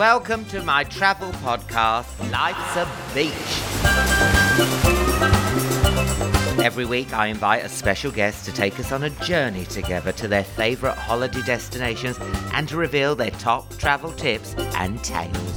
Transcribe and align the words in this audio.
Welcome 0.00 0.46
to 0.46 0.62
my 0.62 0.84
travel 0.84 1.30
podcast, 1.42 2.08
Life's 2.32 2.74
a 2.74 2.88
Beach. 3.14 3.34
Every 6.64 6.86
week, 6.86 7.12
I 7.12 7.26
invite 7.26 7.66
a 7.66 7.68
special 7.68 8.10
guest 8.10 8.46
to 8.46 8.52
take 8.52 8.80
us 8.80 8.92
on 8.92 9.02
a 9.02 9.10
journey 9.10 9.66
together 9.66 10.12
to 10.12 10.26
their 10.26 10.44
favourite 10.44 10.96
holiday 10.96 11.42
destinations 11.42 12.16
and 12.54 12.66
to 12.70 12.78
reveal 12.78 13.14
their 13.14 13.30
top 13.32 13.76
travel 13.76 14.10
tips 14.12 14.54
and 14.76 15.04
tales. 15.04 15.56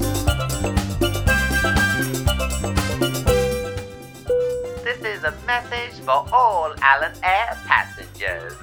This 4.84 5.00
is 5.06 5.24
a 5.24 5.34
message 5.48 6.02
for 6.04 6.28
all 6.34 6.74
Alan 6.82 7.14
Air 7.24 7.58
passengers. 7.66 8.56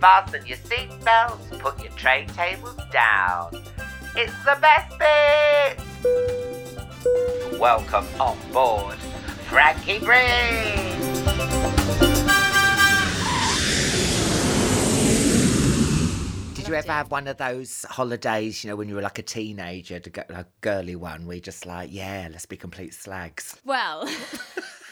Fasten 0.00 0.46
your 0.46 0.58
seatbelts, 0.58 1.58
put 1.58 1.82
your 1.82 1.92
tray 1.94 2.26
tables 2.36 2.78
down. 2.92 3.73
It's 4.16 4.32
the 4.44 4.56
best 4.60 4.96
bit! 4.96 5.80
Welcome 7.58 8.06
on 8.20 8.38
board, 8.52 8.94
Frankie 9.48 9.98
Bridge! 9.98 10.78
Did 16.54 16.68
you 16.68 16.74
ever 16.74 16.92
have 16.92 17.10
one 17.10 17.26
of 17.26 17.38
those 17.38 17.84
holidays, 17.90 18.62
you 18.62 18.70
know, 18.70 18.76
when 18.76 18.88
you 18.88 18.94
were 18.94 19.02
like 19.02 19.18
a 19.18 19.22
teenager, 19.22 19.98
to 19.98 20.10
get 20.10 20.30
like 20.30 20.46
a 20.46 20.48
girly 20.60 20.94
one, 20.94 21.26
where 21.26 21.34
you're 21.34 21.42
just 21.42 21.66
like, 21.66 21.92
yeah, 21.92 22.28
let's 22.30 22.46
be 22.46 22.56
complete 22.56 22.94
slags? 22.94 23.56
Well, 23.64 24.08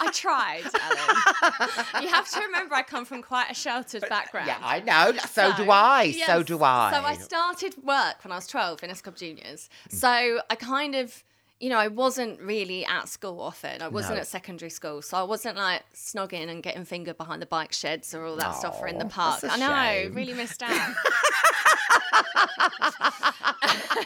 I 0.00 0.10
tried, 0.12 0.64
Ellen. 0.64 2.02
you 2.02 2.08
have 2.08 2.28
to 2.30 2.40
remember 2.40 2.74
I 2.74 2.82
come 2.82 3.04
from 3.04 3.22
quite 3.22 3.50
a 3.50 3.54
sheltered 3.54 4.04
background. 4.08 4.46
Yeah, 4.46 4.58
I 4.62 4.80
know. 4.80 5.16
So, 5.30 5.52
do 5.56 5.70
I. 5.70 6.12
so 6.26 6.42
do 6.42 6.62
I. 6.62 6.90
So 6.92 7.04
I 7.04 7.14
started 7.14 7.76
work 7.82 8.24
when 8.24 8.32
I 8.32 8.36
was 8.36 8.46
12 8.46 8.82
in 8.82 8.94
Club 8.94 9.16
Juniors. 9.16 9.68
Mm. 9.88 9.94
So 9.94 10.40
I 10.50 10.54
kind 10.56 10.94
of, 10.94 11.22
you 11.60 11.68
know, 11.68 11.76
I 11.78 11.88
wasn't 11.88 12.40
really 12.40 12.86
at 12.86 13.08
school 13.08 13.40
often. 13.40 13.82
I 13.82 13.88
wasn't 13.88 14.14
No. 14.14 14.20
at 14.22 14.26
secondary 14.26 14.70
school. 14.70 15.02
So 15.02 15.18
I 15.18 15.22
wasn't 15.22 15.58
like 15.58 15.82
snogging 15.94 16.48
and 16.48 16.62
getting 16.62 16.86
fingered 16.86 17.18
behind 17.18 17.42
the 17.42 17.46
bike 17.46 17.72
sheds 17.72 18.14
or 18.14 18.24
all 18.24 18.36
that 18.36 18.54
stuff 18.56 18.78
or 18.80 18.88
in 18.88 18.98
the 18.98 19.04
park. 19.04 19.44
I 19.44 19.56
know, 19.58 20.02
shame. 20.04 20.14
really 20.14 20.32
missed 20.32 20.62
out. 20.62 20.72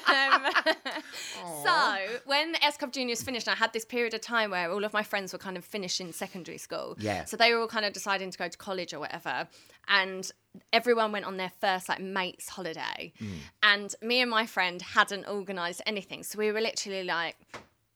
um, 0.07 0.47
so 1.65 1.97
when 2.27 2.57
S 2.63 2.77
Club 2.77 2.93
Juniors 2.93 3.23
finished, 3.23 3.49
I 3.49 3.55
had 3.55 3.73
this 3.73 3.85
period 3.85 4.15
of 4.15 4.21
time 4.21 4.51
where 4.51 4.71
all 4.71 4.85
of 4.85 4.93
my 4.93 5.03
friends 5.03 5.33
were 5.33 5.39
kind 5.39 5.57
of 5.57 5.65
finishing 5.65 6.13
secondary 6.13 6.59
school. 6.59 6.97
Yeah. 6.99 7.25
So 7.25 7.37
they 7.37 7.53
were 7.53 7.61
all 7.61 7.69
kind 7.69 7.85
of 7.85 7.93
deciding 7.93 8.31
to 8.31 8.39
go 8.39 8.49
to 8.49 8.59
college 8.59 8.93
or 8.93 9.01
whatever, 9.01 9.49
and 9.89 10.31
everyone 10.73 11.13
went 11.13 11.25
on 11.25 11.37
their 11.37 11.53
first 11.61 11.89
like 11.89 12.01
mates 12.01 12.49
holiday, 12.49 13.13
mm. 13.21 13.29
and 13.63 13.95
me 14.03 14.21
and 14.21 14.31
my 14.31 14.47
friend 14.47 14.81
hadn't 14.83 15.27
organised 15.27 15.83
anything, 15.87 16.23
so 16.23 16.39
we 16.39 16.53
were 16.53 16.61
literally 16.61 17.05
like. 17.05 17.37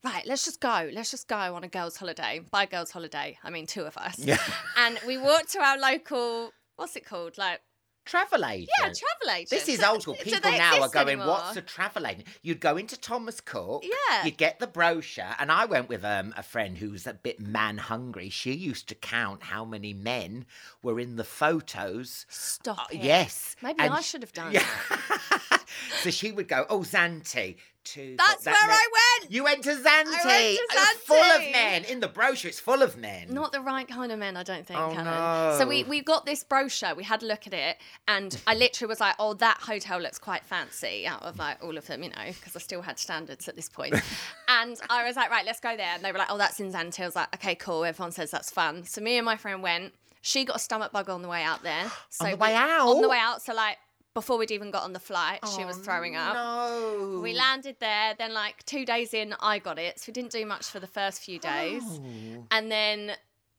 Right, 0.04 0.24
let's 0.26 0.44
just 0.44 0.60
go. 0.60 0.88
Let's 0.92 1.10
just 1.10 1.26
go 1.26 1.36
on 1.36 1.64
a 1.64 1.68
girls' 1.68 1.96
holiday. 1.96 2.40
By 2.52 2.66
girls' 2.66 2.92
holiday, 2.92 3.36
I 3.42 3.50
mean 3.50 3.66
two 3.66 3.82
of 3.82 3.96
us. 3.96 4.16
Yeah. 4.16 4.38
And 4.76 4.96
we 5.04 5.18
walked 5.18 5.50
to 5.52 5.58
our 5.58 5.76
local, 5.76 6.52
what's 6.76 6.94
it 6.94 7.04
called? 7.04 7.36
Like, 7.36 7.60
Travel 8.08 8.44
agent. 8.46 8.70
yeah, 8.80 8.84
travel 8.86 9.36
agent. 9.36 9.50
This 9.50 9.68
is 9.68 9.82
old 9.82 10.02
school. 10.02 10.14
People 10.14 10.50
now 10.50 10.80
are 10.80 10.88
going, 10.88 11.08
anymore? 11.08 11.26
what's 11.28 11.56
a 11.56 11.62
travel 11.62 12.06
agent? 12.06 12.26
You'd 12.42 12.60
go 12.60 12.76
into 12.76 12.98
Thomas 12.98 13.40
Cook. 13.40 13.84
Yeah. 13.84 14.24
You'd 14.24 14.38
get 14.38 14.58
the 14.58 14.66
brochure. 14.66 15.34
And 15.38 15.52
I 15.52 15.66
went 15.66 15.88
with 15.88 16.04
um, 16.04 16.32
a 16.36 16.42
friend 16.42 16.78
who's 16.78 17.06
a 17.06 17.14
bit 17.14 17.38
man 17.40 17.78
hungry. 17.78 18.30
She 18.30 18.52
used 18.54 18.88
to 18.88 18.94
count 18.94 19.42
how 19.42 19.64
many 19.64 19.92
men 19.92 20.46
were 20.82 20.98
in 20.98 21.16
the 21.16 21.24
photos. 21.24 22.24
Stop 22.28 22.78
Uh, 22.78 22.84
it. 22.92 23.02
yes. 23.02 23.56
Maybe 23.62 23.80
And 23.80 23.92
I 23.92 24.00
should 24.00 24.22
have 24.22 24.32
done 24.40 24.52
Yeah. 24.52 24.64
that. 24.88 25.64
so 26.02 26.10
she 26.10 26.32
would 26.32 26.48
go, 26.48 26.64
oh, 26.70 26.80
Zante. 26.80 27.56
To 27.94 28.14
That's 28.18 28.44
that 28.44 28.52
where 28.52 28.70
I 28.70 28.86
went. 29.20 29.32
You 29.32 29.44
went 29.44 29.64
to 29.64 29.70
Zante. 29.70 29.84
I 29.86 30.26
went 30.26 30.58
to 30.58 30.66
was 30.74 30.88
full 31.04 31.16
of 31.16 31.40
men. 31.40 31.84
In 31.84 32.00
the 32.00 32.08
brochure, 32.08 32.48
it's 32.50 32.60
full 32.60 32.82
of 32.82 32.96
men. 32.98 33.28
Not 33.32 33.52
the 33.52 33.60
right 33.60 33.88
kind 33.88 34.12
of 34.12 34.18
men, 34.18 34.36
I 34.36 34.42
don't 34.42 34.66
think, 34.66 34.78
Oh, 34.78 34.90
Helen. 34.90 35.58
So 35.58 35.66
we, 35.66 35.84
no. 35.84 35.88
we 35.88 36.02
got 36.02 36.26
this 36.26 36.44
brochure, 36.44 36.94
we 36.94 37.04
had 37.04 37.22
a 37.22 37.26
look 37.26 37.46
at 37.46 37.54
it, 37.54 37.78
and 38.06 38.38
I 38.46 38.54
literally 38.54 38.88
was 38.90 39.00
like, 39.00 39.14
oh, 39.18 39.34
that 39.34 39.58
hotel 39.58 40.00
looks 40.00 40.18
quite 40.18 40.44
fancy 40.44 41.06
out 41.06 41.22
of 41.22 41.38
like 41.38 41.62
all 41.64 41.78
of 41.78 41.86
them, 41.86 42.02
you 42.02 42.10
know, 42.10 42.26
because 42.26 42.54
I 42.54 42.58
still 42.58 42.82
had 42.82 42.98
standards 42.98 43.48
at 43.48 43.56
this 43.56 43.68
point. 43.68 43.94
and 44.48 44.78
I 44.90 45.04
was 45.04 45.16
like, 45.16 45.30
right, 45.30 45.46
let's 45.46 45.60
go 45.60 45.76
there. 45.76 45.94
And 45.94 46.04
they 46.04 46.12
were 46.12 46.18
like, 46.18 46.30
oh, 46.30 46.38
that's 46.38 46.60
in 46.60 46.70
Zante. 46.72 47.00
I 47.00 47.06
was 47.06 47.16
like, 47.16 47.34
okay, 47.36 47.54
cool. 47.54 47.84
Everyone 47.84 48.12
says 48.12 48.30
that's 48.30 48.50
fun. 48.50 48.84
So 48.84 49.00
me 49.00 49.16
and 49.16 49.24
my 49.24 49.36
friend 49.36 49.62
went. 49.62 49.94
She 50.20 50.44
got 50.44 50.56
a 50.56 50.58
stomach 50.58 50.92
bug 50.92 51.08
on 51.08 51.22
the 51.22 51.28
way 51.28 51.42
out 51.42 51.62
there. 51.62 51.90
So 52.10 52.24
the 52.24 52.30
we- 52.32 52.36
way 52.36 52.54
out? 52.54 52.88
On 52.88 53.00
the 53.00 53.08
way 53.08 53.18
out. 53.18 53.40
So 53.40 53.54
like 53.54 53.78
before 54.18 54.36
we'd 54.36 54.50
even 54.50 54.72
got 54.72 54.82
on 54.82 54.92
the 54.92 54.98
flight, 54.98 55.38
she 55.54 55.64
was 55.64 55.78
Oh, 55.78 55.82
throwing 55.82 56.16
up. 56.16 56.34
No. 56.34 57.20
We 57.22 57.34
landed 57.34 57.76
there. 57.78 58.14
Then, 58.18 58.34
like 58.34 58.64
two 58.64 58.84
days 58.84 59.14
in, 59.14 59.32
I 59.38 59.60
got 59.60 59.78
it. 59.78 60.00
So 60.00 60.06
we 60.08 60.12
didn't 60.12 60.32
do 60.32 60.44
much 60.44 60.66
for 60.66 60.80
the 60.80 60.88
first 60.88 61.22
few 61.22 61.38
days. 61.38 61.84
Oh. 61.86 62.44
And 62.50 62.68
then 62.68 63.12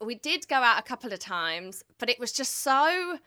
we 0.03 0.15
did 0.15 0.49
go 0.49 0.57
out 0.57 0.77
a 0.77 0.81
couple 0.83 1.13
of 1.13 1.19
times, 1.19 1.83
but 1.97 2.09
it 2.09 2.19
was 2.19 2.33
just 2.33 2.57
so. 2.57 3.19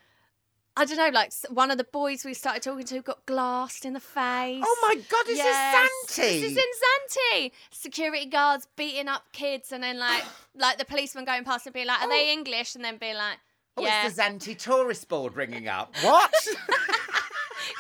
I 0.75 0.84
don't 0.87 0.97
know, 0.97 1.09
like 1.10 1.32
one 1.50 1.70
of 1.70 1.76
the 1.78 1.84
boys 1.84 2.25
we 2.25 2.34
started 2.34 2.62
talking 2.62 2.84
to 2.87 3.00
got 3.03 3.25
glassed 3.26 3.84
in 3.87 3.93
the 3.94 4.00
face. 4.00 4.62
Oh 4.66 4.78
my 4.82 4.94
God, 5.10 5.25
this 5.26 5.37
Yes, 5.38 5.88
is 6.09 6.16
Zante. 6.16 6.41
This 6.41 6.53
is 6.53 6.56
in 6.56 6.70
Zante. 6.82 7.53
Security 7.70 8.26
guards 8.26 8.66
beating 8.76 9.06
up 9.09 9.25
kids, 9.32 9.72
and 9.72 9.82
then 9.82 9.99
like 9.99 10.25
like 10.54 10.76
the 10.78 10.84
policeman 10.87 11.25
going 11.25 11.44
past 11.44 11.66
and 11.66 11.72
being 11.75 11.87
like, 11.87 12.00
"Are 12.03 12.09
they 12.09 12.28
oh. 12.28 12.32
English?" 12.32 12.75
And 12.75 12.84
then 12.84 12.97
being 12.99 13.16
like, 13.16 13.38
Oh, 13.76 13.82
"Yeah." 13.82 14.06
it's 14.06 14.16
the 14.16 14.22
Zante 14.22 14.56
tourist 14.56 15.09
board 15.09 15.34
ringing 15.37 15.69
up. 15.69 15.94
What? 16.03 16.32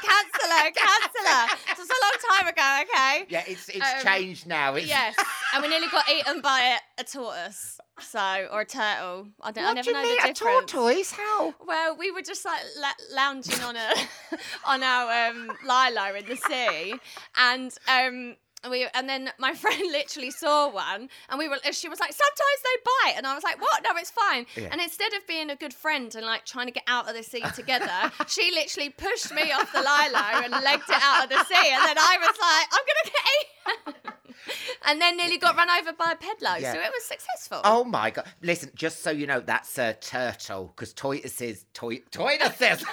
Canceller, 0.02 0.72
canceller. 0.74 1.58
It's 1.70 1.80
a 1.80 2.00
long 2.02 2.38
time 2.38 2.48
ago, 2.48 2.82
okay? 2.82 3.24
yeah, 3.28 3.44
it's 3.46 3.68
it's 3.68 3.80
Um, 3.80 4.02
changed 4.02 4.46
now. 4.46 4.74
It's, 4.74 4.86
Yes, 4.88 5.14
and 5.54 5.62
we 5.62 5.68
nearly 5.68 5.88
got 5.88 6.08
eaten 6.08 6.40
by 6.40 6.76
a, 6.98 7.00
a 7.00 7.04
tortoise, 7.04 7.80
so 8.00 8.48
or 8.52 8.60
a 8.62 8.64
turtle. 8.66 9.28
I 9.40 9.50
don't. 9.52 9.64
I 9.64 9.68
What 9.68 9.74
never 9.74 9.84
do 9.84 9.90
you 9.90 9.96
know 9.96 10.02
mean, 10.02 10.18
the 10.22 10.30
a 10.30 10.34
tortoise? 10.34 11.12
How? 11.12 11.54
Well, 11.66 11.96
we 11.96 12.10
were 12.10 12.22
just 12.22 12.44
like 12.44 12.60
la- 12.80 13.14
lounging 13.16 13.60
on 13.62 13.76
a 13.76 13.92
on 14.64 14.82
our 14.82 15.28
um, 15.30 15.52
lilo 15.66 16.14
in 16.14 16.26
the 16.26 16.36
sea, 16.36 16.94
and 17.36 17.72
um. 17.88 18.36
We, 18.70 18.86
and 18.94 19.08
then 19.08 19.30
my 19.38 19.54
friend 19.62 19.80
literally 19.90 20.30
saw 20.30 20.70
one, 20.70 21.08
and 21.28 21.38
we 21.38 21.48
were. 21.48 21.58
She 21.72 21.88
was 21.88 22.00
like, 22.00 22.12
"Sometimes 22.12 22.60
they 22.62 22.82
bite," 22.84 23.14
and 23.16 23.26
I 23.26 23.34
was 23.34 23.42
like, 23.42 23.60
"What? 23.60 23.82
No, 23.82 23.90
it's 23.96 24.10
fine." 24.10 24.46
Yeah. 24.56 24.68
And 24.70 24.80
instead 24.80 25.12
of 25.14 25.26
being 25.26 25.50
a 25.50 25.56
good 25.56 25.74
friend 25.74 26.14
and 26.14 26.24
like 26.24 26.44
trying 26.44 26.66
to 26.66 26.72
get 26.72 26.84
out 26.86 27.08
of 27.08 27.14
the 27.16 27.22
sea 27.22 27.42
together, 27.54 28.12
she 28.28 28.50
literally 28.52 28.90
pushed 28.90 29.32
me 29.34 29.50
off 29.52 29.72
the 29.72 29.80
lilo 29.80 30.44
and 30.44 30.52
legged 30.64 30.88
it 30.88 31.02
out 31.02 31.24
of 31.24 31.30
the 31.30 31.44
sea, 31.44 31.70
and 31.72 31.82
then 31.84 31.98
I 31.98 32.18
was 32.20 32.36
like, 32.40 32.68
"I'm 32.72 32.84
gonna 32.88 33.04
get 33.04 33.94
eaten," 34.04 34.12
and 34.86 35.00
then 35.00 35.16
nearly 35.16 35.38
got 35.38 35.56
run 35.56 35.68
over 35.70 35.92
by 35.92 36.12
a 36.12 36.16
pedlo 36.16 36.60
Yeah. 36.60 36.72
So 36.72 36.80
it 36.80 36.90
was 36.92 37.04
successful. 37.04 37.60
Oh 37.64 37.84
my 37.84 38.10
god! 38.10 38.26
Listen, 38.42 38.70
just 38.74 39.02
so 39.02 39.10
you 39.10 39.26
know, 39.26 39.40
that's 39.40 39.76
a 39.78 39.94
turtle 39.94 40.72
because 40.74 40.92
tortoises, 40.92 41.64
toy, 41.74 42.00
tortoises. 42.10 42.84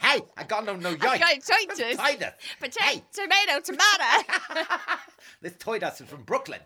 Hey, 0.00 0.20
I 0.36 0.44
got 0.44 0.64
no 0.64 0.76
no 0.76 0.94
yoink. 0.94 1.08
I 1.08 1.18
got 1.18 1.34
tortoise. 1.44 1.96
Tortoise. 1.96 2.32
Potato, 2.58 2.84
Hey, 2.84 3.02
tomato, 3.12 3.60
tomato. 3.60 4.64
this 5.42 5.54
tortoise 5.58 6.00
is 6.00 6.08
from 6.08 6.22
Brooklyn, 6.22 6.60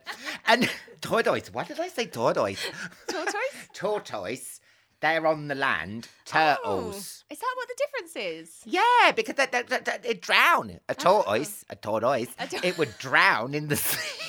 and 0.46 0.68
tortoise. 1.00 1.52
Why 1.52 1.64
did 1.64 1.80
I 1.80 1.88
say 1.88 2.06
tortoise? 2.06 2.64
Tortoise? 3.08 3.34
tortoise. 3.74 4.60
They're 5.00 5.26
on 5.26 5.48
the 5.48 5.54
land. 5.54 6.08
Turtles. 6.26 7.24
Oh, 7.24 7.32
is 7.32 7.38
that 7.38 7.54
what 7.56 7.68
the 7.68 7.74
difference 7.78 8.16
is? 8.16 8.60
Yeah, 8.66 9.12
because 9.16 9.34
they, 9.34 9.46
they, 9.46 9.62
they, 9.62 9.98
they 10.02 10.14
drown. 10.14 10.72
A 10.72 10.78
oh. 10.90 10.94
tortoise, 10.94 11.64
a 11.70 11.76
tortoise, 11.76 12.28
A 12.38 12.46
tor- 12.46 12.60
it 12.62 12.76
would 12.76 12.98
drown 12.98 13.54
in 13.54 13.68
the 13.68 13.76
sea. 13.76 14.19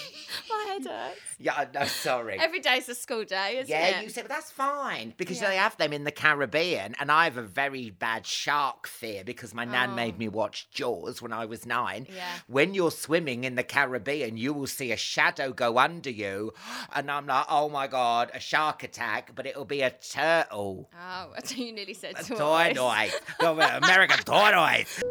My 0.79 0.89
head 0.91 1.09
hurts. 1.09 1.19
yeah, 1.39 1.65
no, 1.73 1.85
sorry. 1.85 2.38
Every 2.39 2.59
day's 2.59 2.88
a 2.89 2.95
school 2.95 3.23
day, 3.23 3.57
isn't 3.59 3.69
yeah, 3.69 4.00
it? 4.00 4.03
you 4.03 4.09
said, 4.09 4.23
but 4.23 4.29
that's 4.29 4.51
fine 4.51 5.13
because 5.18 5.41
Yeah. 5.41 5.50
they 5.50 5.56
have 5.57 5.75
them 5.77 5.94
in 5.94 6.03
the 6.03 6.12
Caribbean, 6.12 6.95
and 7.00 7.12
I 7.12 7.25
have 7.25 7.38
a 7.38 7.41
very 7.44 7.89
bad 7.89 8.25
shark 8.25 8.88
fear 8.88 9.23
because 9.23 9.53
my 9.53 9.65
nan 9.65 9.95
made 9.95 10.15
Oh. 10.15 10.19
me 10.19 10.27
watch 10.29 10.69
Jaws 10.71 11.21
when 11.21 11.33
I 11.33 11.45
was 11.45 11.65
nine. 11.65 12.07
Yeah. 12.13 12.23
When 12.47 12.73
you're 12.73 12.91
swimming 12.91 13.44
in 13.44 13.56
the 13.56 13.63
Caribbean, 13.63 14.38
you 14.38 14.53
will 14.53 14.68
see 14.68 14.91
a 14.91 14.97
shadow 14.97 15.51
go 15.51 15.77
under 15.77 16.09
you, 16.09 16.53
and 16.94 17.09
I'm 17.12 17.27
like, 17.27 17.45
oh 17.50 17.69
my 17.69 17.88
god, 17.88 18.31
a 18.33 18.39
shark 18.39 18.83
attack, 18.83 19.35
but 19.35 19.45
it'll 19.45 19.65
be 19.65 19.81
a 19.81 19.89
turtle. 19.91 20.89
Oh, 21.00 21.33
you 21.56 21.71
nearly 21.73 21.94
said 21.94 22.15
A 22.18 22.23
tortoise. 22.23 22.77
tortoise. 23.39 23.83
American 23.83 24.19
tortoise. 24.23 25.01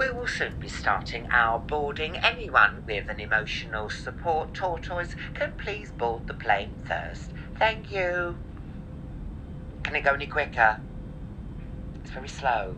We 0.00 0.10
will 0.10 0.26
soon 0.26 0.58
be 0.58 0.70
starting 0.70 1.26
our 1.30 1.58
boarding. 1.58 2.16
Anyone 2.16 2.84
with 2.86 3.10
an 3.10 3.20
emotional 3.20 3.90
support 3.90 4.54
tortoise 4.54 5.14
can 5.34 5.52
please 5.58 5.90
board 5.90 6.26
the 6.26 6.32
plane 6.32 6.72
first. 6.86 7.32
Thank 7.58 7.92
you. 7.92 8.38
Can 9.82 9.96
it 9.96 10.00
go 10.00 10.14
any 10.14 10.26
quicker? 10.26 10.80
It's 11.96 12.12
very 12.12 12.28
slow. 12.28 12.76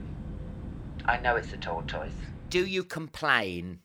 I 1.04 1.20
know 1.20 1.36
it's 1.36 1.52
a 1.52 1.58
tortoise. 1.58 2.12
Do 2.50 2.66
you 2.66 2.82
complain? 2.82 3.78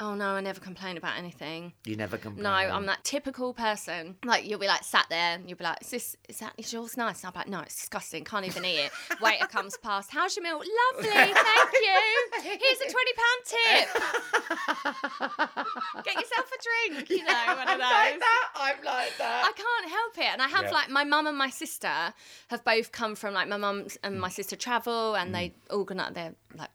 Oh 0.00 0.14
no, 0.14 0.28
I 0.28 0.40
never 0.40 0.60
complain 0.60 0.96
about 0.96 1.18
anything. 1.18 1.72
You 1.84 1.96
never 1.96 2.16
complain. 2.18 2.44
No, 2.44 2.50
I'm 2.50 2.86
that 2.86 3.02
typical 3.02 3.52
person. 3.52 4.14
Like 4.24 4.46
you'll 4.48 4.60
be 4.60 4.68
like 4.68 4.84
sat 4.84 5.06
there 5.10 5.34
and 5.34 5.48
you'll 5.48 5.58
be 5.58 5.64
like, 5.64 5.80
"Is 5.82 5.90
this 5.90 6.16
is 6.28 6.38
that 6.38 6.52
is 6.56 6.72
yours 6.72 6.96
nice?" 6.96 7.24
And 7.24 7.32
I'm 7.34 7.38
like, 7.38 7.48
"No, 7.48 7.58
it's 7.60 7.74
disgusting. 7.74 8.22
Can't 8.24 8.46
even 8.46 8.64
eat 8.64 8.78
it." 8.78 8.92
Waiter 9.20 9.46
comes 9.46 9.76
past. 9.78 10.12
How's 10.12 10.36
your 10.36 10.44
meal? 10.44 10.58
Lovely, 10.58 11.10
thank 11.10 11.72
you. 11.72 11.98
Here's 12.60 12.80
a 12.80 12.88
twenty 12.92 13.12
pound 13.18 13.42
tip. 13.44 13.88
Get 16.04 16.14
yourself 16.14 16.48
a 16.52 16.58
drink. 16.94 17.10
You 17.10 17.24
know, 17.24 17.44
one 17.48 17.68
of 17.68 17.78
those. 17.78 17.78
I'm 17.80 17.80
like 17.80 18.20
that. 18.20 18.48
I'm 18.54 18.76
like 18.84 19.16
that. 19.18 19.42
I 19.46 19.52
can't 19.56 19.90
help 19.90 20.16
it. 20.18 20.32
And 20.32 20.40
I 20.42 20.46
have 20.48 20.64
Yeah. 20.66 20.70
like 20.70 20.90
my 20.90 21.02
mum 21.02 21.26
and 21.26 21.36
my 21.36 21.50
sister 21.50 22.14
have 22.48 22.62
both 22.64 22.92
come 22.92 23.16
from 23.16 23.34
like 23.34 23.48
my 23.48 23.56
mum 23.56 23.88
and 24.04 24.20
my 24.20 24.28
sister 24.28 24.54
travel 24.54 25.16
and 25.16 25.34
they 25.34 25.48
mm. 25.48 25.54
organise 25.76 26.12
they're 26.14 26.34
like 26.56 26.70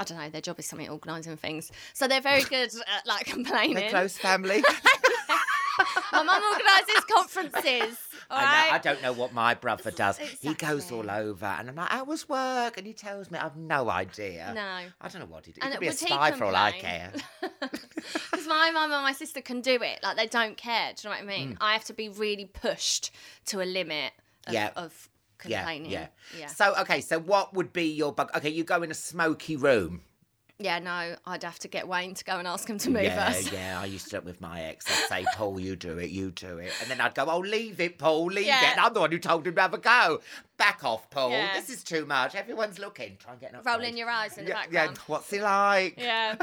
I 0.00 0.04
don't 0.04 0.18
know, 0.18 0.28
their 0.28 0.40
job 0.40 0.58
is 0.58 0.66
something 0.66 0.88
organising 0.88 1.36
things. 1.36 1.70
So 1.92 2.08
they're 2.08 2.20
very 2.20 2.42
good 2.42 2.70
at 2.96 3.06
like 3.06 3.26
complaining. 3.26 3.74
They're 3.74 3.90
close 3.90 4.16
family. 4.18 4.62
My 6.12 6.22
mum 6.22 6.42
organises 6.52 7.04
conferences. 7.12 7.98
All 8.30 8.38
I, 8.38 8.42
know, 8.42 8.46
right. 8.46 8.72
I 8.74 8.78
don't 8.78 9.02
know 9.02 9.12
what 9.12 9.32
my 9.32 9.54
brother 9.54 9.90
does. 9.90 10.18
He 10.18 10.54
goes 10.54 10.90
all 10.92 11.10
over, 11.10 11.46
and 11.46 11.68
I'm 11.68 11.74
like, 11.74 11.88
"How 11.90 12.04
was 12.04 12.28
work?" 12.28 12.78
And 12.78 12.86
he 12.86 12.92
tells 12.92 13.30
me, 13.30 13.38
"I've 13.38 13.56
no 13.56 13.90
idea." 13.90 14.52
No. 14.54 14.60
I 14.62 15.08
don't 15.08 15.20
know 15.20 15.26
what 15.26 15.44
he 15.46 15.52
did. 15.52 15.62
He 15.64 15.66
And 15.68 15.72
could 15.72 15.80
be 15.80 15.88
a 15.88 15.92
spy 15.92 16.30
for 16.32 16.44
all 16.44 16.54
I 16.56 16.72
care. 16.72 17.12
Because 17.60 18.46
my 18.46 18.70
mum 18.70 18.92
and 18.92 19.02
my 19.02 19.12
sister 19.12 19.40
can 19.40 19.60
do 19.62 19.78
it. 19.82 20.00
Like 20.02 20.16
they 20.16 20.26
don't 20.26 20.56
care. 20.56 20.92
Do 20.94 21.08
you 21.08 21.10
know 21.14 21.16
what 21.16 21.22
I 21.24 21.38
mean? 21.38 21.56
I 21.60 21.72
have 21.72 21.84
to 21.86 21.94
be 21.94 22.08
really 22.08 22.44
pushed 22.44 23.10
to 23.46 23.62
a 23.62 23.64
limit 23.64 24.12
of, 24.46 24.52
Mm. 24.52 24.54
Yeah. 24.54 24.70
of 24.76 25.08
complaining. 25.38 25.90
yeah, 25.90 26.08
Yeah. 26.38 26.46
So, 26.46 26.74
okay, 26.80 27.00
so 27.00 27.18
what 27.18 27.54
would 27.54 27.72
be 27.72 27.84
your 27.92 28.12
bug? 28.12 28.30
Okay, 28.36 28.50
you 28.50 28.64
go 28.64 28.82
in 28.82 28.90
a 28.90 28.94
smoky 28.94 29.56
room. 29.56 30.02
Yeah, 30.60 30.78
no, 30.78 31.16
I'd 31.26 31.42
have 31.42 31.58
to 31.60 31.68
get 31.68 31.88
Wayne 31.88 32.14
to 32.14 32.24
go 32.24 32.38
and 32.38 32.46
ask 32.46 32.70
him 32.70 32.78
to 32.78 32.90
move 32.90 33.02
yeah, 33.02 33.26
us. 33.26 33.50
yeah. 33.52 33.80
I 33.80 33.86
used 33.86 34.04
to 34.04 34.10
do 34.12 34.16
it 34.18 34.24
with 34.24 34.40
my 34.40 34.62
ex. 34.62 34.86
I'd 34.88 35.08
say, 35.08 35.26
Paul, 35.34 35.58
you 35.58 35.74
do 35.74 35.98
it, 35.98 36.10
you 36.10 36.30
do 36.30 36.58
it. 36.58 36.72
And 36.80 36.88
then 36.88 37.00
I'd 37.00 37.12
go, 37.14 37.24
oh, 37.28 37.40
leave 37.40 37.80
it, 37.80 37.98
Paul, 37.98 38.26
leave 38.26 38.46
Yeah. 38.46 38.62
it. 38.70 38.76
And 38.76 38.80
I'm 38.80 38.94
the 38.94 39.00
one 39.00 39.10
who 39.10 39.18
told 39.18 39.46
him 39.48 39.56
to 39.56 39.60
have 39.60 39.74
a 39.74 39.78
go. 39.78 40.20
Back 40.56 40.84
off, 40.84 41.10
Paul. 41.10 41.30
Yeah. 41.30 41.52
This 41.54 41.68
is 41.68 41.82
too 41.82 42.06
much. 42.06 42.34
Everyone's 42.36 42.78
looking. 42.78 43.16
Try 43.18 43.32
and 43.32 43.40
get 43.40 43.50
an 43.50 43.56
upgrade. 43.56 43.74
Rolling 43.76 43.96
your 43.96 44.08
eyes 44.08 44.38
in 44.38 44.44
the 44.44 44.50
yeah, 44.50 44.62
background. 44.62 44.96
Yeah, 44.96 45.02
what's 45.08 45.30
he 45.30 45.40
like? 45.40 45.94
Yeah. 45.98 46.36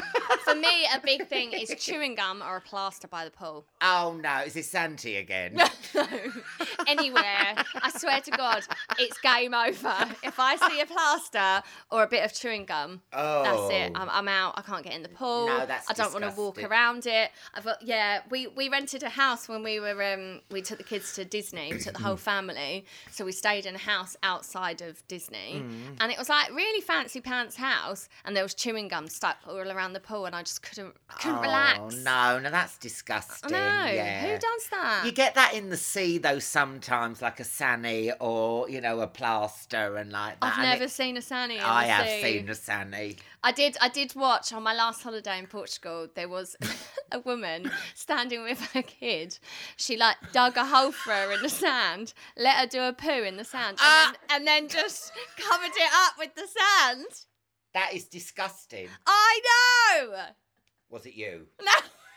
For 0.44 0.54
me, 0.54 0.86
a 0.94 1.00
big 1.02 1.28
thing 1.28 1.54
is 1.54 1.74
chewing 1.80 2.16
gum 2.16 2.44
or 2.44 2.58
a 2.58 2.62
plaster 2.62 3.08
by 3.08 3.24
the 3.24 3.32
pool. 3.32 3.66
Oh, 3.82 4.20
no. 4.22 4.40
Is 4.46 4.56
it 4.58 4.66
Santi 4.66 5.16
again? 5.18 5.58
No. 5.94 6.06
Anywhere. 6.88 7.56
I 7.82 7.92
swear 7.96 8.22
to 8.22 8.32
God, 8.32 8.64
it's 8.98 9.18
game 9.20 9.54
over. 9.54 9.94
If 10.24 10.40
I 10.40 10.56
see 10.68 10.80
a 10.82 10.86
plaster 10.86 11.64
or 11.92 12.04
a 12.04 12.08
bit 12.08 12.24
of 12.24 12.34
chewing 12.34 12.66
gum, 12.66 13.02
Oh. 13.14 13.44
that's 13.44 13.74
it. 13.74 13.92
I'm, 13.96 14.10
I'm 14.10 14.28
out. 14.28 14.54
I 14.58 14.62
can't 14.62 14.84
get 14.84 14.94
in 14.94 15.04
the 15.04 15.10
pool. 15.10 15.48
No, 15.48 15.66
that's 15.66 15.90
I 15.90 15.94
don't 15.94 16.14
want 16.14 16.26
to 16.26 16.40
walk 16.42 16.64
around 16.64 17.06
it. 17.08 17.32
I've 17.54 17.66
got 17.66 17.82
yeah. 17.82 18.22
We 18.30 18.48
we 18.48 18.70
rented 18.70 19.04
a 19.04 19.10
house 19.10 19.48
when 19.50 19.64
we 19.64 19.80
were 19.80 20.02
um 20.14 20.42
we 20.50 20.62
took 20.62 20.78
the 20.78 20.84
kids 20.84 21.14
to 21.16 21.26
Disney. 21.26 21.72
We 21.74 21.80
took 21.80 21.94
the 21.98 22.04
whole 22.04 22.16
family, 22.32 22.86
so 23.12 23.26
we 23.26 23.32
stayed 23.32 23.66
in 23.66 23.76
a 23.76 23.80
house 23.80 24.01
outside 24.24 24.82
of 24.82 25.06
Disney, 25.08 25.64
Mm. 25.64 25.98
and 26.00 26.12
it 26.12 26.18
was 26.18 26.30
like 26.30 26.50
really 26.54 26.82
fancy 26.82 27.22
pants 27.22 27.56
house, 27.56 28.10
and 28.26 28.36
there 28.36 28.44
was 28.44 28.54
chewing 28.54 28.88
gum 28.88 29.08
stuck 29.08 29.38
all 29.48 29.72
around 29.72 29.94
the 29.94 30.00
pool, 30.00 30.26
and 30.26 30.36
I 30.36 30.44
just 30.44 30.62
couldn't 30.62 30.94
couldn't 31.08 31.38
oh, 31.38 31.42
relax. 31.42 31.96
no, 31.96 32.40
no, 32.40 32.50
that's 32.52 32.78
disgusting. 32.78 33.52
No, 33.52 33.58
Yeah. 33.58 34.22
Who 34.22 34.38
does 34.40 34.68
that? 34.72 35.04
You 35.06 35.12
get 35.12 35.36
that 35.36 35.54
in 35.54 35.70
the 35.70 35.78
sea 35.78 36.18
though 36.18 36.40
sometimes, 36.40 37.22
like 37.22 37.40
a 37.40 37.44
sani 37.44 38.12
or 38.20 38.70
you 38.70 38.82
know 38.82 39.00
a 39.02 39.08
plaster 39.08 39.96
and 39.98 40.12
like 40.12 40.40
that. 40.40 40.46
I've 40.54 40.60
and 40.60 40.70
never 40.70 40.84
it- 40.86 40.92
seen 40.92 41.18
a 41.18 41.22
sani. 41.22 41.58
In 41.58 41.62
I 41.64 41.86
have 41.86 42.08
sea. 42.08 42.22
seen 42.22 42.50
a 42.50 42.56
sani. 42.56 43.18
I 43.44 43.52
did. 43.52 43.76
I 43.82 43.90
did 43.90 44.14
watch 44.16 44.54
on 44.54 44.62
my 44.64 44.74
last 44.74 45.02
holiday 45.02 45.40
in 45.40 45.48
Portugal. 45.48 46.08
There 46.14 46.30
was 46.30 46.56
a 47.12 47.20
woman 47.20 47.72
standing 47.96 48.44
with 48.44 48.60
her 48.74 48.82
kid. 48.84 49.38
She 49.78 49.98
like 49.98 50.18
dug 50.32 50.58
a 50.58 50.66
hole 50.66 50.92
for 50.92 51.12
her 51.12 51.32
in 51.34 51.42
the 51.42 51.50
sand, 51.50 52.14
let 52.38 52.58
her 52.58 52.68
do 52.68 52.82
a 52.82 52.94
poo 52.94 53.24
in 53.24 53.38
the 53.38 53.44
sand, 53.44 53.72
and, 53.72 53.80
Ah! 53.82 54.14
then, 54.30 54.38
and 54.38 54.48
then 54.48 54.68
just 54.68 55.12
covered 55.38 55.72
it 55.76 55.92
up 56.06 56.14
with 56.20 56.36
the 56.36 56.48
sand. 56.48 57.06
That 57.74 57.94
is 57.94 58.06
disgusting. 58.06 58.88
I 59.08 59.40
know. 60.04 60.24
Was 60.90 61.06
it 61.06 61.16
you? 61.16 61.48
No, 61.64 61.72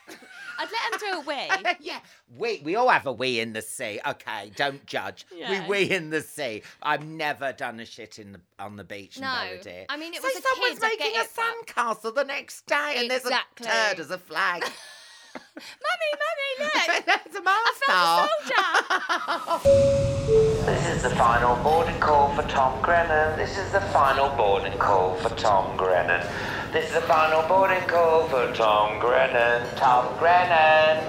I'd 0.58 0.68
let 0.70 0.92
him 0.92 0.98
do 1.00 1.18
a 1.18 1.20
wee. 1.34 1.74
yeah, 1.80 1.98
we 2.36 2.60
we 2.64 2.76
all 2.76 2.88
have 2.88 3.06
a 3.06 3.12
wee 3.12 3.40
in 3.40 3.52
the 3.54 3.62
sea. 3.62 3.98
Okay, 4.06 4.52
don't 4.54 4.84
judge. 4.86 5.26
Yeah. 5.34 5.62
We 5.62 5.68
wee 5.68 5.90
in 5.90 6.10
the 6.10 6.20
sea. 6.20 6.62
I've 6.82 7.04
never 7.04 7.52
done 7.52 7.80
a 7.80 7.84
shit 7.84 8.18
in 8.20 8.32
the 8.32 8.40
on 8.58 8.76
the 8.76 8.84
beach. 8.84 9.18
No. 9.18 9.26
in 9.42 9.48
Belvedere. 9.48 9.86
I 9.88 9.96
mean, 9.96 10.14
it 10.14 10.22
so 10.22 10.28
was 10.28 10.36
a 10.36 10.42
someone's 10.42 10.78
kid, 10.78 10.84
I 10.84 10.88
making 10.90 11.12
get 11.12 11.16
a 11.16 11.24
it, 11.24 11.30
but- 11.34 11.76
sandcastle 11.76 12.14
the 12.14 12.24
next 12.24 12.66
day, 12.66 12.94
and 12.98 13.10
Exactly. 13.10 13.66
there's 13.66 13.76
a 13.86 13.94
turd 13.94 14.00
as 14.00 14.10
a 14.10 14.18
flag. 14.18 14.62
mummy, 15.34 16.12
mummy, 16.12 16.50
look. 16.60 17.04
That's 17.06 17.34
a 17.34 17.40
I 17.40 17.42
master. 17.42 17.90
found 17.90 18.30
a 19.28 19.60
soldier. 19.60 20.64
This 20.66 20.86
is 20.96 21.02
the 21.02 21.10
final 21.10 21.56
boarding 21.62 21.98
call 22.00 22.34
for 22.36 22.42
Tom 22.48 22.80
Grennan. 22.80 23.36
This 23.36 23.58
is 23.58 23.70
the 23.72 23.80
final 23.80 24.28
boarding 24.36 24.78
call 24.78 25.16
for 25.16 25.30
Tom 25.30 25.76
Grennan. 25.76 26.24
This 26.74 26.88
is 26.88 26.94
the 26.94 27.00
final 27.02 27.40
boarding 27.48 27.80
call 27.88 28.26
for 28.28 28.52
Tom 28.52 28.98
Grennan. 28.98 29.64
Tom 29.76 30.12
Grennan. 30.18 31.04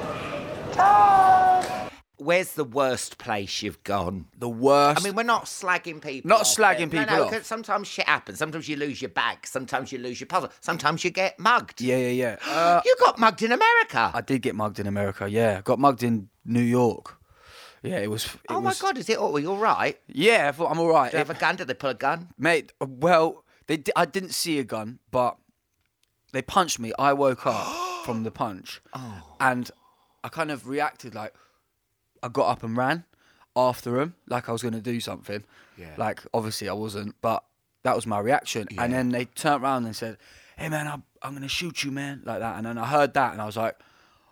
Tom. 0.71 1.65
Where's 2.17 2.53
the 2.53 2.63
worst 2.63 3.17
place 3.17 3.63
you've 3.63 3.83
gone? 3.83 4.27
The 4.37 4.47
worst. 4.47 5.01
I 5.01 5.03
mean, 5.03 5.15
we're 5.15 5.23
not 5.23 5.45
slagging 5.45 6.01
people. 6.03 6.29
Not 6.29 6.41
off, 6.41 6.45
slagging 6.55 6.91
but- 6.91 6.93
no, 6.93 6.99
people 7.01 7.15
no, 7.17 7.23
off. 7.25 7.31
'cause 7.31 7.47
Sometimes 7.47 7.87
shit 7.87 8.07
happens. 8.07 8.37
Sometimes 8.37 8.69
you 8.69 8.75
lose 8.77 9.01
your 9.01 9.09
bag. 9.09 9.39
Sometimes 9.47 9.91
you 9.91 9.97
lose 9.97 10.19
your 10.19 10.27
puzzle. 10.27 10.51
Sometimes 10.61 11.03
you 11.03 11.09
get 11.09 11.39
mugged. 11.39 11.81
yeah, 11.81 11.97
yeah, 11.97 12.09
yeah. 12.09 12.35
Uh, 12.47 12.81
You 12.85 12.95
got 12.99 13.17
mugged 13.17 13.41
in 13.41 13.51
America. 13.51 14.11
I 14.13 14.21
did 14.21 14.43
get 14.43 14.53
mugged 14.53 14.79
in 14.79 14.85
America. 14.85 15.27
Yeah, 15.27 15.61
got 15.61 15.79
mugged 15.79 16.03
in 16.03 16.29
New 16.45 16.61
York. 16.61 17.17
Yeah, 17.81 17.97
it 17.97 18.09
was. 18.11 18.25
It 18.25 18.31
oh 18.49 18.61
my 18.61 18.69
was- 18.69 18.79
God, 18.81 18.99
is 18.99 19.09
it 19.09 19.17
all? 19.17 19.35
Are 19.35 19.39
you 19.39 19.49
all 19.49 19.57
right? 19.57 19.99
Yeah, 20.07 20.47
I 20.47 20.51
thought 20.51 20.69
I'm 20.69 20.79
all 20.79 20.89
right. 20.89 21.09
Do 21.09 21.17
you 21.17 21.23
have 21.25 21.31
a 21.35 21.39
gun? 21.39 21.55
Did 21.55 21.67
they 21.67 21.73
pull 21.73 21.89
a 21.89 21.95
gun? 21.95 22.29
Mate, 22.37 22.71
uh, 22.79 22.85
well, 22.87 23.43
they 23.67 23.77
di- 23.77 23.91
I 23.95 24.05
didn't 24.05 24.33
see 24.35 24.59
a 24.59 24.63
gun, 24.63 24.99
but 25.11 25.37
they 26.35 26.41
punched 26.41 26.79
me. 26.79 26.91
I 26.99 27.13
woke 27.13 27.45
up 27.47 27.65
from 28.05 28.23
the 28.23 28.31
punch, 28.31 28.81
Oh. 28.93 29.35
and 29.39 29.69
I 30.23 30.29
kind 30.29 30.51
of 30.51 30.67
reacted 30.67 31.15
like 31.15 31.33
I 32.21 32.27
got 32.29 32.47
up 32.49 32.63
and 32.63 32.75
ran 32.77 33.05
after 33.55 33.91
them, 33.97 34.15
like 34.27 34.49
I 34.49 34.51
was 34.51 34.61
going 34.61 34.73
to 34.73 34.81
do 34.81 34.99
something. 34.99 35.43
Yeah. 35.77 35.93
Like 35.97 36.21
obviously 36.33 36.67
I 36.69 36.73
wasn't, 36.73 37.15
but 37.21 37.43
that 37.83 37.95
was 37.95 38.05
my 38.07 38.19
reaction. 38.19 38.67
And 38.77 38.91
then 38.93 39.09
they 39.09 39.25
turned 39.25 39.63
around 39.63 39.85
and 39.85 39.95
said, 39.95 40.17
"Hey 40.57 40.69
man, 40.69 40.87
I'm 40.87 41.03
I'm 41.21 41.31
going 41.31 41.41
to 41.43 41.47
shoot 41.49 41.83
you, 41.83 41.91
man," 41.91 42.21
like 42.25 42.39
that. 42.39 42.57
And 42.57 42.65
then 42.65 42.77
I 42.77 42.85
heard 42.85 43.13
that, 43.15 43.33
and 43.33 43.41
I 43.41 43.45
was 43.45 43.57
like, 43.57 43.77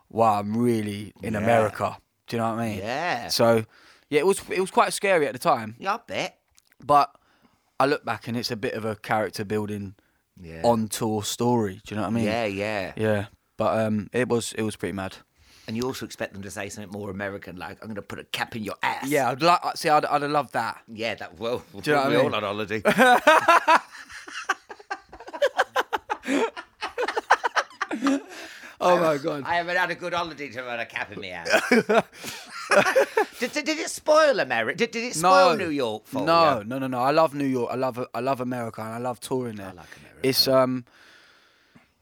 "Wow, 0.10 0.40
I'm 0.40 0.56
really 0.58 1.14
in 1.22 1.34
Yeah. 1.34 1.40
America." 1.40 1.98
Do 2.28 2.36
you 2.38 2.42
know 2.42 2.50
what 2.52 2.60
I 2.60 2.70
mean? 2.70 2.78
Yeah. 2.80 3.28
So, 3.30 3.66
yeah, 4.10 4.20
it 4.20 4.26
was 4.26 4.42
it 4.50 4.60
was 4.62 4.72
quite 4.72 4.94
scary 4.94 5.28
at 5.28 5.34
the 5.34 5.40
time. 5.40 5.76
Yeah, 5.80 5.96
I 5.96 6.00
bet. 6.08 6.40
But 6.84 7.14
I 7.80 7.86
look 7.86 8.04
back 8.06 8.28
and 8.28 8.36
it's 8.38 8.52
a 8.52 8.56
bit 8.56 8.74
of 8.74 8.86
a 8.86 8.96
character 8.96 9.44
building 9.46 9.96
Yeah. 10.42 10.62
on 10.64 10.88
tour 10.88 11.24
story. 11.24 11.82
Do 11.86 11.94
you 11.94 11.96
know 11.98 12.04
what 12.04 12.10
I 12.10 12.12
mean? 12.12 12.26
Yeah, 12.26 12.46
yeah. 12.46 12.94
Yeah. 12.96 13.26
But 13.58 13.80
um, 13.86 14.10
it 14.14 14.28
was 14.28 14.54
it 14.54 14.64
was 14.64 14.76
pretty 14.76 14.94
mad. 14.94 15.18
And 15.66 15.78
you 15.78 15.84
also 15.84 16.06
expect 16.06 16.34
them 16.34 16.42
to 16.42 16.52
say 16.52 16.68
something 16.68 16.92
more 16.92 17.10
American, 17.10 17.56
like 17.56 17.78
"I'm 17.82 17.88
going 17.88 17.96
to 17.96 18.02
put 18.02 18.20
a 18.20 18.26
cap 18.26 18.56
in 18.56 18.64
your 18.64 18.76
ass." 18.84 19.08
Yeah, 19.08 19.30
I'd 19.30 19.42
like 19.42 19.62
see. 19.76 19.88
I'd, 19.90 20.04
I'd 20.06 20.22
have 20.22 20.32
loved 20.32 20.54
that. 20.54 20.82
Yeah, 20.92 21.16
that 21.16 21.40
well. 21.40 21.64
Do 21.80 21.90
you 21.90 21.96
know 21.96 22.02
what 22.02 22.08
I 22.08 22.10
we 22.10 22.16
all 22.18 22.24
mean? 22.24 22.34
on 22.34 22.44
holiday. 22.44 22.82
Oh 28.84 29.00
my 29.00 29.18
god. 29.18 29.44
I 29.46 29.56
haven't 29.56 29.78
had 29.78 29.92
a 29.92 29.96
good 29.96 30.14
holiday 30.14 30.50
to 30.50 30.62
run 30.62 30.80
a 30.80 30.86
cap 30.86 31.12
in 31.12 31.22
my 31.22 31.30
ass. 31.30 31.70
did, 33.40 33.52
did, 33.54 33.66
did 33.66 33.80
it 33.80 33.90
spoil 33.90 34.40
America? 34.40 34.78
Did, 34.78 34.92
did 34.92 35.04
it 35.06 35.16
spoil 35.16 35.56
New 35.56 35.70
York 35.70 36.06
for 36.06 36.26
no, 36.26 36.60
you? 36.60 36.66
no, 36.66 36.80
no, 36.80 36.88
no. 36.88 37.00
I 37.00 37.12
love 37.12 37.34
New 37.34 37.46
York. 37.46 37.70
I 37.72 37.76
love 37.76 38.06
I 38.14 38.20
love 38.20 38.42
America, 38.42 38.82
and 38.82 38.94
I 38.94 38.98
love 38.98 39.20
touring 39.20 39.56
there. 39.56 39.68
I 39.68 39.74
like 39.74 39.88
America. 39.98 40.20
It's 40.24 40.48
um, 40.48 40.86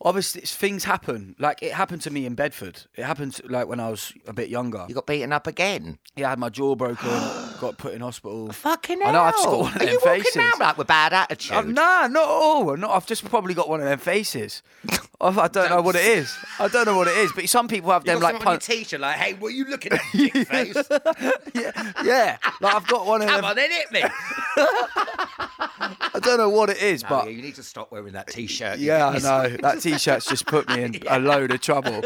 obviously 0.03 0.41
it's, 0.41 0.55
things 0.55 0.83
happen. 0.83 1.35
Like 1.39 1.61
it 1.61 1.73
happened 1.73 2.01
to 2.03 2.11
me 2.11 2.25
in 2.25 2.35
Bedford. 2.35 2.81
It 2.95 3.03
happened 3.03 3.33
to, 3.35 3.47
like 3.47 3.67
when 3.67 3.79
I 3.79 3.89
was 3.89 4.13
a 4.27 4.33
bit 4.33 4.49
younger. 4.49 4.85
You 4.87 4.95
got 4.95 5.05
beaten 5.07 5.31
up 5.31 5.47
again. 5.47 5.99
Yeah, 6.15 6.27
I 6.27 6.29
had 6.31 6.39
my 6.39 6.49
jaw 6.49 6.75
broken. 6.75 7.09
got 7.59 7.77
put 7.77 7.93
in 7.93 8.01
hospital. 8.01 8.51
Fucking 8.51 9.01
hell. 9.01 9.09
I 9.09 9.13
know. 9.13 9.21
I've 9.21 9.33
just 9.33 9.45
got 9.45 9.59
one 9.59 9.69
of 9.69 9.75
Are 9.75 9.85
them 9.85 9.89
you 9.89 9.99
walking 10.03 10.41
around 10.41 10.59
like 10.59 10.77
with 10.77 10.87
bad 10.87 11.13
attitude? 11.13 11.67
Nah, 11.67 12.07
not 12.07 12.23
at 12.23 12.29
all. 12.29 12.77
No, 12.77 12.89
I've 12.89 13.05
just 13.05 13.25
probably 13.25 13.53
got 13.53 13.69
one 13.69 13.79
of 13.79 13.85
them 13.85 13.99
faces. 13.99 14.63
I, 15.21 15.47
don't 15.47 15.69
know 15.69 15.81
what 15.81 15.95
it 15.95 16.05
is. 16.05 16.35
I 16.59 16.67
don't 16.67 16.85
know 16.85 16.97
what 16.97 17.07
it 17.07 17.15
is. 17.17 17.31
But 17.31 17.47
some 17.47 17.67
people 17.67 17.91
have 17.91 18.03
you 18.05 18.11
them 18.13 18.19
got 18.21 18.33
like 18.33 18.33
something 18.33 18.47
on 18.47 18.53
your 18.53 18.59
t-shirt, 18.59 18.99
like, 18.99 19.17
hey, 19.17 19.33
what 19.33 19.49
are 19.49 19.55
you 19.55 19.65
looking 19.65 19.93
at, 19.93 20.01
dick 20.13 20.33
face? 20.47 20.75
yeah, 21.53 21.93
yeah. 22.03 22.37
Like 22.59 22.75
I've 22.75 22.87
got 22.87 23.05
one 23.05 23.21
of 23.21 23.27
Come 23.27 23.37
them. 23.41 23.45
on, 23.45 23.55
then 23.55 23.71
hit 23.71 23.91
me. 23.91 24.03
I 26.13 26.19
don't 26.21 26.37
know 26.37 26.49
what 26.49 26.69
it 26.69 26.81
is, 26.81 27.03
No, 27.03 27.09
but 27.09 27.25
yeah, 27.25 27.31
you 27.31 27.41
need 27.41 27.55
to 27.55 27.63
stop 27.63 27.91
wearing 27.91 28.13
that 28.13 28.27
t-shirt. 28.27 28.79
You 28.79 28.87
yeah, 28.87 29.07
I 29.07 29.17
know 29.19 29.57
that 29.57 29.81
t-shirt's 29.81 30.25
just 30.25 30.45
put 30.45 30.67
me 30.69 30.83
in 30.83 30.99
a 31.07 31.19
load 31.19 31.51
of 31.51 31.61
trouble. 31.61 32.01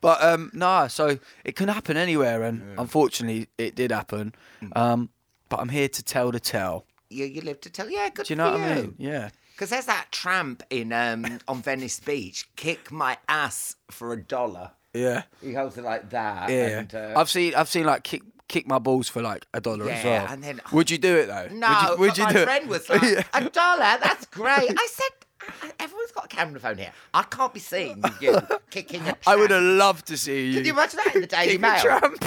but 0.00 0.22
um, 0.22 0.50
nah, 0.54 0.86
so 0.86 1.18
it 1.44 1.56
can 1.56 1.68
happen 1.68 1.96
anywhere, 1.96 2.42
and 2.42 2.62
unfortunately, 2.78 3.48
it 3.58 3.74
did 3.74 3.90
happen. 3.90 4.34
Mm. 4.62 4.76
Um, 4.76 5.08
but 5.48 5.60
I'm 5.60 5.68
here 5.68 5.88
to 5.88 6.02
tell 6.02 6.30
the 6.30 6.40
tale. 6.40 6.86
You, 7.08 7.24
you 7.24 7.40
live 7.42 7.60
to 7.62 7.70
tell. 7.70 7.90
Yeah, 7.90 8.08
good 8.10 8.26
Do 8.26 8.32
you 8.32 8.36
know 8.36 8.52
for 8.52 8.58
what 8.58 8.70
I 8.70 8.74
mean? 8.76 8.94
Yeah. 8.98 9.30
Because 9.60 9.68
there's 9.68 9.84
that 9.84 10.06
tramp 10.10 10.62
in 10.70 10.90
um, 10.90 11.38
on 11.46 11.60
Venice 11.60 12.00
Beach. 12.00 12.48
Kick 12.56 12.90
my 12.90 13.18
ass 13.28 13.76
for 13.90 14.14
a 14.14 14.16
dollar. 14.18 14.70
Yeah. 14.94 15.24
He 15.42 15.52
holds 15.52 15.76
it 15.76 15.84
like 15.84 16.08
that. 16.08 16.48
Yeah, 16.48 16.78
And, 16.78 16.94
uh, 16.94 17.12
I've 17.14 17.28
seen 17.28 17.54
I've 17.54 17.68
seen 17.68 17.84
like 17.84 18.02
kick 18.02 18.22
kick 18.48 18.66
my 18.66 18.78
balls 18.78 19.10
for 19.10 19.20
like 19.20 19.44
a 19.52 19.60
dollar 19.60 19.90
as 19.90 20.02
Yeah, 20.02 20.22
well. 20.22 20.32
and 20.32 20.42
then- 20.42 20.60
would 20.72 20.90
you 20.90 20.96
do 20.96 21.14
it 21.14 21.26
though? 21.26 21.48
No, 21.52 21.68
would 21.68 21.90
you, 21.90 21.98
would 21.98 22.16
you 22.16 22.24
my 22.24 22.32
do 22.32 22.38
it? 22.38 22.44
friend 22.46 22.68
was 22.70 22.88
like, 22.88 23.02
a 23.34 23.50
dollar? 23.50 23.98
That's 24.02 24.24
great. 24.24 24.70
I 24.74 24.88
said, 24.90 25.52
"Uh, 25.62 25.68
everyone's 25.78 26.12
got 26.12 26.24
a 26.24 26.28
camera 26.28 26.58
phone 26.58 26.78
here. 26.78 26.92
I 27.12 27.22
can't 27.24 27.52
be 27.52 27.60
seen 27.60 28.02
you 28.22 28.38
kicking 28.70 29.02
a 29.02 29.12
tramp. 29.12 29.18
I 29.26 29.36
would 29.36 29.50
have 29.50 29.62
loved 29.62 30.06
to 30.06 30.16
see 30.16 30.46
you. 30.46 30.54
Can 30.54 30.64
you 30.64 30.72
imagine 30.72 31.00
that 31.04 31.14
in 31.16 31.20
the 31.20 31.26
Daily 31.26 31.58
Mail? 31.58 31.82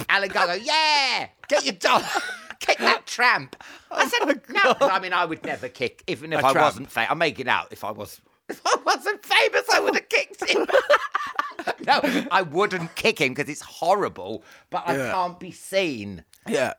Alan 0.08 0.28
Gargo, 0.30 0.60
yeah, 0.64 1.26
get 1.48 1.64
your 1.64 1.74
dollar. 1.74 2.06
Kick 2.60 2.78
that 2.78 3.06
tramp. 3.06 3.56
I 3.90 4.04
oh 4.04 4.26
said, 4.26 4.42
no. 4.48 4.74
I 4.88 4.98
mean, 5.00 5.12
I 5.12 5.24
would 5.24 5.44
never 5.44 5.68
kick, 5.68 6.02
even 6.06 6.32
if 6.32 6.40
A 6.42 6.46
I 6.46 6.52
tramp. 6.52 6.64
wasn't 6.66 6.90
famous. 6.90 7.10
I'm 7.10 7.18
making 7.18 7.48
out 7.48 7.68
if 7.72 7.84
I 7.84 7.90
was. 7.90 8.20
If 8.48 8.60
I 8.66 8.76
wasn't 8.84 9.24
famous, 9.24 9.62
I 9.72 9.80
would 9.80 9.94
have 9.94 10.08
kicked 10.08 10.48
him. 10.50 10.66
no, 11.86 12.00
I 12.30 12.42
wouldn't 12.42 12.94
kick 12.94 13.18
him 13.20 13.32
because 13.34 13.48
it's 13.50 13.62
horrible, 13.62 14.44
but 14.70 14.82
I 14.86 14.96
Yeah. 14.96 15.12
can't 15.12 15.40
be 15.40 15.50
seen. 15.50 16.24
Yeah. 16.46 16.74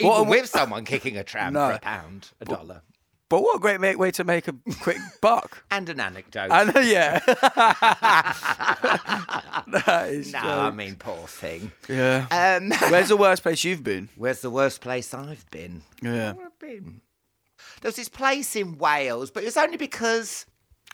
Even 0.00 0.06
What 0.08 0.20
a- 0.26 0.30
with 0.30 0.46
someone 0.48 0.84
kicking 0.84 1.16
a 1.16 1.22
tramp 1.24 1.54
No. 1.54 1.68
for 1.68 1.74
a 1.74 1.78
pound, 1.78 2.30
a 2.40 2.44
dollar. 2.46 2.82
But 3.30 3.42
what 3.42 3.56
a 3.56 3.58
great 3.58 3.80
ma- 3.80 3.92
way 3.92 4.10
to 4.12 4.24
make 4.24 4.48
a 4.48 4.54
quick 4.80 4.98
buck. 5.20 5.64
And 5.70 5.88
an 5.88 5.98
anecdote. 6.00 6.50
And 6.50 6.72
yeah. 6.86 7.20
that 9.68 10.06
is 10.10 10.32
no, 10.32 10.38
I 10.40 10.70
mean, 10.70 10.96
poor 10.96 11.26
thing. 11.26 11.72
yeah. 11.88 12.26
Um, 12.30 12.70
Where's 12.90 13.08
the 13.08 13.16
worst 13.16 13.42
place 13.42 13.64
you've 13.64 13.82
been? 13.82 14.08
where's 14.16 14.40
the 14.40 14.50
worst 14.50 14.80
place 14.80 15.14
I've 15.14 15.48
been? 15.50 15.82
Yeah. 16.02 16.32
Where 16.34 16.46
I've 16.46 16.58
been? 16.58 17.00
There's 17.80 17.96
this 17.96 18.08
place 18.08 18.56
in 18.56 18.78
Wales, 18.78 19.30
but 19.30 19.42
it 19.42 19.46
was 19.46 19.56
only 19.56 19.76
because 19.76 20.46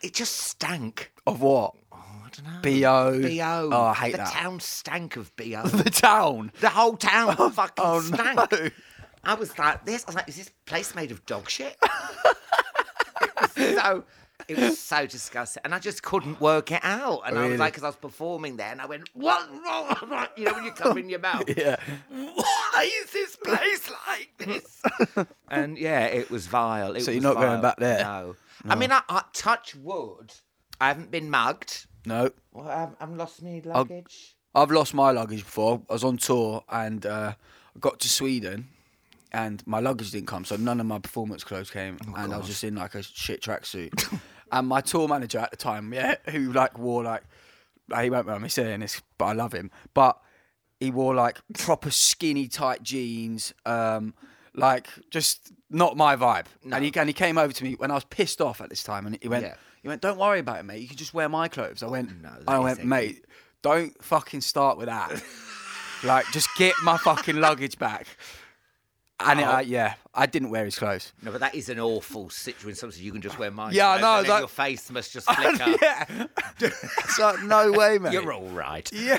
it 0.03 0.15
just 0.15 0.37
stank. 0.37 1.13
Of 1.27 1.41
what? 1.43 1.75
Oh, 1.93 1.99
I 1.99 2.29
don't 2.31 2.47
know. 2.47 2.61
BO. 2.63 3.21
BO. 3.23 3.71
Oh, 3.77 3.85
I 3.87 3.95
hate 3.95 4.13
the 4.13 4.19
that. 4.19 4.33
town 4.33 4.61
stank 4.61 5.17
of 5.17 5.35
BO. 5.37 5.63
The 5.67 5.91
town. 5.91 6.53
the 6.61 6.69
whole 6.71 6.97
town 6.97 7.37
fucking 7.53 7.85
oh, 7.85 8.01
stank. 8.01 8.53
no. 8.53 8.71
I 9.25 9.35
was 9.35 9.59
like, 9.59 9.85
this. 9.85 10.05
I 10.05 10.09
was 10.09 10.15
like, 10.17 10.29
is 10.29 10.37
this 10.37 10.51
place 10.67 10.95
made 10.95 11.11
of 11.11 11.25
dog 11.27 11.49
shit? 11.49 11.77
it 13.21 13.31
was 13.41 13.53
so. 13.79 14.05
It 14.49 14.59
was 14.59 14.79
so 14.81 15.07
disgusting, 15.07 15.61
and 15.65 15.75
I 15.75 15.79
just 15.79 16.03
couldn't 16.03 16.41
work 16.41 16.73
it 16.73 16.81
out. 16.83 17.21
And 17.27 17.37
I 17.39 17.43
Really? 17.43 17.53
was 17.53 17.61
like, 17.61 17.73
because 17.75 17.85
I 17.85 17.89
was 17.89 17.97
performing 17.97 18.57
there, 18.57 18.73
and 18.73 18.81
I 18.81 18.87
went, 18.87 19.09
"What 19.13 19.49
wrong?" 19.65 20.27
You 20.37 20.47
know, 20.47 20.55
when 20.55 20.65
you 20.65 20.73
come 20.73 20.99
in 20.99 21.09
your 21.11 21.21
mouth. 21.21 21.45
Yeah. 21.57 21.77
Why 22.09 22.91
is 23.05 23.13
this 23.13 23.37
place 23.37 23.91
like 24.09 24.31
this? 24.39 25.27
and 25.51 25.79
yeah, 25.79 26.07
it 26.07 26.31
was 26.31 26.47
vile. 26.49 26.97
It 26.97 27.03
So 27.03 27.11
you're 27.13 27.19
was 27.19 27.25
not 27.25 27.35
going 27.35 27.61
vile. 27.61 27.63
back 27.63 27.77
there? 27.77 28.03
No. 28.03 28.37
I 28.69 28.75
mean, 28.75 28.91
I, 28.91 29.03
I 29.09 29.23
touch 29.35 29.77
wood. 29.77 30.33
I 30.81 30.89
haven't 30.89 31.11
been 31.13 31.31
mugged. 31.31 31.87
No. 32.07 32.31
Well, 32.53 32.67
I've, 32.67 32.97
I've 32.99 33.15
lost 33.17 33.43
my 33.43 33.61
luggage. 33.65 34.37
I've 34.55 34.71
lost 34.71 34.95
my 34.95 35.11
luggage 35.13 35.45
before. 35.45 35.83
I 35.89 35.93
was 35.93 36.03
on 36.03 36.17
tour 36.17 36.65
and 36.71 37.05
uh, 37.07 37.35
I 37.77 37.79
got 37.79 38.01
to 38.01 38.09
Sweden 38.09 38.69
and 39.33 39.67
my 39.67 39.81
luggage 39.81 40.11
didn't 40.11 40.27
come, 40.27 40.45
so 40.45 40.57
none 40.57 40.81
of 40.81 40.87
my 40.87 40.99
performance 40.99 41.45
clothes 41.45 41.71
came, 41.71 41.99
and 42.17 42.33
I 42.33 42.37
was 42.37 42.47
just 42.47 42.65
in 42.65 42.77
like 42.77 42.95
a 42.95 43.03
shit 43.03 43.43
tracksuit. 43.43 44.19
and 44.53 44.67
my 44.69 44.81
tour 44.81 45.09
manager 45.09 45.39
at 45.39 45.51
the 45.51 45.57
time, 45.57 45.93
yeah, 45.93 46.17
who 46.31 46.53
like 46.53 46.79
wore 46.79 47.03
like, 47.05 47.23
he 48.01 48.11
won't 48.11 48.27
mind 48.27 48.43
me 48.43 48.49
saying 48.49 48.81
this, 48.81 49.01
but 49.19 49.27
I 49.27 49.33
love 49.33 49.53
him, 49.53 49.71
but 49.95 50.19
he 50.81 50.91
wore 50.91 51.15
like 51.15 51.39
proper 51.59 51.91
skinny 51.91 52.49
tight 52.49 52.83
jeans, 52.83 53.53
um, 53.67 54.15
like 54.55 54.89
just 55.11 55.53
not 55.71 55.97
my 55.97 56.17
vibe. 56.17 56.47
And 56.73 56.85
he 56.85 56.93
and 56.97 57.09
he 57.09 57.13
came 57.13 57.39
over 57.39 57.53
to 57.53 57.65
me 57.65 57.75
when 57.75 57.91
I 57.91 57.95
was 57.95 58.05
pissed 58.05 58.41
off 58.41 58.61
at 58.61 58.71
this 58.71 58.83
time, 58.83 59.07
and 59.07 59.19
he 59.21 59.29
went, 59.29 59.45
Yeah. 59.45 59.55
he 59.83 59.89
went, 59.89 60.03
don't 60.03 60.19
worry 60.19 60.41
about 60.41 60.61
it, 60.61 60.65
mate. 60.65 60.81
You 60.81 60.89
can 60.89 60.97
just 60.97 61.15
wear 61.15 61.29
my 61.29 61.49
clothes. 61.49 61.83
I 61.83 61.87
went, 61.87 62.21
no, 62.23 62.31
I 62.49 62.59
went, 62.59 62.85
mate, 62.85 63.25
don't 63.63 64.03
fucking 64.03 64.41
start 64.41 64.79
with 64.79 64.87
that. 64.87 65.23
like, 66.05 66.25
just 66.33 66.49
get 66.57 66.75
my 66.83 66.97
fucking 66.97 67.37
luggage 67.37 67.79
back. 67.79 68.07
And 69.27 69.41
it, 69.41 69.47
Oh. 69.47 69.57
uh, 69.57 69.59
yeah, 69.61 69.95
I 70.15 70.27
didn't 70.27 70.51
wear 70.51 70.65
his 70.65 70.79
clothes. 70.79 71.13
No, 71.23 71.31
but 71.31 71.41
that 71.41 71.55
is 71.55 71.69
an 71.69 71.79
awful 71.81 72.31
situation. 72.31 72.77
Sometimes 72.77 73.03
you 73.03 73.13
can 73.13 73.21
just 73.21 73.39
wear 73.39 73.51
mine. 73.51 73.73
Yeah, 73.75 73.91
I 73.91 74.01
know, 74.01 74.19
and 74.19 74.27
that- 74.29 74.39
your 74.41 74.49
face 74.49 74.91
must 74.91 75.13
just 75.13 75.31
flicker. 75.31 75.77
yeah, 75.83 76.27
it's 76.61 77.19
like 77.19 77.43
no 77.43 77.73
way, 77.73 77.99
mate. 77.99 78.13
You're 78.13 78.33
all 78.33 78.49
right. 78.49 78.91
Yeah, 78.93 79.19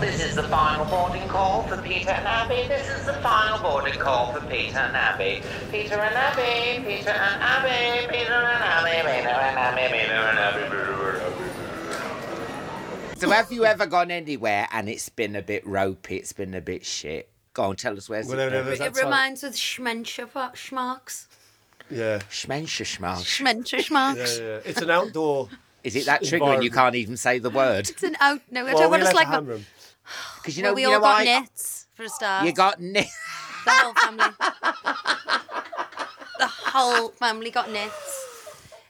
This 0.00 0.22
is 0.24 0.34
the 0.34 0.44
final 0.44 0.86
boarding 0.86 1.28
call 1.28 1.62
for 1.64 1.76
Peter 1.82 2.10
and 2.10 2.26
Abby. 2.26 2.66
This 2.68 2.88
is 2.88 3.04
the 3.06 3.12
final 3.14 3.58
boarding 3.58 3.98
call 3.98 4.32
for 4.32 4.40
Peter 4.46 4.78
and 4.78 4.96
Abby. 4.96 5.42
Peter 5.70 5.96
and 5.96 6.14
Abby, 6.14 6.82
Peter 6.84 7.10
and 7.10 7.42
Abby, 7.42 8.06
Peter 8.08 8.32
and 8.32 8.62
Abby, 8.64 9.06
Peter 9.06 9.28
and 9.28 9.58
Abby, 9.58 9.92
Peter 9.92 10.08
and 10.08 10.08
Abby, 10.08 10.08
Peter 10.08 10.14
and 10.14 10.38
Abby. 10.38 10.99
So, 13.20 13.28
have 13.28 13.52
you 13.52 13.66
ever 13.66 13.84
gone 13.86 14.10
anywhere 14.10 14.66
and 14.72 14.88
it's 14.88 15.10
been 15.10 15.36
a 15.36 15.42
bit 15.42 15.66
ropey? 15.66 16.16
It's 16.16 16.32
been 16.32 16.54
a 16.54 16.60
bit 16.62 16.86
shit. 16.86 17.28
Go 17.52 17.64
on, 17.64 17.76
tell 17.76 17.94
us 17.96 18.08
where's 18.08 18.26
Well, 18.26 18.34
it 18.34 18.36
there- 18.38 18.50
been? 18.50 18.64
there's 18.66 18.80
It 18.80 18.82
that 18.84 18.94
time- 18.94 19.04
reminds 19.04 19.42
with 19.42 19.56
Schmenscher 19.56 20.26
Schmarks. 20.54 21.26
Yeah. 21.90 22.20
Schmenscher 22.30 22.86
schmarsch. 22.86 23.26
Schmenscher 23.42 23.72
Yeah, 23.72 23.82
Schmarks. 23.84 24.38
yeah. 24.38 24.60
It's 24.70 24.80
an 24.80 24.90
outdoor. 24.90 25.48
Is 25.84 25.96
it 25.96 26.06
that 26.06 26.22
triggering 26.22 26.62
you 26.62 26.70
can't 26.70 26.94
even 26.94 27.16
say 27.16 27.38
the 27.40 27.50
word? 27.50 27.90
It's 27.90 28.02
an 28.02 28.16
out. 28.20 28.40
No, 28.50 28.60
I 28.60 28.64
Well, 28.72 28.78
don't 28.78 28.90
want 28.90 29.00
to 29.02 29.04
left 29.12 29.16
like. 29.16 29.28
a 29.28 29.42
room. 29.42 29.66
Because 30.36 30.56
you 30.56 30.62
know, 30.62 30.70
well, 30.70 30.74
we 30.76 30.82
you 30.82 30.88
all 30.88 30.94
know 30.94 31.00
got 31.00 31.20
I- 31.20 31.24
nits 31.24 31.86
for 31.94 32.04
a 32.04 32.08
start. 32.08 32.46
You 32.46 32.52
got 32.52 32.80
nit. 32.80 33.06
the 33.66 33.70
whole 33.70 33.94
family. 33.94 34.34
the 36.38 36.46
whole 36.46 37.08
family 37.10 37.50
got 37.50 37.70
nits. 37.70 38.26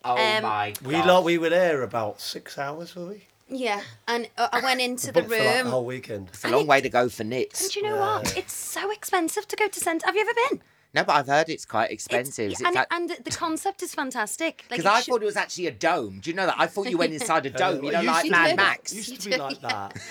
Oh 0.04 0.12
Um, 0.12 0.42
my 0.44 0.70
god. 0.70 0.86
We 0.86 0.96
like 1.02 1.24
we 1.24 1.38
were 1.38 1.48
there 1.50 1.82
about 1.82 2.20
six 2.20 2.56
hours, 2.58 2.94
were 2.94 3.06
we? 3.06 3.26
Yeah, 3.50 3.82
and 4.06 4.28
uh, 4.38 4.48
I 4.52 4.60
went 4.60 4.80
into 4.80 5.10
the 5.10 5.22
room. 5.22 5.30
for 5.30 5.44
like 5.44 5.64
the 5.64 5.70
whole 5.70 5.84
weekend. 5.84 6.28
It's 6.28 6.44
a 6.44 6.48
long 6.48 6.66
way 6.68 6.80
to 6.80 6.88
go 6.88 7.08
for 7.08 7.24
nits. 7.24 7.62
And 7.62 7.70
do 7.72 7.80
you 7.80 7.86
know 7.86 7.96
what? 7.96 8.36
It's 8.36 8.52
so 8.52 8.90
expensive 8.92 9.48
to 9.48 9.56
go 9.56 9.66
to 9.66 9.80
centre. 9.80 10.06
Have 10.06 10.14
you 10.14 10.22
ever 10.22 10.32
been? 10.50 10.62
No, 10.92 11.04
but 11.04 11.12
I've 11.12 11.28
heard 11.28 11.48
it's 11.48 11.64
quite 11.64 11.84
It's- 11.84 11.94
expensive. 12.04 12.50
Is 12.52 12.60
it 12.60 12.66
and, 12.66 12.74
that- 12.74 12.88
and 12.90 13.10
the 13.24 13.30
concept 13.30 13.80
is 13.82 13.94
fantastic. 13.94 14.64
Like 14.68 14.78
Because 14.80 14.84
it 14.84 14.88
I 14.88 15.00
should- 15.00 15.12
thought 15.12 15.22
it 15.22 15.26
was 15.26 15.36
actually 15.36 15.68
a 15.68 15.70
dome. 15.70 16.18
Do 16.20 16.30
you 16.30 16.34
know 16.36 16.46
that? 16.46 16.56
I 16.58 16.66
thought 16.66 16.90
you 16.90 16.98
went 16.98 17.12
inside 17.12 17.46
a 17.46 17.50
uh, 17.54 17.56
dome. 17.56 17.84
You 17.84 17.92
know, 17.92 18.02
like 18.02 18.28
Mad 18.28 18.50
be- 18.50 18.56
Max. 18.56 18.92
It 18.92 18.96
used 19.08 19.20
to 19.22 19.30
be 19.30 19.36
like 19.36 19.60
that. 19.60 19.96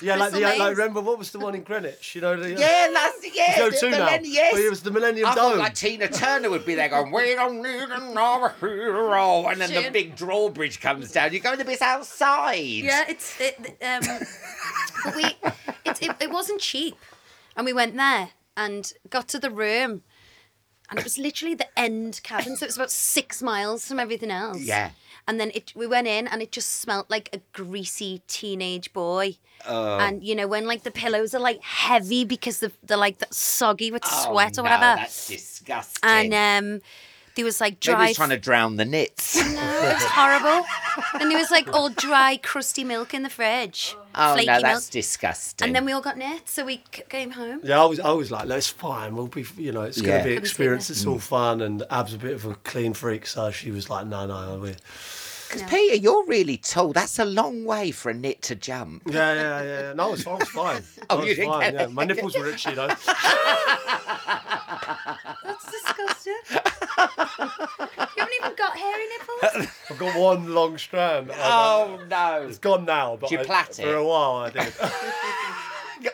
Yeah, 0.00 0.14
like 0.14 0.30
the 0.30 0.38
Crystal 0.38 0.58
like, 0.60 0.76
remember 0.76 1.00
what 1.00 1.18
was 1.18 1.32
the 1.32 1.40
one 1.40 1.56
in 1.56 1.64
Greenwich? 1.64 2.14
You 2.14 2.20
know 2.20 2.36
the 2.36 2.54
uh, 2.54 2.58
Yeah, 2.60 2.88
that's 2.94 3.36
yeah. 3.36 3.58
Go 3.58 3.68
the 3.70 3.76
to 3.78 3.90
now. 3.90 3.98
millennium- 4.04 4.32
Yes. 4.32 4.52
Well, 4.52 4.62
it 4.62 4.70
was 4.70 4.82
the 4.84 4.90
Millennium 4.92 5.26
I 5.28 5.34
thought 5.34 5.50
Dome. 5.50 5.58
like 5.58 5.74
Tina 5.74 6.06
Turner 6.08 6.50
would 6.50 6.64
be 6.64 6.76
there 6.76 6.88
going, 6.88 7.10
"We 7.10 7.34
don't 7.34 7.60
need 7.60 7.88
another 7.90 8.54
hero," 8.60 9.46
and 9.48 9.60
then 9.60 9.74
the 9.74 9.82
June. 9.82 9.92
big 9.92 10.14
drawbridge 10.14 10.80
comes 10.80 11.10
down. 11.10 11.32
You're 11.32 11.42
going 11.42 11.58
to 11.58 11.64
be 11.64 11.76
outside. 11.80 12.58
Yeah, 12.60 13.06
it's 13.08 13.40
it, 13.40 13.56
um, 13.82 14.02
but 15.04 15.16
we 15.16 15.24
it, 15.84 16.00
it 16.02 16.16
it 16.20 16.30
wasn't 16.30 16.60
cheap, 16.60 16.96
and 17.56 17.66
we 17.66 17.72
went 17.72 17.96
there 17.96 18.30
and 18.56 18.92
got 19.10 19.26
to 19.30 19.40
the 19.40 19.50
room, 19.50 20.02
and 20.90 20.98
it 20.98 21.04
was 21.04 21.18
literally 21.18 21.54
the 21.54 21.78
end 21.78 22.20
cabin, 22.22 22.56
so 22.56 22.64
it 22.64 22.68
was 22.68 22.76
about 22.76 22.90
six 22.90 23.42
miles 23.42 23.86
from 23.86 23.98
everything 23.98 24.30
else. 24.30 24.60
Yeah. 24.60 24.90
And 25.26 25.38
then 25.38 25.50
it 25.54 25.72
we 25.76 25.86
went 25.86 26.06
in 26.06 26.26
and 26.26 26.40
it 26.40 26.52
just 26.52 26.80
smelt 26.80 27.10
like 27.10 27.28
a 27.34 27.40
greasy 27.52 28.22
teenage 28.28 28.92
boy. 28.92 29.36
Oh. 29.66 29.98
And 29.98 30.24
you 30.24 30.34
know 30.34 30.46
when 30.46 30.66
like 30.66 30.84
the 30.84 30.90
pillows 30.90 31.34
are 31.34 31.40
like 31.40 31.62
heavy 31.62 32.24
because 32.24 32.60
they're, 32.60 32.72
they're 32.82 32.96
like 32.96 33.22
soggy 33.30 33.90
with 33.90 34.02
Oh, 34.06 34.30
sweat 34.30 34.58
or 34.58 34.62
no, 34.62 34.70
whatever. 34.70 35.00
That's 35.00 35.28
disgusting. 35.28 36.32
And 36.32 36.34
um, 36.74 36.80
there 37.38 37.44
was 37.44 37.60
like 37.60 37.78
Maybe 37.86 38.06
he's 38.08 38.16
trying 38.16 38.30
to 38.30 38.36
drown 38.36 38.74
the 38.76 38.84
nits. 38.84 39.36
No, 39.36 39.42
it 39.44 39.94
was 39.94 40.02
horrible. 40.02 40.66
and 41.20 41.30
there 41.30 41.38
was 41.38 41.52
like 41.52 41.72
all 41.72 41.88
dry, 41.88 42.36
crusty 42.36 42.82
milk 42.82 43.14
in 43.14 43.22
the 43.22 43.30
fridge. 43.30 43.94
Oh 44.16 44.32
flaky 44.34 44.46
no, 44.48 44.52
milk. 44.54 44.62
that's 44.64 44.88
disgusting. 44.88 45.66
And 45.66 45.76
then 45.76 45.84
we 45.84 45.92
all 45.92 46.00
got 46.00 46.18
nit, 46.18 46.48
so 46.48 46.64
we 46.64 46.82
c- 46.92 47.02
came 47.08 47.30
home. 47.30 47.60
Yeah, 47.62 47.80
I 47.80 47.84
was, 47.86 48.00
I 48.00 48.10
was 48.10 48.32
like, 48.32 48.48
that's 48.48 48.66
fine. 48.68 49.14
We'll 49.14 49.28
be, 49.28 49.46
you 49.56 49.70
know, 49.70 49.82
it's 49.82 49.98
Yeah. 49.98 50.06
going 50.08 50.18
to 50.18 50.24
be 50.24 50.30
Couldn't 50.30 50.44
experience. 50.46 50.90
It's 50.90 51.06
all 51.06 51.20
fun. 51.20 51.60
And 51.60 51.84
Ab's 51.90 52.12
a 52.14 52.18
bit 52.18 52.32
of 52.34 52.44
a 52.44 52.54
clean 52.56 52.92
freak, 52.92 53.24
so 53.26 53.52
she 53.52 53.70
was 53.70 53.88
like, 53.88 54.06
no, 54.08 54.26
no, 54.26 54.58
we're. 54.60 54.74
Because 55.48 55.62
Peter, 55.70 55.94
you're 55.94 56.26
really 56.26 56.58
tall. 56.58 56.92
That's 56.92 57.18
a 57.18 57.24
long 57.24 57.64
way 57.64 57.90
for 57.90 58.10
a 58.10 58.14
nit 58.14 58.42
to 58.42 58.54
jump. 58.54 59.02
Yeah, 59.06 59.32
yeah, 59.32 59.62
yeah. 59.62 59.92
No, 59.94 60.12
it's, 60.12 60.26
I 60.26 60.34
was 60.34 60.48
fine. 60.48 60.82
Oh, 61.08 61.16
I 61.16 61.20
was 61.20 61.28
you 61.28 61.34
didn't 61.36 61.50
fine. 61.52 61.72
get 61.72 61.80
Yeah, 61.80 61.86
my 61.86 62.04
nipples 62.04 62.36
were 62.36 62.48
itchy 62.50 62.74
though. 62.74 62.88
That's 65.44 65.70
disgusting. 65.70 66.37
You 67.58 67.66
haven't 68.16 68.34
even 68.40 68.54
got 68.56 68.76
hairy 68.76 69.04
nipples. 69.08 69.68
I've 69.90 69.98
got 69.98 70.18
one 70.18 70.54
long 70.54 70.78
strand. 70.78 71.30
Oh 71.34 71.98
no! 72.08 72.46
It's 72.48 72.58
gone 72.58 72.84
now, 72.84 73.16
but 73.20 73.30
Did 73.30 73.36
you 73.36 73.40
I- 73.40 73.64
plait 73.64 73.74
for 73.74 73.94
a 73.94 74.04
while 74.04 74.36
I 74.36 74.50
did. 74.50 74.72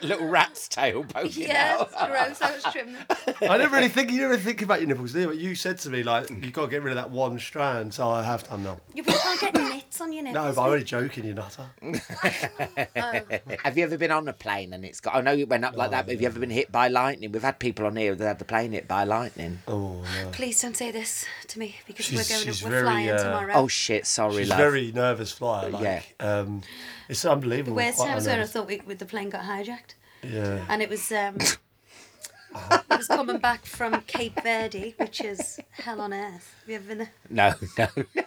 little 0.05 0.29
rat's 0.29 0.69
tail 0.69 1.05
poking 1.05 1.49
Yeah, 1.49 1.77
out. 1.81 1.91
it's 1.93 2.39
gross. 2.39 2.43
I 2.43 2.55
was 2.55 2.63
trimming. 2.73 2.97
I 3.51 3.57
never 3.59 3.77
really 3.77 3.89
think 3.89 4.11
you 4.11 4.21
never 4.21 4.37
think 4.37 4.63
about 4.63 4.81
your 4.81 4.89
nipples, 4.89 5.13
do 5.13 5.21
you? 5.21 5.27
But 5.29 5.39
you 5.39 5.55
said 5.55 5.79
to 5.79 5.91
me 5.91 6.03
like 6.03 6.31
you've 6.31 6.53
got 6.53 6.67
to 6.67 6.71
get 6.71 6.83
rid 6.83 6.93
of 6.93 6.97
that 6.97 7.11
one 7.11 7.39
strand, 7.39 7.95
so 7.95 8.09
I 8.09 8.23
have 8.23 8.49
done 8.49 8.63
now. 8.65 8.79
You 8.95 9.03
can't 9.03 9.41
get 9.41 9.55
nits 9.55 10.01
on 10.01 10.13
your 10.13 10.23
No, 10.25 10.33
nipples. 10.33 10.57
but 10.57 10.63
I'm 10.63 10.71
only 10.73 10.85
joking, 10.85 11.25
you 11.25 11.35
nutter. 11.35 11.67
Have 13.65 13.77
you 13.79 13.85
ever 13.85 13.97
been 13.99 14.11
on 14.11 14.29
a 14.29 14.33
plane 14.33 14.73
and 14.73 14.85
it's 14.85 15.01
got? 15.01 15.15
I 15.15 15.21
know 15.21 15.33
it 15.35 15.49
went 15.49 15.65
up 15.65 15.77
like 15.77 15.91
that, 15.91 16.07
but 16.07 16.13
have 16.13 16.21
you 16.21 16.27
ever 16.27 16.39
been 16.41 16.51
hit 16.51 16.71
by 16.71 16.89
lightning? 16.89 17.33
We've 17.33 17.43
had 17.43 17.59
people 17.59 17.87
on 17.87 17.97
here 17.97 18.15
that 18.15 18.25
had 18.27 18.39
the 18.39 18.45
plane 18.45 18.73
hit 18.73 18.87
by 18.89 19.05
lightning. 19.05 19.61
Oh 19.69 20.03
no. 20.03 20.31
Please 20.33 20.61
don't 20.61 20.77
say 20.77 20.91
this 20.91 21.25
to 21.49 21.59
me 21.59 21.77
because 21.87 22.07
She's- 22.07 22.29
we're 22.31 22.37
going. 22.37 22.47
she's 22.47 22.63
we're 22.63 22.71
very, 22.71 22.83
flying 22.83 23.11
uh, 23.11 23.23
tomorrow. 23.23 23.53
Oh 23.55 23.69
shit! 23.69 24.07
Sorry, 24.07 24.37
She's 24.39 24.49
love. 24.51 24.59
very 24.59 24.93
nervous 24.93 25.33
flyer. 25.33 25.71
Like, 25.71 25.83
Yeah. 25.83 26.03
Um, 26.21 26.63
it's 27.09 27.25
unbelievable. 27.25 27.77
Worst 27.77 27.97
Quite 27.99 28.09
times 28.09 28.27
when 28.27 28.41
I 28.41 28.45
thought 28.47 28.67
we, 28.67 28.81
we, 28.87 28.95
the 28.95 29.07
plane 29.07 29.31
got 29.31 29.43
hijacked, 29.45 29.95
Yeah. 30.23 30.65
and 30.69 30.83
it 30.83 30.89
was 30.89 31.11
um, 31.13 31.37
it 32.71 32.83
was 32.89 33.07
coming 33.09 33.39
back 33.39 33.65
from 33.67 34.01
Cape 34.03 34.41
Verde, 34.43 34.95
which 34.99 35.21
is 35.21 35.59
hell 35.71 36.01
on 36.01 36.13
earth. 36.13 36.55
Have 36.61 36.69
you 36.69 36.75
ever 36.77 36.87
been 36.89 36.99
there? 36.99 37.13
No, 37.31 37.55
no. 37.79 37.89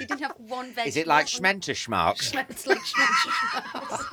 You 0.00 0.06
didn't 0.08 0.22
have 0.22 0.34
one 0.38 0.66
vegetable. 0.72 0.88
Is 0.88 0.96
it 0.96 1.06
like 1.06 1.26
on- 1.26 1.40
Schmenterschmarks? 1.60 2.34
It's 2.50 2.66
like 2.66 2.80
Schmenterschmarks. 2.80 4.04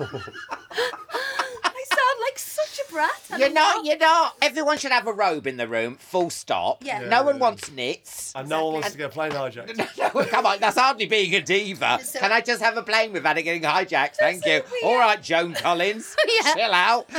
I 0.00 1.84
sound 1.94 2.18
like 2.26 2.38
such 2.38 2.80
a 2.80 2.85
brat. 2.96 3.10
and 3.30 3.38
You're 3.40 3.48
I'm 3.48 3.54
not. 3.54 3.84
You're 3.84 3.98
not. 3.98 4.36
Everyone 4.42 4.78
should 4.78 4.92
have 4.92 5.06
a 5.06 5.12
robe 5.12 5.46
in 5.46 5.56
the 5.56 5.68
room. 5.68 5.96
Full 5.96 6.30
stop. 6.30 6.82
Yeah. 6.84 7.00
No 7.08 7.22
one 7.22 7.38
wants 7.38 7.70
nits. 7.70 8.32
And 8.34 8.48
no 8.48 8.64
one 8.64 8.74
wants 8.74 8.90
to 8.92 8.98
get 8.98 9.06
a 9.06 9.12
plane 9.12 9.32
hijacked. 9.32 9.76
No, 10.14 10.24
come 10.24 10.46
on, 10.46 10.58
that's 10.60 10.78
hardly 10.78 11.06
being 11.06 11.34
a 11.34 11.40
diva. 11.42 11.98
So- 12.02 12.18
Can 12.20 12.32
I 12.32 12.40
just 12.40 12.62
have 12.62 12.76
a 12.76 12.82
plane 12.82 13.12
without 13.12 13.36
it 13.38 13.42
getting 13.42 13.62
hijacked? 13.62 14.16
Thank 14.16 14.42
so 14.44 14.48
you. 14.50 14.62
weird. 14.70 14.84
All 14.84 14.98
right, 14.98 15.22
Joan 15.22 15.52
Collins, 15.54 16.14
Yeah. 16.44 16.54
chill 16.54 16.72
out. 16.72 17.08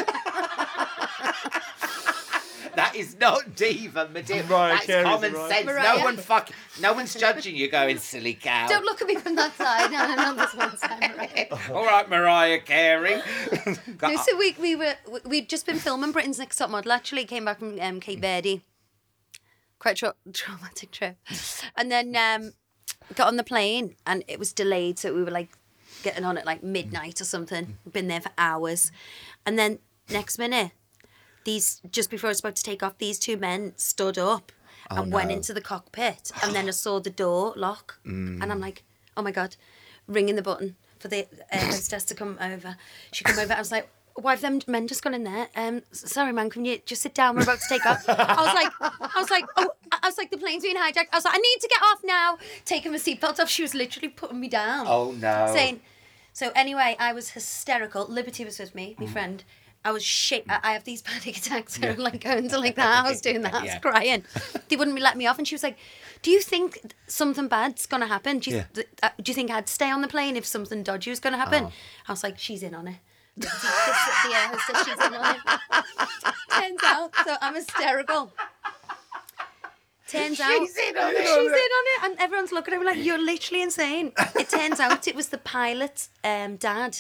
that 2.76 2.96
is 2.96 3.18
not 3.20 3.56
diva, 3.56 4.08
Medea. 4.14 4.44
Mariah 4.44 4.74
That's 4.76 4.86
Carey's 4.86 5.06
common 5.06 5.34
right. 5.34 5.50
sense. 5.50 5.66
No 5.66 5.74
Mariah. 5.74 6.04
one 6.04 6.18
fuck. 6.18 6.50
No 6.80 6.94
one's 6.94 7.14
judging 7.16 7.56
you, 7.56 7.70
going 7.70 7.98
silly 7.98 8.36
cow. 8.36 8.68
Don't 8.68 8.86
look 8.86 9.02
at 9.02 9.08
me 9.08 9.16
from 9.16 9.36
that 9.36 9.56
side. 9.58 9.92
No, 9.92 10.08
no, 10.08 10.16
no, 10.16 10.36
this 10.36 10.54
one 10.54 10.78
side. 10.78 11.07
Right. 11.70 11.76
All 11.76 11.86
right, 11.86 12.10
Mariah 12.10 12.60
Carey. 12.60 13.22
No, 14.02 14.16
so 14.18 14.38
we, 14.38 14.56
we 14.60 14.76
were 14.76 14.94
we- 15.12 15.20
we'd 15.26 15.50
just 15.50 15.66
been 15.66 15.78
filming 15.80 16.12
Britain's 16.12 16.40
Next 16.40 16.58
Top 16.58 16.70
Model. 16.70 16.92
Actually, 16.92 17.26
came 17.26 17.46
back 17.46 17.60
from 17.60 17.80
um, 17.80 18.00
Cape 18.00 18.20
Verde. 18.22 18.62
Quite 19.80 19.98
tra- 19.98 20.16
traumatic 20.34 20.92
trip, 20.92 21.18
and 21.76 21.92
then 21.92 22.16
um, 22.16 22.54
got 23.16 23.28
on 23.28 23.36
the 23.38 23.44
plane 23.44 23.96
and 24.08 24.24
it 24.28 24.40
was 24.40 24.52
delayed, 24.52 24.98
so 24.98 25.14
we 25.14 25.24
were 25.24 25.30
like 25.32 25.50
getting 26.04 26.24
on 26.24 26.36
at 26.38 26.46
like 26.48 26.64
midnight 26.64 27.22
or 27.22 27.26
something. 27.26 27.78
Been 27.92 28.08
there 28.08 28.22
for 28.22 28.32
hours, 28.40 28.92
and 29.46 29.58
then 29.60 29.78
next 30.10 30.40
minute, 30.40 30.72
these 31.44 31.80
just 31.92 32.10
before 32.10 32.30
I 32.30 32.32
was 32.32 32.40
about 32.40 32.56
to 32.56 32.64
take 32.64 32.82
off, 32.82 32.98
these 32.98 33.20
two 33.20 33.38
men 33.38 33.74
stood 33.78 34.18
up 34.18 34.52
and 34.90 35.12
went 35.14 35.32
into 35.32 35.54
the 35.54 35.62
cockpit, 35.62 36.32
and 36.44 36.56
then 36.56 36.68
I 36.68 36.72
saw 36.72 37.00
the 37.00 37.10
door 37.12 37.54
lock, 37.56 38.00
and 38.42 38.52
I'm 38.52 38.60
like, 38.60 38.84
oh 39.16 39.22
my 39.22 39.32
god, 39.32 39.58
ringing 40.08 40.36
the 40.36 40.42
button 40.42 40.76
for 41.00 41.08
the 41.08 41.28
uh, 41.52 41.58
hostess 41.66 42.04
to 42.06 42.16
come 42.16 42.38
over. 42.42 42.76
She 43.12 43.24
come 43.24 43.40
over. 43.40 43.54
I 43.54 43.60
was 43.60 43.72
like. 43.72 43.90
Why 44.20 44.32
have 44.32 44.42
them 44.42 44.60
men 44.66 44.88
just 44.88 45.04
gone 45.04 45.14
in 45.14 45.26
there? 45.26 45.48
Um, 45.56 45.84
sorry, 45.92 46.34
man. 46.34 46.50
Can 46.50 46.66
you 46.66 46.80
just 46.88 47.04
sit 47.04 47.14
down? 47.14 47.36
We're 47.36 47.44
about 47.44 47.60
to 47.60 47.70
take 47.70 47.86
off. 47.86 48.04
I 48.10 48.42
was 48.44 48.52
like, 48.56 48.72
I 48.82 49.20
was 49.20 49.30
like, 49.30 49.46
oh, 49.58 49.70
I 49.92 50.08
was 50.08 50.18
like, 50.18 50.32
the 50.32 50.40
plane's 50.40 50.64
being 50.64 50.76
hijacked. 50.76 51.10
I 51.14 51.18
was 51.18 51.24
like, 51.26 51.36
I 51.36 51.38
need 51.38 51.58
to 51.62 51.68
get 51.68 51.80
off 51.84 52.00
now. 52.04 52.38
Taking 52.66 52.94
my 52.94 52.98
seatbelt 52.98 53.40
off. 53.40 53.48
She 53.48 53.62
was 53.62 53.76
literally 53.76 54.08
putting 54.10 54.40
me 54.40 54.48
down. 54.48 54.88
Oh, 54.90 55.12
no. 55.12 55.52
Saying, 55.54 55.82
so 56.34 56.52
anyway, 56.56 56.96
I 57.00 57.14
was 57.14 57.30
hysterical. 57.30 58.08
Liberty 58.08 58.44
was 58.44 58.58
with 58.58 58.74
me, 58.74 58.96
my 58.98 59.06
Mm. 59.06 59.10
friend. 59.14 59.44
I 59.88 59.92
was 59.92 60.04
shit. 60.04 60.44
I 60.50 60.74
have 60.74 60.84
these 60.84 61.02
panic 61.10 61.38
attacks. 61.38 61.80
where 61.80 61.92
I'm 61.92 61.98
like 62.10 62.22
going 62.24 62.50
to 62.50 62.58
like 62.60 62.76
the 62.76 62.82
house 62.82 63.22
doing 63.22 63.42
that, 63.44 63.54
I 63.54 63.62
was 63.62 63.68
Yeah. 63.74 63.80
crying. 63.80 64.24
They 64.68 64.76
wouldn't 64.76 65.00
let 65.00 65.16
me 65.18 65.26
off, 65.28 65.38
and 65.38 65.48
she 65.48 65.56
was 65.56 65.64
like, 65.64 65.78
"Do 66.22 66.30
you 66.32 66.42
think 66.42 66.94
something 67.08 67.48
bad's 67.48 67.86
gonna 67.86 68.08
happen? 68.08 68.40
Do 68.40 68.50
you, 68.52 68.58
Yeah. 68.58 68.66
th- 68.74 68.88
uh, 69.02 69.10
do 69.22 69.30
you 69.32 69.34
think 69.34 69.50
I'd 69.50 69.70
stay 69.70 69.90
on 69.90 70.02
the 70.02 70.08
plane 70.10 70.36
if 70.36 70.46
something 70.46 70.84
dodgy 70.84 71.10
was 71.10 71.20
gonna 71.22 71.38
happen?" 71.38 71.64
Oh. 71.68 71.72
I 72.08 72.12
was 72.12 72.24
like, 72.24 72.38
"She's 72.38 72.64
in 72.64 72.76
on 72.76 72.88
it." 72.88 72.98
the 73.38 73.48
the 73.48 74.36
air 74.36 74.48
hostess, 74.52 74.86
she's 74.86 75.06
in 75.08 75.14
on 75.14 75.36
it. 75.36 75.42
Turns 76.52 76.84
out, 76.84 77.12
so 77.24 77.36
I'm 77.40 77.54
hysterical. 77.56 78.34
Turns 80.08 80.40
out 80.40 80.58
She's 80.60 80.78
in 80.78 80.98
on 80.98 81.12
it. 81.12 81.18
She's 81.18 81.28
in 81.30 81.72
on 81.80 81.86
it, 81.94 82.04
and 82.06 82.20
everyone's 82.20 82.52
looking 82.54 82.74
at 82.74 82.80
me 82.80 82.86
like 82.86 82.98
you're 83.04 83.18
literally 83.24 83.62
insane. 83.62 84.14
It 84.36 84.50
turns 84.50 84.80
out 84.80 85.08
it 85.08 85.16
was 85.16 85.30
the 85.30 85.38
pilot's 85.38 86.10
um, 86.24 86.56
dad 86.56 86.98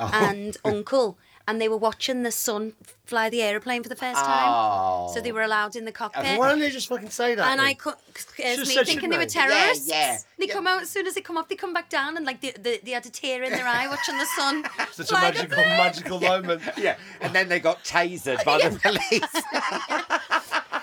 Oh. 0.00 0.10
and 0.12 0.56
uncle, 0.64 1.18
and 1.46 1.60
they 1.60 1.68
were 1.68 1.76
watching 1.76 2.22
the 2.22 2.30
son 2.30 2.72
fly 3.04 3.28
the 3.28 3.42
aeroplane 3.42 3.82
for 3.82 3.88
the 3.90 3.96
first 3.96 4.18
time. 4.24 4.46
Oh. 4.48 5.10
So 5.14 5.20
they 5.20 5.30
were 5.32 5.42
allowed 5.42 5.76
in 5.76 5.84
the 5.84 5.92
cockpit. 5.92 6.38
Why 6.38 6.48
don't 6.48 6.58
they 6.58 6.70
just 6.70 6.88
fucking 6.88 7.10
say 7.10 7.34
that? 7.34 7.46
And 7.52 7.60
I 7.60 7.66
then? 7.68 7.74
cut, 7.76 8.00
scares 8.16 8.58
me 8.60 8.64
said, 8.64 8.86
thinking 8.86 9.10
they 9.10 9.18
were 9.18 9.24
shouldn't? 9.24 9.50
Yeah, 9.50 9.56
terrorists. 9.58 9.88
yeah. 9.88 10.18
They 10.38 10.46
Yeah. 10.46 10.54
come 10.54 10.66
out 10.66 10.80
as 10.82 10.88
soon 10.90 11.06
as 11.06 11.14
they 11.14 11.20
come 11.20 11.36
off. 11.36 11.48
They 11.48 11.54
come 11.56 11.74
back 11.74 11.90
down 11.90 12.16
and 12.16 12.24
like 12.24 12.40
they, 12.40 12.52
they, 12.52 12.78
they 12.78 12.92
had 12.92 13.04
a 13.04 13.10
tear 13.10 13.42
in 13.42 13.52
their 13.52 13.66
eye 13.66 13.86
watching 13.88 14.16
the 14.16 14.24
son. 14.36 14.64
Such 14.92 15.06
a 15.06 15.08
fly 15.10 15.30
the 15.32 15.36
magical, 15.38 15.56
plane. 15.56 15.68
magical 15.76 16.20
moment. 16.20 16.62
Yeah, 16.78 16.96
and 17.20 17.34
then 17.34 17.48
they 17.50 17.60
got 17.60 17.84
tasered 17.84 18.42
by 18.44 18.58
the 18.66 18.78
police. 18.82 20.20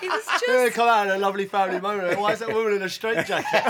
It 0.04 0.10
was 0.10 0.26
They 0.48 0.64
just 0.66 0.76
come 0.76 0.88
out 0.90 1.06
in 1.06 1.14
a 1.14 1.18
lovely 1.20 1.46
family 1.46 1.80
moment. 1.80 2.20
Why 2.20 2.34
is 2.34 2.40
that 2.40 2.52
woman 2.52 2.74
in 2.74 2.82
a 2.82 2.90
straitjacket? 2.90 3.64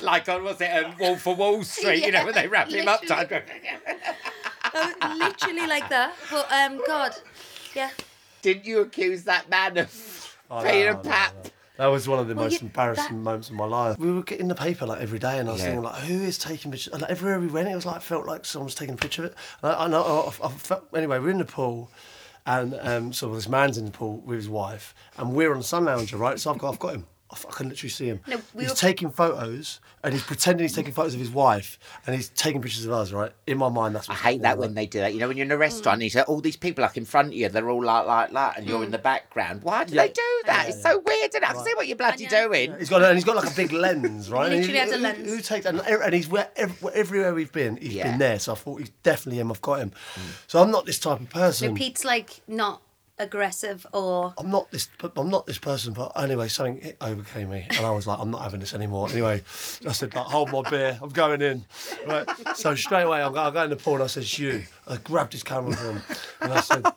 like 0.00 0.26
on 0.30 0.42
was 0.42 0.58
it 0.62 0.70
um, 0.84 0.94
Wolf 0.98 1.26
of 1.26 1.36
Wall 1.36 1.62
Street? 1.64 2.02
You 2.06 2.12
know 2.12 2.24
when 2.24 2.32
they 2.32 2.48
wrap 2.48 2.70
him 2.70 2.88
up. 2.88 3.02
Literally. 3.02 3.42
Literally 5.18 5.66
like 5.66 5.88
that. 5.88 6.14
But 6.30 6.50
um, 6.52 6.80
God, 6.86 7.14
yeah. 7.74 7.90
Didn't 8.42 8.64
you 8.64 8.80
accuse 8.80 9.24
that 9.24 9.48
man 9.48 9.78
of 9.78 10.36
Oh, 10.50 10.62
being 10.62 10.84
no, 10.86 10.90
a 10.92 10.94
no, 10.94 11.02
pap? 11.02 11.34
no. 11.44 11.50
That 11.78 11.86
was 11.86 12.06
one 12.06 12.18
of 12.18 12.28
the 12.28 12.34
Well, 12.34 12.44
most 12.44 12.60
yeah, 12.60 12.66
embarrassing 12.66 13.04
that- 13.18 13.22
moments 13.22 13.48
of 13.48 13.54
my 13.56 13.64
life. 13.64 13.98
We 13.98 14.12
were 14.12 14.22
getting 14.22 14.48
the 14.48 14.54
paper 14.54 14.84
like 14.86 15.00
every 15.00 15.18
day, 15.18 15.38
and 15.38 15.48
I 15.48 15.52
was 15.52 15.60
Yeah. 15.62 15.68
thinking 15.68 15.82
like, 15.84 15.94
who 16.02 16.22
is 16.22 16.36
taking 16.38 16.70
pictures? 16.70 16.92
Like, 16.92 17.10
everywhere 17.10 17.40
we 17.40 17.46
went, 17.46 17.68
it 17.68 17.74
was 17.74 17.86
like 17.86 18.02
felt 18.02 18.26
like 18.26 18.44
someone 18.44 18.66
was 18.66 18.74
taking 18.74 18.94
a 18.94 18.98
picture 18.98 19.24
of 19.24 19.30
it. 19.30 19.36
And 19.62 19.72
I, 19.72 19.84
I 19.84 19.86
know. 19.88 20.32
I, 20.42 20.46
I 20.46 20.50
felt, 20.50 20.84
anyway, 20.94 21.18
we're 21.18 21.30
in 21.30 21.38
the 21.38 21.44
pool, 21.44 21.90
and 22.46 22.74
um, 22.82 23.12
so 23.12 23.34
this 23.34 23.48
man's 23.48 23.78
in 23.78 23.86
the 23.86 23.90
pool 23.90 24.18
with 24.18 24.36
his 24.36 24.48
wife, 24.48 24.94
and 25.16 25.34
we're 25.34 25.52
on 25.52 25.58
the 25.58 25.64
sun 25.64 25.86
lounger, 25.86 26.16
right? 26.18 26.38
So 26.38 26.50
I've 26.52 26.58
got, 26.58 26.72
I've 26.74 26.78
got 26.78 26.94
him. 26.96 27.06
I 27.32 27.34
f- 27.34 27.46
I 27.48 27.52
can 27.52 27.68
literally 27.70 27.88
see 27.88 28.06
him. 28.08 28.20
No, 28.26 28.40
we 28.52 28.64
he's 28.64 28.72
were- 28.72 28.76
taking 28.76 29.10
photos, 29.10 29.80
and 30.04 30.12
he's 30.12 30.22
pretending 30.22 30.64
he's 30.64 30.74
taking 30.74 30.92
photos 30.92 31.14
of 31.14 31.20
his 31.20 31.30
wife, 31.30 31.78
and 32.06 32.14
he's 32.14 32.28
taking 32.28 32.60
pictures 32.60 32.84
of 32.84 32.92
us, 32.92 33.10
right? 33.10 33.32
In 33.46 33.56
my 33.56 33.70
mind, 33.70 33.94
that's 33.94 34.10
I 34.10 34.14
hate 34.14 34.42
that 34.42 34.48
happening, 34.48 34.60
when 34.68 34.74
they 34.74 34.86
do 34.86 35.00
that. 35.00 35.14
You 35.14 35.20
know, 35.20 35.28
when 35.28 35.38
you're 35.38 35.46
in 35.46 35.52
a 35.52 35.56
mm. 35.56 35.60
restaurant, 35.60 35.94
and 35.94 36.02
you 36.02 36.10
say, 36.10 36.20
all 36.22 36.42
these 36.42 36.56
people 36.58 36.82
like 36.82 36.98
in 36.98 37.06
front 37.06 37.28
of 37.28 37.34
you, 37.34 37.48
they're 37.48 37.70
all 37.70 37.82
like 37.82 38.06
like 38.06 38.32
that, 38.32 38.58
and 38.58 38.68
you're 38.68 38.80
mm. 38.80 38.84
in 38.84 38.90
the 38.90 38.98
background. 38.98 39.62
Why 39.62 39.84
do 39.84 39.94
Yeah. 39.94 40.02
they 40.02 40.12
do 40.12 40.42
that? 40.46 40.68
It's 40.68 40.82
so 40.82 40.98
weird. 40.98 41.30
Isn't 41.30 41.42
it? 41.42 41.50
I 41.50 41.64
see 41.64 41.74
what 41.74 41.86
you're 41.88 41.96
bloody 41.96 42.26
doing. 42.26 42.74
He's 42.78 42.90
got 42.90 43.02
and 43.02 43.14
he's 43.16 43.24
got 43.24 43.36
like 43.36 43.50
a 43.50 43.56
big 43.56 43.72
lens, 43.72 44.30
right? 44.30 44.52
And 44.52 44.56
literally 44.60 44.78
has 44.80 44.92
a 44.92 44.98
lens. 44.98 45.30
Who, 45.30 45.40
takes 45.40 45.64
that? 45.64 45.74
And 45.88 46.14
he's 46.14 46.28
where, 46.28 46.50
ev- 46.56 46.84
everywhere 46.92 47.32
we've 47.34 47.52
been, 47.52 47.76
he's 47.78 47.94
Yeah. 47.94 48.10
been 48.10 48.18
there. 48.18 48.38
So 48.38 48.52
I 48.52 48.56
thought 48.56 48.80
he's 48.80 48.90
definitely 49.02 49.40
him. 49.40 49.50
I've 49.50 49.62
got 49.62 49.78
him. 49.80 49.90
Mm. 49.90 50.20
So 50.48 50.60
I'm 50.60 50.70
not 50.70 50.84
this 50.84 50.98
type 50.98 51.20
of 51.20 51.30
person. 51.30 51.68
No, 51.68 51.74
Pete's 51.74 52.04
like 52.04 52.42
not 52.46 52.82
aggressive 53.22 53.86
or 53.92 54.34
I'm 54.36 54.50
not 54.50 54.70
this. 54.70 54.88
I'm 55.16 55.30
not 55.30 55.46
this 55.46 55.58
person. 55.58 55.92
But 55.92 56.12
anyway, 56.16 56.48
something 56.48 56.78
it 56.82 56.96
overcame 57.00 57.50
me, 57.50 57.66
and 57.70 57.86
I 57.86 57.90
was 57.90 58.06
like, 58.06 58.18
I'm 58.18 58.30
not 58.30 58.42
having 58.42 58.60
this 58.60 58.74
anymore. 58.74 59.08
Anyway, 59.10 59.42
I 59.86 59.92
said, 59.92 60.14
like, 60.14 60.26
hold 60.26 60.52
my 60.52 60.68
beer. 60.68 60.98
I'm 61.00 61.10
going 61.10 61.42
in. 61.42 61.64
Right. 62.06 62.28
So 62.54 62.74
straight 62.74 63.02
away, 63.02 63.22
I'm, 63.22 63.36
I'm 63.36 63.52
going 63.52 63.70
to 63.70 63.76
the 63.76 63.82
pool, 63.82 63.94
and 63.94 64.04
I 64.04 64.06
said, 64.06 64.24
it's 64.24 64.38
you. 64.38 64.64
I 64.86 64.96
grabbed 64.96 65.32
his 65.32 65.42
camera 65.42 65.74
from 65.74 65.96
him, 65.96 66.02
and 66.40 66.52
I 66.52 66.60
said. 66.60 66.84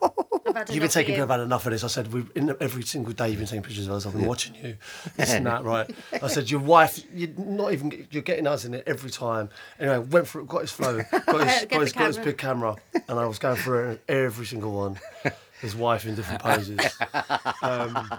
You've 0.56 0.68
been 0.68 0.76
enough 0.84 0.92
taking, 0.94 1.14
of 1.16 1.18
you. 1.18 1.24
I've 1.24 1.30
had 1.30 1.40
enough 1.42 1.66
of 1.66 1.74
this. 1.74 1.84
I 1.84 1.88
said, 1.88 2.14
We've, 2.14 2.32
in, 2.34 2.56
every 2.62 2.84
single 2.84 3.12
day 3.12 3.30
you've 3.30 3.40
been 3.40 3.48
taking 3.48 3.64
pictures 3.64 3.88
of 3.88 3.94
us. 3.94 4.06
I've 4.06 4.14
been 4.14 4.26
watching 4.26 4.56
you, 4.56 4.78
this 5.18 5.34
and 5.34 5.46
that, 5.48 5.66
right? 5.66 5.90
I 6.22 6.28
said, 6.28 6.50
your 6.50 6.62
wife, 6.62 7.04
you're 7.14 7.32
not 7.38 7.74
even, 7.74 8.08
you're 8.10 8.24
getting 8.24 8.48
us 8.48 8.64
in 8.64 8.74
it 8.74 8.84
every 8.88 9.10
time. 9.10 9.50
Anyway, 9.80 9.98
went 9.98 10.28
through, 10.30 10.46
got 10.46 10.62
his 10.62 10.72
flow, 10.72 11.02
got 11.12 11.48
his, 11.48 11.60
Get 11.62 11.70
got 11.72 11.82
his, 11.82 11.94
got 11.94 12.08
his 12.08 12.18
big 12.20 12.38
camera, 12.38 12.78
and 12.94 13.20
I 13.20 13.26
was 13.26 13.38
going 13.38 13.58
through 13.58 14.00
every 14.08 14.46
single 14.46 14.72
one. 14.72 14.98
His 15.62 15.74
wife 15.76 16.06
in 16.06 16.16
different 16.16 16.42
poses, 16.42 16.80
um, 17.62 18.10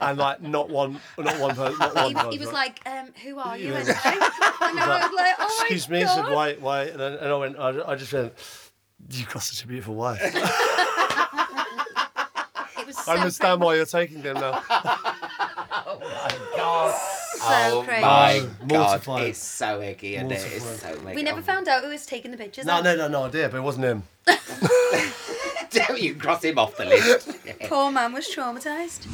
and 0.00 0.16
like 0.16 0.40
not 0.40 0.70
one, 0.70 1.00
not 1.18 1.38
one, 1.40 1.54
per- 1.56 1.76
not 1.76 1.94
one. 1.94 2.08
He, 2.08 2.14
pose, 2.14 2.32
he 2.32 2.38
was 2.38 2.48
right? 2.52 2.54
like, 2.54 2.80
um, 2.86 3.08
"Who 3.24 3.38
are 3.38 3.58
you?" 3.58 3.72
Yeah. 3.72 3.78
anyway? 3.78 3.90
and 3.96 4.80
I 4.80 5.00
was 5.02 5.12
like, 5.14 5.34
"Oh 5.40 5.58
Excuse 5.62 5.88
my 5.88 5.96
me, 5.96 6.02
I 6.02 6.06
god!" 6.06 6.14
said, 6.26 6.36
wait, 6.36 6.60
wait, 6.62 6.90
and, 6.92 7.00
then, 7.00 7.12
and 7.14 7.28
I 7.32 7.36
went, 7.36 7.58
I, 7.58 7.82
I 7.92 7.94
just 7.96 8.12
went, 8.12 8.32
you've 9.10 9.28
got 9.28 9.42
such 9.42 9.64
a 9.64 9.66
beautiful 9.66 9.94
wife. 9.96 10.20
It 12.76 12.88
was 12.88 12.96
so 12.98 13.12
I 13.12 13.16
understand 13.16 13.60
why 13.62 13.76
you're 13.76 13.86
taking 13.86 14.20
them 14.20 14.34
now. 14.34 14.62
oh 14.70 15.98
my 16.00 16.36
god. 16.56 16.94
So 17.38 17.46
oh 17.48 17.82
crazy. 17.86 18.02
my 18.02 18.40
Oh, 18.40 18.66
god, 18.66 18.66
mortified. 18.68 19.22
it's 19.28 19.38
so 19.42 19.80
icky 19.80 20.16
and 20.16 20.30
it 20.30 20.52
is 20.52 20.62
so 20.62 20.94
mega. 21.00 21.14
We 21.14 21.22
never 21.22 21.40
found 21.40 21.66
out 21.66 21.82
who 21.82 21.88
was 21.90 22.04
taking 22.04 22.30
the 22.30 22.36
pictures. 22.36 22.66
No, 22.66 22.82
though. 22.82 22.94
no, 22.94 23.08
no, 23.08 23.20
no 23.20 23.26
idea, 23.26 23.48
but 23.48 23.56
it 23.56 23.62
wasn't 23.62 23.84
him. 23.86 24.02
You 25.96 26.12
can 26.12 26.20
cross 26.20 26.42
him 26.44 26.58
off 26.58 26.76
the 26.76 26.84
list. 26.84 27.30
Poor 27.64 27.90
man 27.90 28.12
was 28.12 28.26
traumatized. 28.26 29.04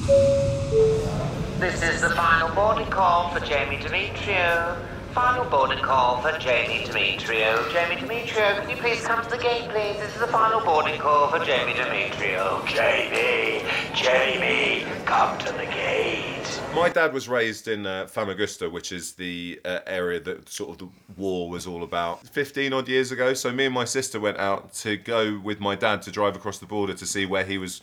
This 1.58 1.82
is 1.82 2.00
the 2.00 2.10
final 2.10 2.54
boarding 2.54 2.86
call 2.86 3.30
for 3.30 3.40
Jamie 3.40 3.76
Demetriou. 3.76 4.76
Final 5.14 5.44
boarding 5.50 5.82
call 5.82 6.22
for 6.22 6.38
Jamie 6.38 6.84
Demetriou. 6.84 7.72
Jamie 7.72 7.96
Demetriou, 7.96 8.60
can 8.60 8.70
you 8.70 8.76
please 8.76 9.04
come 9.04 9.20
to 9.24 9.30
the 9.30 9.38
gate, 9.38 9.68
please? 9.68 9.96
This 9.98 10.14
is 10.14 10.20
the 10.20 10.28
final 10.28 10.60
boarding 10.60 11.00
call 11.00 11.26
for 11.26 11.44
Jamie 11.44 11.72
Demetriou. 11.72 12.64
Jamie, 12.68 13.66
Jamie, 13.92 14.86
come 15.06 15.36
to 15.38 15.52
the 15.54 15.66
gate. 15.66 16.60
My 16.76 16.88
dad 16.88 17.12
was 17.12 17.28
raised 17.28 17.66
in 17.66 17.86
uh, 17.86 18.06
Famagusta, 18.06 18.70
which 18.70 18.92
is 18.92 19.14
the 19.14 19.60
uh, 19.64 19.80
area 19.88 20.20
that 20.20 20.48
sort 20.48 20.70
of 20.70 20.78
the 20.78 20.88
war 21.16 21.50
was 21.50 21.66
all 21.66 21.82
about. 21.82 22.24
15 22.28 22.72
odd 22.72 22.88
years 22.88 23.10
ago, 23.10 23.34
so 23.34 23.50
me 23.50 23.64
and 23.64 23.74
my 23.74 23.84
sister 23.84 24.20
went 24.20 24.38
out 24.38 24.72
to 24.74 24.96
go 24.96 25.40
with 25.40 25.58
my 25.58 25.74
dad 25.74 26.02
to 26.02 26.12
drive 26.12 26.36
across 26.36 26.58
the 26.58 26.66
border 26.66 26.94
to 26.94 27.04
see 27.04 27.26
where 27.26 27.44
he 27.44 27.58
was 27.58 27.82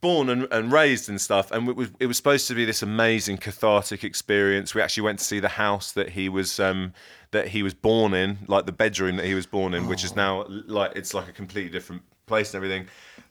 born 0.00 0.28
and, 0.28 0.46
and 0.50 0.70
raised 0.72 1.08
and 1.08 1.20
stuff 1.20 1.50
and 1.50 1.68
it 1.68 1.76
was, 1.76 1.90
it 1.98 2.06
was 2.06 2.16
supposed 2.16 2.46
to 2.48 2.54
be 2.54 2.64
this 2.64 2.82
amazing 2.82 3.36
cathartic 3.36 4.04
experience. 4.04 4.74
We 4.74 4.82
actually 4.82 5.04
went 5.04 5.18
to 5.18 5.24
see 5.24 5.40
the 5.40 5.48
house 5.48 5.92
that 5.92 6.10
he 6.10 6.28
was 6.28 6.60
um, 6.60 6.92
that 7.30 7.48
he 7.48 7.62
was 7.62 7.74
born 7.74 8.14
in 8.14 8.38
like 8.46 8.66
the 8.66 8.72
bedroom 8.72 9.16
that 9.16 9.26
he 9.26 9.34
was 9.34 9.46
born 9.46 9.74
in 9.74 9.86
which 9.86 10.04
is 10.04 10.16
now 10.16 10.44
like 10.48 10.92
it's 10.96 11.14
like 11.14 11.28
a 11.28 11.32
completely 11.32 11.70
different 11.70 12.02
place 12.26 12.54
and 12.54 12.62
everything. 12.62 12.86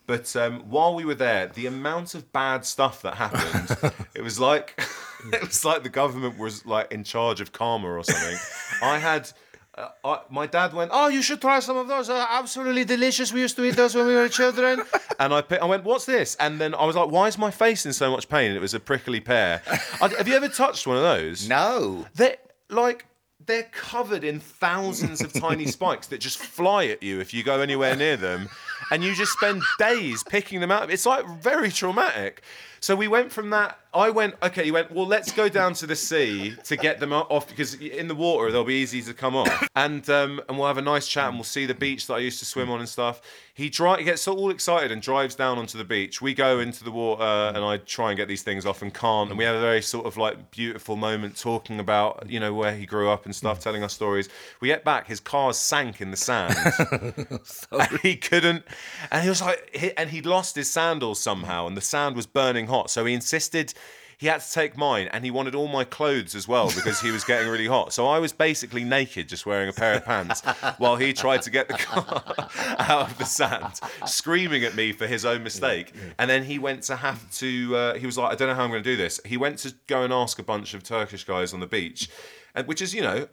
But 0.06 0.34
um, 0.36 0.62
while 0.70 0.96
we 0.96 1.06
were 1.06 1.16
there 1.16 1.48
the 1.48 1.68
amount 1.68 2.16
of 2.16 2.32
bad 2.34 2.66
stuff 2.66 3.02
that 3.02 3.16
happened 3.16 3.94
it 4.16 4.22
was 4.22 4.40
like 4.40 4.80
it 5.34 5.42
was 5.42 5.64
like 5.64 5.84
the 5.84 5.90
government 5.90 6.38
was 6.38 6.66
like 6.66 6.92
in 6.92 7.04
charge 7.04 7.42
of 7.42 7.52
karma 7.52 7.90
or 7.90 8.04
something. 8.04 8.38
I 8.82 8.98
had 9.00 9.32
uh, 9.78 9.90
I, 10.04 10.20
my 10.30 10.48
dad 10.48 10.74
went, 10.74 10.92
"Oh, 10.94 11.08
you 11.08 11.22
should 11.22 11.40
try 11.40 11.60
some 11.60 11.78
of 11.78 11.88
those. 11.88 12.08
They're 12.08 12.28
absolutely 12.30 12.84
delicious. 12.84 13.32
We 13.32 13.42
used 13.42 13.56
to 13.58 13.64
eat 13.64 13.76
those 13.76 13.94
when 13.94 14.08
we 14.08 14.16
were 14.16 14.28
children." 14.28 14.82
and 15.20 15.34
I, 15.34 15.44
I 15.62 15.66
went, 15.66 15.84
"What's 15.84 16.06
this?" 16.06 16.36
And 16.40 16.60
then 16.60 16.74
I 16.74 16.86
was 16.86 16.96
like, 16.96 17.10
"Why 17.10 17.28
is 17.28 17.38
my 17.38 17.52
face 17.52 17.86
in 17.86 17.94
so 17.94 18.10
much 18.12 18.28
pain?" 18.28 18.48
And 18.48 18.58
it 18.58 18.62
was 18.62 18.74
a 18.74 18.80
prickly 18.80 19.20
pear. 19.20 19.62
I, 20.02 20.08
have 20.18 20.28
you 20.28 20.36
ever 20.36 20.50
touched 20.50 20.88
one 20.88 20.98
of 20.98 21.04
those? 21.04 21.48
No. 21.48 22.08
They're 22.16 22.38
like 22.70 23.06
they're 23.46 23.70
covered 23.72 24.24
in 24.24 24.40
thousands 24.40 25.22
of 25.22 25.32
tiny 25.34 25.66
spikes 25.78 26.08
that 26.08 26.20
just 26.20 26.38
fly 26.38 26.86
at 26.86 27.02
you 27.02 27.20
if 27.20 27.34
you 27.34 27.44
go 27.44 27.62
anywhere 27.62 27.96
near 27.96 28.18
them, 28.18 28.50
and 28.92 29.04
you 29.04 29.16
just 29.16 29.34
spend 29.34 29.62
days 29.80 30.24
picking 30.24 30.60
them 30.60 30.72
out. 30.72 30.92
It's 30.92 31.06
like 31.06 31.26
very 31.42 31.72
traumatic. 31.72 32.42
So 32.80 32.96
we 32.96 33.08
went 33.08 33.32
from 33.32 33.50
that. 33.52 33.80
I 33.94 34.10
went, 34.12 34.36
okay, 34.44 34.66
you 34.66 34.74
went, 34.74 34.92
well, 34.92 35.08
let's 35.08 35.32
go 35.32 35.50
down 35.50 35.74
to 35.76 35.88
the 35.88 35.96
sea 35.96 36.56
to 36.66 36.78
get 36.78 37.00
them 37.00 37.14
off 37.14 37.48
because 37.48 37.74
in 37.76 38.08
the 38.08 38.14
water 38.16 38.52
they'll 38.52 38.64
be 38.64 38.76
easy 38.76 39.02
to 39.04 39.14
come 39.14 39.36
off. 39.36 39.68
And 39.78 40.10
um, 40.10 40.42
and 40.50 40.58
we'll 40.58 40.68
have 40.68 40.80
a 40.80 40.82
nice 40.82 41.08
chat 41.08 41.28
and 41.28 41.36
we'll 41.36 41.44
see 41.44 41.68
the 41.68 41.76
beach 41.76 42.08
that 42.08 42.16
I 42.16 42.18
used 42.18 42.40
to 42.40 42.46
swim 42.46 42.72
on 42.72 42.80
and 42.80 42.90
stuff. 42.90 43.22
He, 43.54 43.70
dri- 43.70 43.98
he 43.98 44.04
gets 44.04 44.28
all 44.28 44.50
excited 44.50 44.92
and 44.92 45.02
drives 45.02 45.36
down 45.36 45.58
onto 45.60 45.78
the 45.78 45.84
beach. 45.84 46.20
We 46.20 46.34
go 46.34 46.60
into 46.60 46.84
the 46.84 46.92
water 46.92 47.24
and 47.24 47.64
I 47.64 47.78
try 47.78 48.10
and 48.10 48.18
get 48.18 48.28
these 48.28 48.42
things 48.42 48.66
off 48.66 48.82
and 48.82 48.94
can't. 48.94 49.30
And 49.30 49.38
we 49.38 49.46
have 49.46 49.56
a 49.56 49.62
very 49.62 49.82
sort 49.82 50.06
of 50.08 50.18
like 50.18 50.52
beautiful 50.52 50.96
moment 50.96 51.40
talking 51.40 51.80
about, 51.80 52.28
you 52.28 52.40
know, 52.40 52.54
where 52.54 52.76
he 52.76 52.86
grew 52.86 53.10
up 53.10 53.26
and 53.26 53.36
stuff, 53.36 53.60
telling 53.60 53.84
us 53.84 53.94
stories. 53.94 54.30
We 54.62 54.68
get 54.68 54.84
back, 54.84 55.08
his 55.08 55.20
car 55.20 55.54
sank 55.54 56.02
in 56.02 56.12
the 56.12 56.18
sand. 56.18 56.56
And 57.72 58.00
he 58.02 58.16
couldn't, 58.16 58.64
and 59.12 59.24
he 59.24 59.30
was 59.30 59.42
like, 59.42 59.70
he, 59.74 59.96
and 59.98 60.10
he'd 60.10 60.26
lost 60.26 60.56
his 60.56 60.70
sandals 60.70 61.22
somehow, 61.22 61.68
and 61.68 61.78
the 61.78 61.82
sand 61.82 62.16
was 62.16 62.26
burning 62.26 62.67
hot. 62.68 62.90
So 62.90 63.06
he 63.06 63.14
insisted 63.14 63.74
he 64.18 64.26
had 64.26 64.42
to 64.42 64.52
take 64.52 64.76
mine, 64.76 65.10
and 65.14 65.24
he 65.24 65.30
wanted 65.30 65.54
all 65.54 65.68
my 65.68 65.84
clothes 65.84 66.34
as 66.34 66.48
well 66.48 66.72
because 66.74 67.00
he 67.00 67.12
was 67.12 67.24
getting 67.24 67.48
really 67.48 67.68
hot. 67.68 67.94
So 67.94 68.08
I 68.08 68.18
was 68.18 68.34
basically 68.34 68.84
naked, 68.84 69.30
just 69.30 69.46
wearing 69.46 69.70
a 69.70 69.74
pair 69.74 69.94
of 69.94 70.06
pants, 70.06 70.42
while 70.80 70.96
he 70.96 71.14
tried 71.14 71.44
to 71.44 71.52
get 71.52 71.68
the 71.68 71.76
car 71.76 72.24
out 72.80 73.12
of 73.12 73.18
the 73.20 73.26
sand, 73.26 73.80
screaming 74.08 74.64
at 74.64 74.76
me 74.76 74.92
for 74.92 75.06
his 75.06 75.24
own 75.24 75.44
mistake. 75.44 75.94
And 76.18 76.28
then 76.28 76.44
he 76.44 76.58
went 76.58 76.82
to 76.84 76.96
have 76.96 77.30
to. 77.34 77.76
Uh, 77.76 77.94
he 77.94 78.08
was 78.08 78.18
like, 78.18 78.32
I 78.32 78.36
don't 78.36 78.48
know 78.48 78.56
how 78.56 78.64
I'm 78.64 78.72
going 78.72 78.82
to 78.82 78.90
do 78.90 78.98
this. 78.98 79.20
He 79.24 79.38
went 79.38 79.60
to 79.60 79.76
go 79.86 80.02
and 80.02 80.12
ask 80.12 80.40
a 80.40 80.44
bunch 80.44 80.74
of 80.74 80.82
Turkish 80.82 81.24
guys 81.24 81.54
on 81.54 81.60
the 81.60 81.68
beach, 81.68 82.10
and 82.56 82.66
which 82.66 82.82
is, 82.82 82.96
you 82.96 83.04
know, 83.04 83.28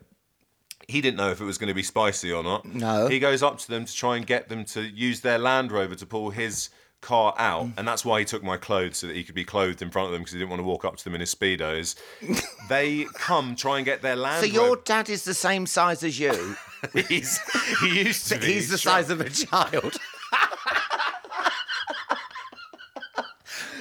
he 0.87 1.01
didn't 1.01 1.16
know 1.16 1.31
if 1.31 1.40
it 1.40 1.44
was 1.44 1.57
going 1.57 1.68
to 1.68 1.75
be 1.75 1.83
spicy 1.83 2.31
or 2.31 2.42
not. 2.42 2.66
No. 2.66 3.07
He 3.07 3.20
goes 3.20 3.42
up 3.42 3.57
to 3.61 3.68
them 3.68 3.87
to 3.87 3.94
try 3.94 4.16
and 4.16 4.27
get 4.27 4.51
them 4.51 4.66
to 4.66 4.83
use 4.83 5.20
their 5.20 5.38
Land 5.38 5.73
Rover 5.73 5.94
to 5.94 6.05
pull 6.05 6.29
his 6.29 6.68
car 7.05 7.35
out, 7.37 7.67
mm. 7.67 7.73
and 7.77 7.87
that's 7.87 8.05
why 8.05 8.19
he 8.19 8.25
took 8.25 8.43
my 8.43 8.57
clothes 8.57 8.97
so 8.97 9.07
that 9.07 9.14
he 9.14 9.23
could 9.23 9.35
be 9.35 9.45
clothed 9.45 9.83
in 9.83 9.90
front 9.90 10.07
of 10.07 10.12
them 10.12 10.23
because 10.23 10.33
he 10.33 10.38
didn't 10.38 10.51
want 10.51 10.61
to 10.61 10.64
walk 10.64 10.85
up 10.85 10.97
to 10.97 11.05
them 11.05 11.14
in 11.14 11.21
his 11.21 11.33
speedos. 11.33 11.95
they 12.69 13.05
come 13.14 13.55
try 13.55 13.77
and 13.77 13.85
get 13.85 14.01
their 14.03 14.17
Land 14.17 14.40
So 14.40 14.47
your 14.51 14.69
Rover. 14.69 14.83
dad 14.85 15.11
is 15.11 15.25
the 15.25 15.35
same 15.35 15.67
size 15.67 16.03
as 16.03 16.19
you. 16.19 16.57
he's 17.09 17.38
he 17.81 18.05
used 18.05 18.29
to 18.29 18.38
be. 18.40 18.47
He's 18.47 18.71
the 18.71 18.79
size 18.79 19.11
of 19.11 19.21
a 19.21 19.29
child. 19.29 19.97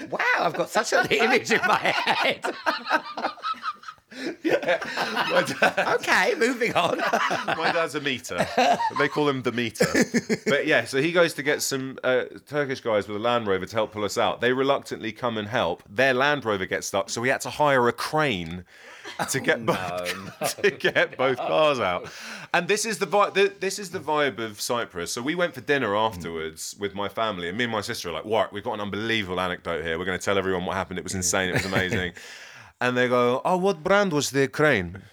wow, 0.10 0.20
I've 0.40 0.54
got 0.54 0.70
such 0.70 0.94
an 0.94 1.08
image 1.08 1.52
in 1.52 1.62
my 1.66 1.78
head. 1.78 2.44
Okay, 4.63 6.34
moving 6.38 6.73
on. 6.73 6.97
My 7.58 7.71
dad's 7.73 7.95
a 7.95 8.02
meter. 8.02 8.47
They 8.97 9.08
call 9.08 9.30
him 9.30 9.41
the 9.41 9.52
meter. 9.52 9.86
But 10.45 10.67
yeah, 10.67 10.86
so 10.86 11.02
he 11.02 11.12
goes 11.12 11.34
to 11.36 11.43
get 11.43 11.62
some 11.62 11.97
uh, 12.04 12.26
Turkish 12.47 12.82
guys 12.82 13.08
with 13.08 13.17
a 13.17 13.19
Land 13.19 13.47
Rover 13.47 13.65
to 13.65 13.76
help 13.76 13.91
pull 13.91 14.04
us 14.04 14.17
out. 14.17 14.41
They 14.41 14.54
reluctantly 14.54 15.12
come 15.12 15.38
and 15.38 15.47
help. 15.47 15.84
Their 15.89 16.13
Land 16.13 16.45
Rover 16.45 16.65
gets 16.65 16.88
stuck, 16.88 17.10
so 17.10 17.21
we 17.21 17.30
had 17.30 17.41
to 17.41 17.49
hire 17.49 17.88
a 17.88 17.93
crane 17.93 18.65
to 19.30 19.39
get 19.39 19.65
both 19.65 20.58
to 20.62 20.71
get 20.71 21.17
both 21.17 21.38
cars 21.38 21.80
out. 21.80 22.10
And 22.54 22.67
this 22.67 22.86
is 22.86 22.99
the 22.99 23.08
vibe. 23.08 23.60
This 23.60 23.80
is 23.80 23.91
the 23.91 23.99
vibe 23.99 24.39
of 24.39 24.62
Cyprus. 24.62 25.12
So 25.12 25.21
we 25.21 25.36
went 25.36 25.54
for 25.54 25.62
dinner 25.62 25.95
afterwards 25.95 26.76
with 26.80 26.95
my 26.95 27.10
family, 27.10 27.49
and 27.49 27.58
me 27.58 27.65
and 27.65 27.73
my 27.73 27.82
sister 27.82 28.10
are 28.10 28.13
like, 28.13 28.26
"What? 28.26 28.54
We've 28.54 28.63
got 28.63 28.73
an 28.73 28.82
unbelievable 28.82 29.39
anecdote 29.39 29.84
here. 29.84 29.97
We're 29.97 30.06
going 30.06 30.19
to 30.19 30.23
tell 30.23 30.38
everyone 30.38 30.65
what 30.65 30.76
happened. 30.76 30.99
It 30.99 31.04
was 31.04 31.15
insane. 31.15 31.49
It 31.49 31.54
was 31.54 31.65
amazing." 31.65 32.13
And 32.84 32.98
they 32.98 33.08
go, 33.08 33.39
"Oh, 33.46 33.56
what 33.56 33.82
brand 33.82 34.12
was 34.12 34.32
the 34.32 34.50
crane?" 34.50 35.04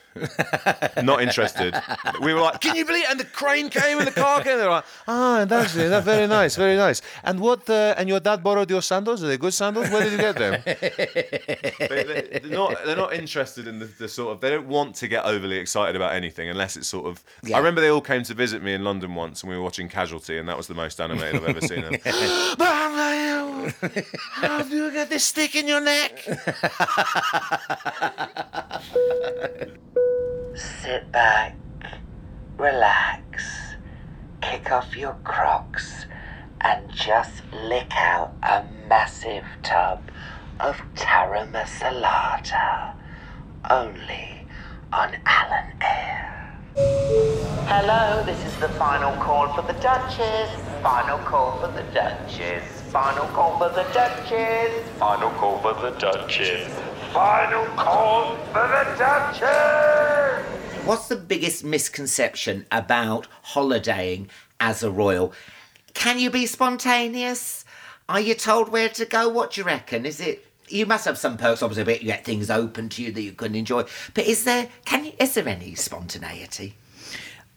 Not 1.02 1.22
interested. 1.22 1.74
We 2.20 2.34
were 2.34 2.40
like, 2.40 2.60
"Can 2.60 2.76
you 2.76 2.84
believe?" 2.84 3.04
It? 3.04 3.10
And 3.10 3.20
the 3.20 3.24
crane 3.24 3.68
came, 3.70 3.98
and 3.98 4.06
the 4.06 4.12
car 4.12 4.42
came. 4.42 4.58
They're 4.58 4.70
like, 4.70 4.84
"Ah, 5.06 5.44
that's 5.46 5.76
it. 5.76 5.88
That's 5.88 6.04
very 6.04 6.26
nice, 6.26 6.56
very 6.56 6.76
nice." 6.76 7.00
And 7.22 7.38
what? 7.40 7.68
Uh, 7.70 7.94
and 7.96 8.08
your 8.08 8.20
dad 8.20 8.42
borrowed 8.42 8.70
your 8.70 8.82
sandals? 8.82 9.22
Are 9.22 9.28
they 9.28 9.38
good 9.38 9.54
sandals? 9.54 9.88
Where 9.90 10.02
did 10.02 10.12
you 10.12 10.18
get 10.18 10.36
them? 10.36 10.62
they, 10.64 12.40
are 12.42 12.48
not. 12.48 12.84
They're 12.84 12.96
not 12.96 13.12
interested 13.12 13.68
in 13.68 13.78
the, 13.78 13.86
the 13.86 14.08
sort 14.08 14.32
of. 14.34 14.40
They 14.40 14.50
don't 14.50 14.66
want 14.66 14.96
to 14.96 15.08
get 15.08 15.24
overly 15.24 15.58
excited 15.58 15.94
about 15.94 16.14
anything 16.14 16.48
unless 16.48 16.76
it's 16.76 16.88
sort 16.88 17.06
of. 17.06 17.22
I 17.52 17.58
remember 17.58 17.80
they 17.80 17.90
all 17.90 18.00
came 18.00 18.24
to 18.24 18.34
visit 18.34 18.62
me 18.62 18.74
in 18.74 18.82
London 18.82 19.14
once, 19.14 19.42
and 19.42 19.50
we 19.50 19.56
were 19.56 19.62
watching 19.62 19.88
Casualty, 19.88 20.38
and 20.38 20.48
that 20.48 20.56
was 20.56 20.66
the 20.66 20.74
most 20.74 21.00
animated 21.00 21.36
I've 21.36 21.56
ever 21.56 21.60
seen 21.60 21.82
them. 21.82 21.94
How 24.32 24.62
do 24.62 24.74
you 24.76 24.90
get 24.90 25.08
this 25.10 25.24
stick 25.24 25.54
in 25.54 25.68
your 25.68 25.80
neck? 25.80 26.26
Sit 30.54 31.12
back, 31.12 31.54
relax, 32.56 33.76
kick 34.42 34.72
off 34.72 34.96
your 34.96 35.16
crocs, 35.22 36.06
and 36.60 36.90
just 36.90 37.44
lick 37.52 37.92
out 37.94 38.32
a 38.42 38.64
massive 38.88 39.44
tub 39.62 40.02
of 40.58 40.82
taramasalata. 40.96 42.94
Only 43.70 44.44
on 44.92 45.16
Alan 45.24 45.72
Air. 45.80 46.58
Hello, 47.68 48.24
this 48.24 48.44
is 48.44 48.56
the 48.58 48.70
final 48.70 49.12
call 49.22 49.52
for 49.54 49.62
the 49.62 49.78
Duchess. 49.80 50.50
Final 50.82 51.18
call 51.18 51.60
for 51.60 51.68
the 51.68 51.84
Duchess. 51.94 52.64
Final 52.90 53.26
call 53.28 53.56
for 53.56 53.68
the 53.68 53.84
Duchess. 53.92 54.88
Final 54.98 55.30
call 55.30 55.60
for 55.60 55.74
the 55.74 55.96
Duchess. 56.00 56.74
Final 57.12 57.66
call 57.76 58.34
for 58.52 58.66
the 58.66 58.96
Duchess. 58.98 60.09
What's 60.84 61.08
the 61.08 61.16
biggest 61.16 61.62
misconception 61.62 62.66
about 62.72 63.28
holidaying 63.42 64.28
as 64.58 64.82
a 64.82 64.90
royal? 64.90 65.32
Can 65.94 66.18
you 66.18 66.30
be 66.30 66.46
spontaneous? 66.46 67.64
Are 68.08 68.18
you 68.18 68.34
told 68.34 68.70
where 68.70 68.88
to 68.88 69.04
go? 69.04 69.28
What 69.28 69.52
do 69.52 69.60
you 69.60 69.66
reckon? 69.66 70.04
Is 70.04 70.20
it? 70.20 70.44
You 70.68 70.86
must 70.86 71.04
have 71.04 71.18
some 71.18 71.36
perks, 71.36 71.62
obviously, 71.62 71.84
but 71.84 72.02
you 72.02 72.08
get 72.08 72.24
things 72.24 72.50
open 72.50 72.88
to 72.90 73.02
you 73.02 73.12
that 73.12 73.22
you 73.22 73.32
can 73.32 73.54
enjoy. 73.54 73.84
But 74.14 74.26
is 74.26 74.44
there? 74.44 74.68
Can 74.84 75.04
you? 75.04 75.12
Is 75.18 75.34
there 75.34 75.46
any 75.46 75.74
spontaneity? 75.74 76.74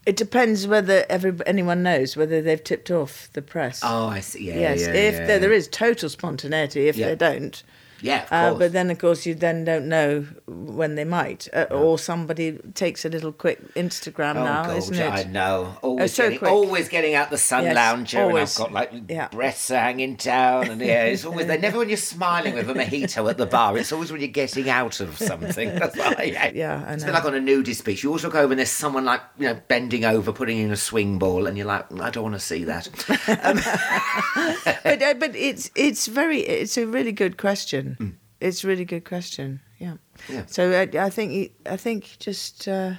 It 0.06 0.18
depends 0.18 0.68
whether 0.68 1.06
every, 1.10 1.34
anyone 1.46 1.82
knows 1.82 2.18
whether 2.18 2.42
they've 2.42 2.64
tipped 2.64 2.92
off 2.92 3.30
the 3.34 3.42
press. 3.42 3.80
Oh, 3.84 4.08
I 4.08 4.20
see. 4.20 4.48
Yeah, 4.48 4.60
yes, 4.60 4.82
yeah, 4.82 4.94
if 4.94 5.14
yeah, 5.14 5.26
there, 5.26 5.40
there 5.40 5.54
is 5.54 5.68
total 5.70 6.10
spontaneity, 6.10 6.88
if 6.88 6.98
they 6.98 7.16
don't. 7.16 7.64
Yeah, 8.04 8.24
of 8.24 8.56
Uh, 8.56 8.60
but 8.60 8.74
then, 8.74 8.92
of 8.92 9.00
course, 9.00 9.26
you 9.26 9.34
then 9.34 9.63
don't 9.63 9.88
know 9.88 10.26
when 10.46 10.96
they 10.96 11.06
might, 11.06 11.48
uh, 11.54 11.66
or 11.72 11.98
somebody 11.98 12.58
takes 12.76 13.06
a 13.06 13.10
little 13.10 13.32
quick 13.32 13.74
Instagram 13.76 14.36
Oh, 14.36 14.44
now, 14.44 14.66
God, 14.68 14.78
isn't 14.78 14.96
it? 15.00 15.10
I 15.12 15.24
know. 15.24 15.78
Always, 15.82 16.13
so 16.13 16.24
getting, 16.24 16.39
quick. 16.39 16.52
always 16.52 16.89
getting 16.89 17.13
out 17.16 17.30
the 17.30 17.38
sun 17.38 17.63
Yes, 17.63 17.76
lounger, 17.76 18.22
always. 18.24 18.60
and 18.60 18.68
I've 18.68 18.74
got 18.74 18.92
like 18.94 19.10
Yeah. 19.10 19.28
breasts 19.30 19.70
hanging 19.70 20.16
down, 20.16 20.70
and 20.70 20.82
yeah, 20.82 21.06
it's 21.06 21.24
always. 21.26 21.48
They're 21.48 21.58
never 21.58 21.78
when 21.80 21.88
you're 21.88 21.98
smiling 21.98 22.54
with 22.56 22.70
a 22.70 22.74
mojito 22.74 23.30
at 23.30 23.38
the 23.38 23.46
bar. 23.46 23.78
It's 23.78 23.92
always 23.94 24.12
when 24.12 24.20
you're 24.22 24.28
getting 24.28 24.70
out 24.70 25.00
of 25.00 25.18
something. 25.18 25.70
That's 25.80 25.98
I. 25.98 26.52
Yeah, 26.54 26.84
I 26.86 26.94
It's 26.94 27.04
know. 27.04 27.08
bit 27.08 27.13
like 27.16 27.26
on 27.26 27.36
a 27.36 27.39
nudist 27.39 27.86
beach. 27.86 28.04
You 28.04 28.10
always 28.10 28.24
look 28.26 28.36
over 28.36 28.52
and 28.52 28.60
there's 28.60 28.70
someone 28.70 29.06
like 29.06 29.22
you 29.39 29.48
know 29.48 29.58
bending 29.70 30.04
over, 30.04 30.34
putting 30.34 30.58
in 30.58 30.72
a 30.72 30.76
swing 30.76 31.20
ball, 31.20 31.48
and 31.48 31.58
you're 31.58 31.68
like, 31.68 31.86
I 32.02 32.10
don't 32.10 32.24
want 32.24 32.36
to 32.36 32.39
see 32.42 32.66
that. 32.66 32.89
but 34.84 35.02
uh, 35.02 35.13
but 35.16 35.36
it's 35.36 35.72
it's 35.76 36.08
very 36.08 36.39
it's 36.42 36.78
a 36.78 36.86
really 36.86 37.12
good 37.12 37.38
question. 37.38 37.92
Mm. 37.99 38.15
It's 38.39 38.63
a 38.63 38.67
really 38.67 38.86
good 38.86 39.06
question. 39.06 39.62
Yeah. 39.79 39.95
Yeah. 40.29 40.45
So 40.47 40.71
I, 40.71 41.06
I 41.06 41.10
think 41.10 41.51
I 41.65 41.77
think 41.77 42.17
just 42.19 42.67
uh, 42.67 42.93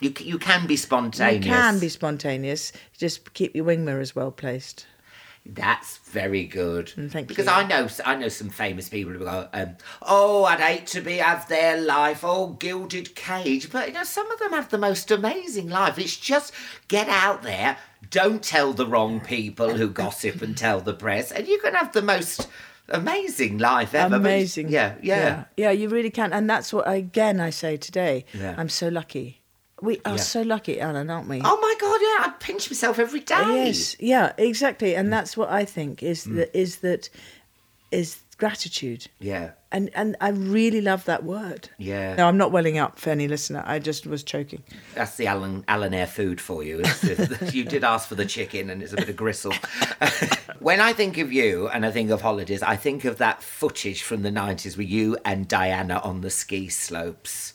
You, 0.00 0.12
you 0.20 0.38
can 0.38 0.66
be 0.66 0.76
spontaneous. 0.76 1.44
you 1.44 1.52
can 1.52 1.78
be 1.80 1.88
spontaneous. 1.88 2.72
Just 2.96 3.32
keep 3.34 3.54
your 3.56 3.64
wing 3.64 3.84
mirrors 3.84 4.14
well 4.14 4.30
placed. 4.30 4.86
That's 5.48 5.98
very 5.98 6.44
good. 6.44 6.86
Mm, 6.96 7.08
thank 7.10 7.28
because 7.28 7.46
you. 7.46 7.52
I 7.52 7.64
know 7.66 7.88
I 8.04 8.16
know 8.16 8.28
some 8.28 8.48
famous 8.48 8.88
people 8.88 9.12
who 9.12 9.20
go, 9.20 9.48
um, 9.52 9.76
"Oh, 10.02 10.44
I'd 10.44 10.58
hate 10.58 10.86
to 10.88 11.00
be 11.00 11.18
have 11.18 11.46
their 11.48 11.80
life, 11.80 12.20
oh 12.24 12.48
gilded 12.58 13.14
cage." 13.14 13.70
But 13.70 13.88
you 13.88 13.94
know, 13.94 14.02
some 14.02 14.28
of 14.32 14.40
them 14.40 14.50
have 14.50 14.70
the 14.70 14.78
most 14.78 15.10
amazing 15.12 15.68
life. 15.68 15.98
It's 16.00 16.16
just 16.16 16.52
get 16.88 17.08
out 17.08 17.44
there, 17.44 17.76
don't 18.10 18.42
tell 18.42 18.72
the 18.72 18.86
wrong 18.88 19.20
people 19.20 19.74
who 19.76 19.88
gossip 19.88 20.42
and 20.42 20.56
tell 20.56 20.80
the 20.80 20.94
press, 20.94 21.30
and 21.30 21.46
you 21.46 21.60
can 21.60 21.74
have 21.74 21.92
the 21.92 22.02
most 22.02 22.48
amazing 22.88 23.58
life 23.58 23.94
ever. 23.94 24.16
Amazing. 24.16 24.68
Yeah, 24.68 24.94
yeah, 25.02 25.16
yeah, 25.18 25.44
Yeah, 25.56 25.70
you 25.70 25.88
really 25.88 26.10
can, 26.10 26.32
and 26.32 26.48
that's 26.48 26.72
what 26.72 26.88
again 26.88 27.40
I 27.40 27.50
say 27.50 27.76
today. 27.76 28.24
Yeah. 28.32 28.54
I'm 28.56 28.68
so 28.68 28.88
lucky. 28.88 29.40
We 29.82 30.00
are 30.06 30.16
Yeah. 30.16 30.22
so 30.22 30.40
lucky, 30.42 30.80
Alan, 30.80 31.10
aren't 31.10 31.28
we? 31.28 31.40
Oh 31.44 31.58
my 31.60 31.74
god, 31.78 32.00
yeah! 32.00 32.26
I 32.26 32.34
pinch 32.40 32.70
myself 32.70 32.98
every 32.98 33.20
day. 33.20 33.66
Yes, 33.66 33.96
yeah, 34.00 34.32
exactly, 34.38 34.96
and 34.96 35.12
that's 35.12 35.36
what 35.36 35.50
I 35.50 35.64
think 35.66 36.02
is 36.02 36.26
Mm. 36.26 36.36
that 36.36 36.58
is 36.58 36.76
that 36.76 37.10
is 37.90 38.16
gratitude, 38.38 39.06
Yeah, 39.18 39.52
and 39.72 39.90
and 39.94 40.16
I 40.20 40.28
really 40.30 40.80
love 40.80 41.04
that 41.06 41.24
word. 41.24 41.70
yeah. 41.78 42.14
No, 42.16 42.26
I'm 42.28 42.36
not 42.36 42.52
welling 42.52 42.78
up 42.78 42.98
for 42.98 43.10
any 43.10 43.28
listener. 43.28 43.62
I 43.66 43.78
just 43.78 44.06
was 44.06 44.22
choking. 44.22 44.62
That's 44.94 45.16
the 45.16 45.26
Alan 45.26 45.64
Alan 45.68 45.94
Air 45.94 46.06
food 46.06 46.40
for 46.40 46.62
you. 46.62 46.82
The- 46.82 47.50
you 47.52 47.64
did 47.64 47.84
ask 47.84 48.08
for 48.08 48.14
the 48.14 48.26
chicken, 48.26 48.70
and 48.70 48.82
it's 48.82 48.92
a 48.92 48.96
bit 48.96 49.08
of 49.08 49.16
gristle. 49.16 49.52
when 50.60 50.80
I 50.80 50.92
think 50.92 51.18
of 51.18 51.32
you 51.32 51.68
and 51.68 51.84
I 51.86 51.90
think 51.90 52.10
of 52.10 52.22
holidays, 52.22 52.62
I 52.62 52.76
think 52.76 53.04
of 53.04 53.18
that 53.18 53.42
footage 53.42 54.02
from 54.02 54.22
the 54.22 54.30
nineties 54.30 54.76
with 54.76 54.88
you 54.88 55.16
and 55.24 55.48
Diana 55.48 56.00
on 56.02 56.20
the 56.20 56.30
ski 56.30 56.68
slopes. 56.68 57.54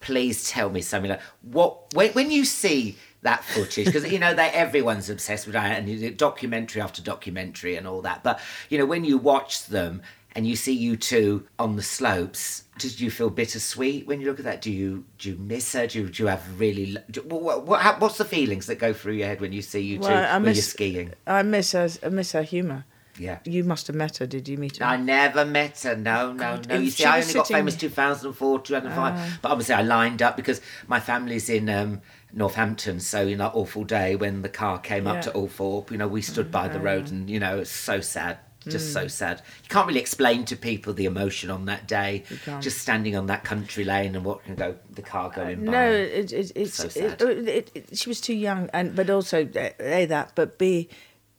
Please 0.00 0.48
tell 0.50 0.70
me 0.70 0.82
something 0.82 1.10
like 1.10 1.22
what 1.42 1.92
when 1.94 2.12
when 2.12 2.30
you 2.30 2.44
see 2.44 2.96
that 3.22 3.42
footage 3.42 3.86
because 3.86 4.10
you 4.12 4.20
know 4.20 4.32
that 4.34 4.54
everyone's 4.54 5.10
obsessed 5.10 5.46
with 5.46 5.54
Diana 5.54 5.74
and 5.90 6.16
documentary 6.16 6.80
after 6.80 7.02
documentary 7.02 7.74
and 7.74 7.86
all 7.86 8.02
that. 8.02 8.22
But 8.22 8.38
you 8.68 8.78
know 8.78 8.86
when 8.86 9.04
you 9.04 9.18
watch 9.18 9.66
them 9.66 10.02
and 10.36 10.46
you 10.46 10.54
see 10.54 10.72
you 10.72 10.96
two 10.96 11.46
on 11.58 11.74
the 11.76 11.82
slopes, 11.82 12.64
did 12.78 13.00
you 13.00 13.10
feel 13.10 13.30
bittersweet 13.30 14.06
when 14.06 14.20
you 14.20 14.26
look 14.26 14.38
at 14.38 14.44
that? 14.44 14.60
Do 14.62 14.70
you 14.70 15.04
do 15.18 15.30
you 15.30 15.36
miss 15.36 15.72
her? 15.72 15.86
Do 15.86 16.00
you, 16.02 16.08
do 16.10 16.22
you 16.22 16.28
have 16.28 16.60
really? 16.60 16.96
Do, 17.10 17.22
what, 17.22 17.66
what, 17.66 18.00
what's 18.00 18.18
the 18.18 18.24
feelings 18.24 18.66
that 18.66 18.76
go 18.78 18.92
through 18.92 19.14
your 19.14 19.26
head 19.26 19.40
when 19.40 19.52
you 19.52 19.62
see 19.62 19.80
you 19.80 19.96
two 19.96 20.02
Well, 20.02 20.12
I 20.12 20.34
when 20.34 20.44
you're 20.44 20.54
miss- 20.54 20.68
skiing? 20.70 21.14
I 21.26 21.42
miss 21.42 21.72
her. 21.72 21.88
I 22.04 22.08
miss 22.10 22.32
her 22.32 22.42
humour. 22.42 22.84
Yeah. 23.18 23.38
You 23.46 23.64
must 23.64 23.86
have 23.86 23.96
met 23.96 24.18
her. 24.18 24.26
Did 24.26 24.46
you 24.46 24.58
meet 24.58 24.76
her? 24.76 24.84
I 24.84 24.98
never 24.98 25.46
met 25.46 25.80
her. 25.84 25.96
No, 25.96 26.32
no, 26.32 26.38
God, 26.38 26.68
no. 26.68 26.76
You 26.76 26.90
see, 26.90 27.06
I 27.06 27.22
only 27.22 27.32
got 27.32 27.50
Ah. 27.50 27.54
famous 27.54 27.74
2004, 27.74 28.58
2005. 28.60 29.38
But 29.40 29.50
obviously, 29.52 29.74
I 29.74 29.80
lined 29.80 30.20
up 30.20 30.36
because 30.36 30.60
my 30.86 31.00
family's 31.00 31.48
in 31.48 31.70
um, 31.70 32.02
Northampton. 32.34 33.00
So, 33.00 33.22
you 33.22 33.36
know, 33.36 33.50
awful 33.54 33.84
day 33.84 34.16
when 34.16 34.42
the 34.42 34.50
car 34.50 34.78
came 34.78 35.06
up 35.06 35.14
Yeah. 35.16 35.20
to 35.22 35.30
Althorp. 35.30 35.90
You 35.90 35.96
know, 35.96 36.06
we 36.08 36.20
stood 36.20 36.50
by 36.50 36.68
the 36.68 36.78
road 36.78 37.10
and, 37.10 37.30
you 37.30 37.40
know, 37.40 37.60
it's 37.60 37.70
so 37.70 38.00
sad. 38.02 38.36
Just 38.68 38.90
Mm. 38.90 38.92
so 38.94 39.08
sad. 39.08 39.42
You 39.62 39.68
can't 39.68 39.86
really 39.86 40.00
explain 40.00 40.44
to 40.46 40.56
people 40.56 40.92
the 40.92 41.04
emotion 41.04 41.50
on 41.50 41.66
that 41.66 41.86
day. 41.86 42.24
Just 42.60 42.78
standing 42.78 43.14
on 43.16 43.26
that 43.26 43.44
country 43.44 43.84
lane 43.84 44.16
and 44.16 44.24
watching 44.24 44.56
go 44.56 44.76
the 44.92 45.02
car 45.02 45.30
going 45.30 45.64
by. 45.64 45.72
No, 45.72 45.90
it, 45.92 46.32
it, 46.32 46.52
it's 46.56 46.74
So 46.74 46.88
sad. 46.88 47.22
it, 47.22 47.70
it, 47.74 47.88
she 47.98 48.08
was 48.08 48.20
too 48.20 48.34
young, 48.34 48.68
and 48.72 48.96
but 48.96 49.08
also 49.08 49.48
uh, 49.56 49.70
a 49.80 50.06
that, 50.06 50.32
but 50.34 50.58
b 50.58 50.88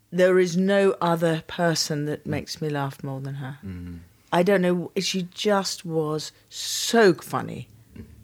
there 0.09 0.39
is 0.39 0.55
no 0.55 0.95
other 1.01 1.43
person 1.47 2.05
that 2.05 2.25
makes 2.25 2.61
me 2.61 2.69
laugh 2.69 3.03
more 3.03 3.19
than 3.19 3.35
her. 3.35 3.57
I 4.31 4.41
don't 4.43 4.61
know. 4.61 4.91
She 4.97 5.23
just 5.33 5.85
was 5.85 6.31
so 6.49 7.13
funny. 7.13 7.67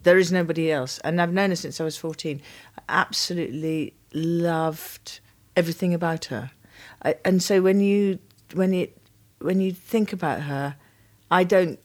There 0.02 0.18
is 0.18 0.30
nobody 0.32 0.70
else, 0.72 0.98
and 1.00 1.20
I've 1.20 1.32
known 1.32 1.50
her 1.50 1.56
since 1.56 1.80
I 1.80 1.84
was 1.84 1.96
fourteen. 1.98 2.40
I 2.78 2.82
absolutely 2.88 3.94
loved 4.12 5.20
everything 5.56 5.92
about 5.94 6.26
her, 6.26 6.50
I, 7.02 7.16
and 7.24 7.42
so 7.42 7.60
when 7.62 7.80
you 7.80 8.18
when 8.54 8.72
you 8.72 8.88
when 9.40 9.60
you 9.60 9.72
think 9.72 10.12
about 10.12 10.42
her, 10.42 10.76
I 11.30 11.44
don't. 11.44 11.78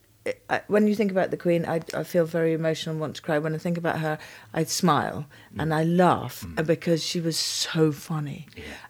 I, 0.50 0.62
when 0.68 0.86
you 0.86 0.96
think 0.96 1.12
about 1.12 1.32
the 1.32 1.38
Queen, 1.38 1.66
I, 1.66 1.82
I 1.94 2.04
feel 2.04 2.26
very 2.26 2.54
emotional 2.54 2.94
and 2.94 3.02
want 3.02 3.16
to 3.16 3.22
cry. 3.22 3.40
When 3.40 3.56
I 3.56 3.58
think 3.58 3.78
about 3.78 4.00
her, 4.00 4.20
I 4.54 4.64
smile 4.66 5.26
mm. 5.56 5.62
and 5.62 5.74
I 5.74 5.84
laugh 5.84 6.42
mm. 6.42 6.58
and 6.58 6.68
because 6.68 7.04
she 7.04 7.20
was 7.20 7.38
so 7.38 7.92
funny, 7.92 8.48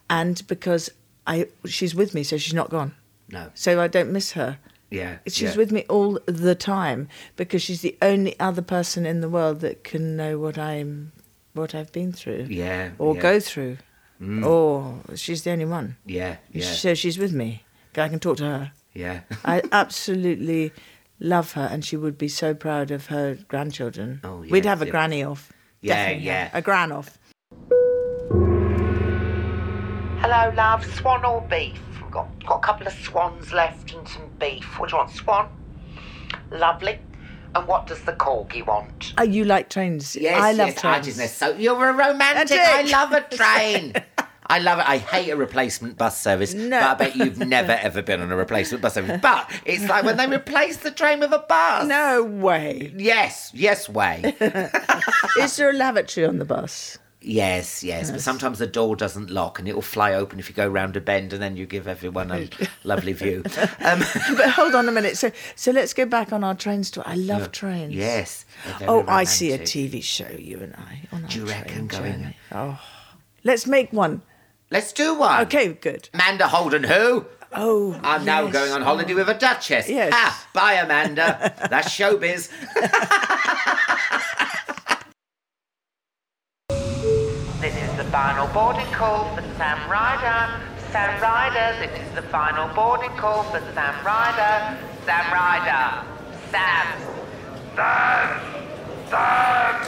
and 0.10 0.46
because 0.48 0.90
I 1.26 1.48
she's 1.66 1.96
with 1.96 2.14
me, 2.14 2.24
so 2.24 2.38
she's 2.38 2.54
not 2.54 2.70
gone. 2.70 2.94
No. 3.32 3.52
So 3.54 3.80
I 3.80 3.88
don't 3.88 4.12
miss 4.12 4.34
her. 4.34 4.58
Yeah. 4.90 5.18
She's 5.28 5.52
yeah. 5.52 5.58
with 5.58 5.72
me 5.72 5.86
all 5.90 6.20
the 6.26 6.56
time 6.56 7.08
because 7.36 7.62
she's 7.62 7.82
the 7.82 7.98
only 8.02 8.40
other 8.40 8.62
person 8.62 9.06
in 9.06 9.22
the 9.22 9.30
world 9.30 9.62
that 9.62 9.84
can 9.84 10.16
know 10.16 10.40
what 10.40 10.58
I'm, 10.58 11.12
what 11.54 11.76
I've 11.76 11.92
been 11.92 12.12
through, 12.12 12.48
Yeah. 12.50 12.92
or 12.98 13.16
yeah. 13.16 13.22
go 13.22 13.40
through, 13.40 13.78
mm. 14.22 14.46
or 14.46 15.16
she's 15.16 15.44
the 15.44 15.52
only 15.52 15.66
one. 15.66 15.98
Yeah. 16.06 16.38
Yeah. 16.52 16.66
So 16.66 16.96
she's 16.96 17.18
with 17.18 17.34
me. 17.34 17.64
I 17.98 18.08
can 18.10 18.20
talk 18.20 18.38
to 18.38 18.44
her. 18.44 18.72
Yeah. 18.94 19.22
I 19.46 19.62
absolutely 19.72 20.72
love 21.20 21.54
her, 21.54 21.68
and 21.72 21.84
she 21.84 21.98
would 21.98 22.18
be 22.18 22.28
so 22.28 22.54
proud 22.54 22.92
of 22.92 23.08
her 23.08 23.38
grandchildren. 23.48 24.22
Oh, 24.24 24.38
We'd 24.50 24.66
have 24.66 24.82
a 24.82 24.86
yeah. 24.86 24.92
granny 24.92 25.24
off. 25.24 25.52
Yeah, 25.82 25.96
Definitely 25.96 26.26
yeah. 26.26 26.50
A 26.54 26.62
gran 26.62 26.92
off. 26.92 27.18
Hello, 30.22 30.54
love. 30.56 30.86
Swan 30.96 31.24
or 31.26 31.42
beef? 31.50 31.80
We've 32.02 32.12
got, 32.12 32.46
got 32.46 32.58
a 32.58 32.60
couple 32.62 32.86
of 32.88 32.94
swans 32.94 33.52
left 33.54 33.94
and 33.94 34.08
some 34.08 34.30
beef. 34.40 34.78
What 34.80 34.90
do 34.90 34.96
you 34.96 35.00
want? 35.00 35.12
Swan? 35.12 35.50
Lovely. 36.52 37.00
And 37.56 37.68
what 37.68 37.88
does 37.88 38.02
the 38.02 38.14
corgi 38.14 38.64
want? 38.66 39.14
Oh, 39.18 39.24
you 39.24 39.44
like 39.46 39.70
trains? 39.70 40.16
Yes, 40.16 40.40
I 40.40 40.52
love 40.52 40.68
yes, 40.68 40.78
I 40.86 41.00
trains. 41.00 41.18
just. 41.18 41.38
So 41.38 41.56
you're 41.56 41.90
a 41.90 41.94
romantic. 41.94 42.60
I 42.60 42.84
love 42.84 43.12
a 43.12 43.22
train. 43.36 43.94
I 44.52 44.60
love 44.60 44.80
it. 44.80 44.90
I 44.90 44.98
hate 44.98 45.30
a 45.30 45.36
replacement 45.36 45.98
bus 45.98 46.20
service, 46.20 46.54
No. 46.56 46.80
but 46.80 46.90
I 46.90 46.94
bet 46.96 47.16
you've 47.16 47.38
never 47.38 47.74
ever 47.74 48.02
been 48.02 48.20
on 48.22 48.32
a 48.32 48.36
replacement 48.36 48.82
bus 48.82 48.96
service. 48.96 49.20
But 49.22 49.52
it's 49.66 49.88
like 49.88 50.04
when 50.04 50.18
they 50.18 50.28
replace 50.36 50.78
the 50.78 50.90
train 50.92 51.20
with 51.20 51.32
a 51.34 51.40
bus. 51.48 51.88
no 51.88 52.24
way. 52.24 52.92
Yes, 52.98 53.52
yes, 53.54 53.88
way. 53.88 54.34
Is 55.40 55.56
there 55.58 55.70
a 55.70 55.74
lavatory 55.74 56.26
on 56.26 56.40
the 56.40 56.46
bus? 56.46 56.98
yes, 57.22 57.84
yes. 57.84 58.10
But 58.12 58.22
sometimes 58.22 58.60
the 58.60 58.66
door 58.66 58.96
doesn't 58.96 59.30
lock 59.30 59.60
and 59.60 59.68
it 59.68 59.76
will 59.76 59.82
fly 59.82 60.14
open 60.14 60.40
if 60.40 60.48
you 60.50 60.56
go 60.56 60.68
round 60.68 60.96
a 60.96 61.02
bend, 61.02 61.34
and 61.34 61.42
then 61.42 61.58
you 61.58 61.66
give 61.66 61.86
everyone 61.88 62.32
a 62.32 62.50
lovely 62.84 63.14
view. 63.14 63.44
Um, 63.82 64.00
But 64.38 64.50
hold 64.52 64.74
on 64.74 64.88
a 64.90 64.92
minute. 64.92 65.18
So, 65.18 65.32
so 65.56 65.72
let's 65.72 65.94
go 65.94 66.06
back 66.06 66.32
on 66.34 66.44
our 66.44 66.56
train 66.56 66.84
story. 66.84 67.06
I 67.08 67.16
love 67.16 67.52
trains. 67.52 67.94
yes. 67.94 68.46
Oh, 68.88 69.06
I 69.08 69.26
see 69.26 69.52
a. 69.52 69.60
TV 69.60 70.02
show. 70.02 70.30
You 70.38 70.60
and 70.62 70.74
I 70.76 71.02
on 71.12 71.26
Do 71.26 71.40
you 71.40 71.46
reckon 71.46 71.88
going- 71.88 72.12
journey. 72.14 72.38
Oh, 72.54 72.80
let's 73.44 73.68
make 73.68 73.92
one. 73.94 74.22
Let's 74.72 74.94
do 74.94 75.16
one. 75.16 75.42
Okay, 75.42 75.74
good. 75.74 76.10
Amanda 76.14 76.48
Holden, 76.48 76.84
who? 76.84 77.26
Oh, 77.52 78.00
I'm 78.04 78.24
now 78.26 78.46
going 78.48 78.72
on 78.72 78.84
holiday 78.84 79.16
with 79.16 79.28
a 79.28 79.34
duchess. 79.34 79.90
Yes. 79.90 80.12
Ah, 80.14 80.48
bye, 80.54 80.74
Amanda. 80.74 81.54
That's 81.70 81.90
showbiz. 81.90 82.50
This 87.62 87.76
is 87.76 87.98
the 87.98 88.06
final 88.06 88.48
boarding 88.54 88.86
call 88.94 89.36
for 89.36 89.42
Sam 89.58 89.92
Ryder. 89.92 90.62
Sam 90.94 91.22
Ryder, 91.22 91.78
this 91.86 92.00
is 92.08 92.16
the 92.16 92.22
final 92.22 92.74
boarding 92.74 93.12
call 93.18 93.44
for 93.44 93.60
Sam 93.74 94.06
Ryder. 94.06 94.78
Sam 95.06 95.34
Ryder. 95.34 96.06
Sam. 96.52 96.88
Sam. 97.76 98.40
Sam. 99.10 99.86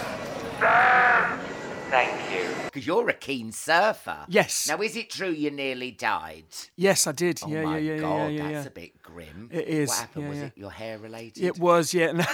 Sam. 0.59 1.39
Thank 1.91 2.31
you. 2.31 2.47
Because 2.63 2.87
you're 2.87 3.09
a 3.09 3.13
keen 3.13 3.51
surfer. 3.51 4.19
Yes. 4.29 4.69
Now, 4.69 4.81
is 4.81 4.95
it 4.95 5.09
true 5.09 5.29
you 5.29 5.51
nearly 5.51 5.91
died? 5.91 6.45
Yes, 6.77 7.05
I 7.05 7.11
did. 7.11 7.41
Oh 7.43 7.49
yeah, 7.49 7.63
my 7.63 7.77
yeah, 7.79 7.93
yeah, 7.95 7.99
God, 7.99 8.17
yeah, 8.17 8.27
yeah, 8.29 8.51
that's 8.53 8.67
a 8.67 8.71
bit 8.71 9.01
grim. 9.03 9.49
It 9.51 9.67
is, 9.67 9.89
What 9.89 9.97
happened? 9.99 10.23
yeah, 10.23 10.29
was 10.29 10.39
it 10.39 10.53
your 10.55 10.71
hair 10.71 10.97
related? 10.99 11.43
It 11.43 11.59
was, 11.59 11.93
yeah. 11.93 12.25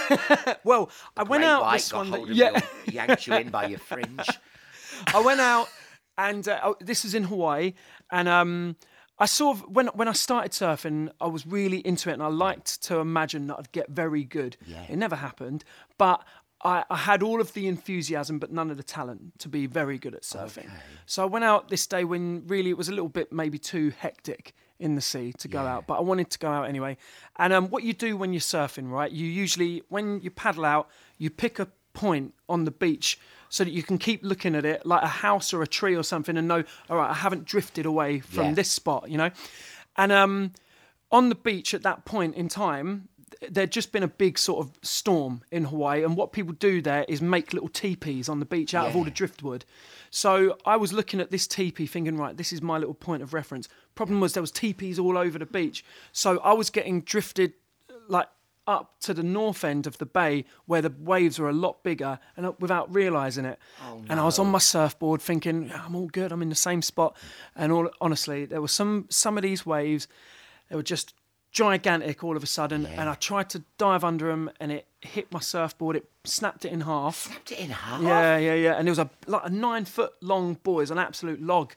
well, 0.64 0.90
I 1.16 1.24
went 1.24 1.42
out 1.42 1.62
white 1.62 1.72
this 1.78 1.90
got 1.90 1.98
one. 1.98 2.06
hold 2.06 2.28
That, 2.28 2.30
of 2.30 2.36
yeah, 2.36 2.60
you, 2.86 2.92
yanked 2.92 3.26
you 3.26 3.34
in 3.34 3.50
by 3.50 3.66
your 3.66 3.80
fringe. 3.80 4.26
I 5.12 5.20
went 5.20 5.40
out, 5.40 5.68
and 6.16 6.46
uh, 6.46 6.60
oh, 6.62 6.76
this 6.80 7.02
was 7.02 7.14
in 7.14 7.24
Hawaii, 7.24 7.72
and 8.12 8.28
um, 8.28 8.76
I 9.18 9.26
sort 9.26 9.58
of 9.58 9.64
when 9.74 9.88
when 9.88 10.06
I 10.06 10.12
started 10.12 10.52
surfing, 10.52 11.10
I 11.20 11.26
was 11.26 11.44
really 11.48 11.78
into 11.84 12.10
it, 12.10 12.12
and 12.12 12.22
I 12.22 12.28
liked 12.28 12.80
to 12.84 12.98
imagine 12.98 13.48
that 13.48 13.56
I'd 13.58 13.72
get 13.72 13.90
very 13.90 14.22
good. 14.22 14.56
Yeah. 14.64 14.84
It 14.88 14.96
never 14.98 15.16
happened, 15.16 15.64
but. 15.98 16.22
I, 16.64 16.84
I 16.90 16.96
had 16.96 17.22
all 17.22 17.40
of 17.40 17.52
the 17.52 17.68
enthusiasm, 17.68 18.38
but 18.38 18.50
none 18.50 18.70
of 18.70 18.76
the 18.76 18.82
talent 18.82 19.38
to 19.40 19.48
be 19.48 19.66
very 19.66 19.98
good 19.98 20.14
at 20.14 20.22
surfing. 20.22 20.68
So 21.06 21.22
I 21.22 21.26
went 21.26 21.44
out 21.44 21.68
this 21.68 21.86
day 21.86 22.04
when 22.04 22.46
really 22.46 22.70
it 22.70 22.76
was 22.76 22.88
a 22.88 22.92
little 22.92 23.08
bit 23.08 23.32
maybe 23.32 23.58
too 23.58 23.92
hectic 23.98 24.54
in 24.80 24.94
the 24.94 25.00
sea 25.00 25.32
to 25.38 25.48
go 25.48 25.60
out, 25.66 25.86
but 25.86 25.94
I 25.98 26.00
wanted 26.00 26.30
to 26.30 26.38
go 26.38 26.48
out 26.50 26.68
anyway. 26.68 26.96
And 27.36 27.52
um, 27.52 27.68
what 27.68 27.82
you 27.84 27.92
do 27.92 28.16
when 28.16 28.32
you're 28.32 28.40
surfing, 28.40 28.90
right? 28.90 29.10
You 29.10 29.26
usually, 29.26 29.82
when 29.88 30.20
you 30.20 30.30
paddle 30.30 30.64
out, 30.64 30.88
you 31.18 31.30
pick 31.30 31.58
a 31.58 31.68
point 31.94 32.34
on 32.48 32.64
the 32.64 32.70
beach 32.70 33.18
so 33.48 33.64
that 33.64 33.70
you 33.72 33.82
can 33.82 33.98
keep 33.98 34.22
looking 34.24 34.54
at 34.54 34.64
it 34.64 34.84
like 34.86 35.02
a 35.02 35.08
house 35.08 35.52
or 35.52 35.62
a 35.62 35.66
tree 35.66 35.96
or 35.96 36.02
something 36.04 36.36
and 36.36 36.46
know, 36.46 36.62
all 36.90 36.96
right, 36.96 37.10
I 37.10 37.14
haven't 37.14 37.44
drifted 37.44 37.86
away 37.86 38.20
from 38.20 38.46
Yeah. 38.48 38.54
this 38.54 38.70
spot, 38.70 39.10
you 39.10 39.16
know? 39.16 39.30
And 39.96 40.12
um, 40.12 40.52
on 41.10 41.28
the 41.28 41.34
beach 41.34 41.72
at 41.74 41.82
that 41.82 42.04
point 42.04 42.34
in 42.36 42.48
time, 42.48 43.08
there'd 43.50 43.72
just 43.72 43.92
been 43.92 44.02
a 44.02 44.08
big 44.08 44.38
sort 44.38 44.66
of 44.66 44.72
storm 44.82 45.42
in 45.50 45.64
Hawaii, 45.64 46.04
and 46.04 46.16
what 46.16 46.32
people 46.32 46.54
do 46.54 46.80
there 46.80 47.04
is 47.08 47.22
make 47.22 47.52
little 47.52 47.68
teepees 47.68 48.28
on 48.28 48.40
the 48.40 48.46
beach 48.46 48.74
out 48.74 48.88
of 48.88 48.96
all 48.96 49.04
the 49.04 49.10
driftwood. 49.10 49.64
So 50.10 50.56
I 50.64 50.76
was 50.76 50.92
looking 50.92 51.20
at 51.20 51.30
this 51.30 51.46
teepee, 51.46 51.86
thinking, 51.86 52.16
right, 52.16 52.36
this 52.36 52.52
is 52.52 52.62
my 52.62 52.78
little 52.78 52.94
point 52.94 53.22
of 53.22 53.34
reference. 53.34 53.68
Problem 53.94 54.20
was 54.20 54.32
there 54.32 54.42
was 54.42 54.50
teepees 54.50 54.98
all 54.98 55.18
over 55.18 55.38
the 55.38 55.46
beach, 55.46 55.84
so 56.12 56.38
I 56.40 56.52
was 56.52 56.70
getting 56.70 57.02
drifted 57.02 57.52
like 58.08 58.28
up 58.68 59.00
to 59.00 59.14
the 59.14 59.22
north 59.22 59.64
end 59.64 59.86
of 59.86 59.96
the 59.96 60.04
bay 60.04 60.44
where 60.66 60.82
the 60.82 60.92
waves 61.00 61.38
were 61.38 61.48
a 61.48 61.54
lot 61.54 61.82
bigger 61.82 62.18
and 62.36 62.54
without 62.60 62.94
realizing 62.94 63.46
it. 63.46 63.58
Oh, 63.82 64.02
and 64.10 64.20
I 64.20 64.24
was 64.24 64.38
on 64.38 64.48
my 64.48 64.58
surfboard 64.58 65.22
thinking, 65.22 65.72
I'm 65.72 65.96
all 65.96 66.08
good, 66.08 66.30
I'm 66.30 66.42
in 66.42 66.50
the 66.50 66.54
same 66.54 66.82
spot. 66.82 67.16
And 67.56 67.72
all, 67.72 67.88
honestly, 68.00 68.44
there 68.44 68.60
were 68.60 68.68
some 68.68 69.06
some 69.08 69.38
of 69.38 69.42
these 69.42 69.64
waves, 69.64 70.06
they 70.68 70.76
were 70.76 70.82
just 70.82 71.14
gigantic 71.50 72.22
all 72.22 72.36
of 72.36 72.42
a 72.42 72.46
sudden. 72.46 72.86
And 72.86 73.08
I 73.08 73.14
tried 73.14 73.50
to 73.50 73.62
dive 73.78 74.04
under 74.04 74.28
them 74.28 74.50
and 74.60 74.72
it 74.72 74.86
hit 75.00 75.32
my 75.32 75.40
surfboard, 75.40 75.96
it 75.96 76.08
snapped 76.24 76.64
it 76.64 76.72
in 76.72 76.82
half. 76.82 77.16
Snapped 77.16 77.52
it 77.52 77.58
in 77.58 77.70
half. 77.70 78.02
Yeah, 78.02 78.36
yeah, 78.36 78.54
yeah. 78.54 78.72
And 78.74 78.88
it 78.88 78.90
was 78.90 78.98
a 78.98 79.10
like 79.26 79.42
a 79.44 79.50
nine 79.50 79.84
foot 79.84 80.12
long 80.20 80.54
boy, 80.54 80.80
it 80.80 80.82
was 80.82 80.90
an 80.90 80.98
absolute 80.98 81.40
log. 81.40 81.74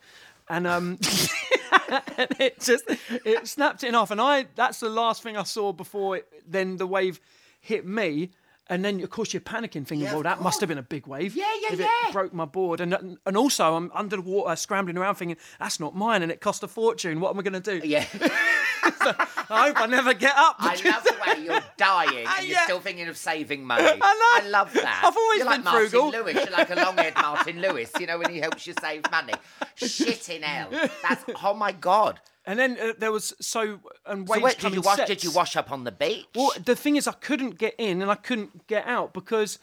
And 0.50 0.68
um 0.68 1.00
and 2.18 2.28
it 2.40 2.60
just 2.60 2.84
it 2.90 3.48
snapped 3.48 3.84
it 3.84 3.88
in 3.88 3.94
half. 3.94 4.12
And 4.12 4.20
I 4.22 4.48
that's 4.56 4.80
the 4.80 4.90
last 4.90 5.24
thing 5.24 5.38
I 5.38 5.44
saw 5.44 5.72
before 5.72 6.18
it, 6.18 6.28
then 6.48 6.78
the 6.78 6.88
wave 6.88 7.20
hit 7.60 7.86
me. 7.86 8.32
And 8.68 8.86
then, 8.86 9.02
of 9.02 9.10
course, 9.10 9.34
you're 9.34 9.42
panicking, 9.42 9.86
thinking, 9.86 10.02
Yeah, 10.02 10.14
"Well, 10.14 10.24
that 10.24 10.42
must 10.42 10.62
have 10.62 10.70
been 10.70 10.78
a 10.78 10.84
big 10.84 11.06
wave." 11.06 11.36
Yeah, 11.36 11.44
yeah, 11.62 11.74
if 11.74 11.80
yeah. 11.80 11.90
It 12.08 12.14
broke 12.14 12.34
my 12.34 12.46
board, 12.46 12.80
and 12.80 13.18
and 13.26 13.36
also 13.36 13.76
I'm 13.76 13.92
under 13.94 14.16
the 14.16 14.22
water, 14.22 14.56
scrambling 14.56 14.98
around, 14.98 15.16
thinking, 15.16 15.36
"That's 15.60 15.82
not 15.82 15.94
mine," 15.94 16.22
and 16.22 16.32
it 16.32 16.40
cost 16.40 16.64
a 16.64 16.70
fortune. 16.70 17.20
What 17.20 17.32
am 17.32 17.40
I 17.40 17.42
going 17.42 17.62
to 17.62 17.80
do? 17.80 17.86
Yeah. 17.86 18.06
I 19.50 19.68
hope 19.68 19.80
I 19.82 19.86
never 19.86 20.14
get 20.14 20.34
up. 20.36 20.56
I 20.60 20.76
love 20.86 21.04
the 21.04 21.16
way 21.28 21.44
you're 21.44 21.60
dying 21.78 22.26
and 22.28 22.46
you're 22.48 22.54
Yeah. 22.58 22.64
still 22.64 22.80
thinking 22.80 23.08
of 23.08 23.18
saving 23.18 23.64
money. 23.66 23.84
I 23.86 23.96
know. 23.96 24.00
I 24.02 24.50
love 24.50 24.74
that. 24.74 25.02
I've 25.06 25.16
always 25.16 25.38
you're 25.40 25.46
been 25.50 25.56
like 25.58 25.64
Martin 25.64 25.90
frugal. 25.90 26.10
Lewis. 26.12 26.34
You're 26.36 26.58
like 26.58 26.70
a 26.70 26.76
long-haired 26.76 27.16
Martin 27.16 27.62
Lewis, 27.62 27.92
you 28.00 28.08
know, 28.08 28.18
when 28.18 28.30
he 28.30 28.40
helps 28.40 28.66
you 28.68 28.74
save 28.80 29.04
money. 29.12 29.34
Shit 29.76 30.30
in 30.30 30.42
hell. 30.44 30.70
That's 31.04 31.24
oh 31.44 31.54
my 31.54 31.72
god. 31.72 32.20
And 32.46 32.58
then 32.58 32.78
uh, 32.82 32.94
there 32.98 33.12
was 33.12 33.34
so 33.40 33.80
and 34.06 34.28
So 34.28 34.40
wait, 34.40 34.58
did 34.60 34.74
you 34.74 34.82
wash? 34.82 34.96
sets. 34.98 35.08
Did 35.10 35.24
you 35.24 35.32
wash 35.32 35.56
up 35.56 35.72
on 35.72 35.84
the 35.84 35.92
beach? 35.92 36.26
Well, 36.34 36.52
the 36.64 36.76
thing 36.76 36.96
is, 36.96 37.08
I 37.08 37.12
couldn't 37.14 37.60
get 37.60 37.76
in 37.78 38.02
and 38.02 38.10
I 38.10 38.16
couldn't 38.16 38.66
get 38.68 38.88
out 38.88 39.14
because 39.14 39.60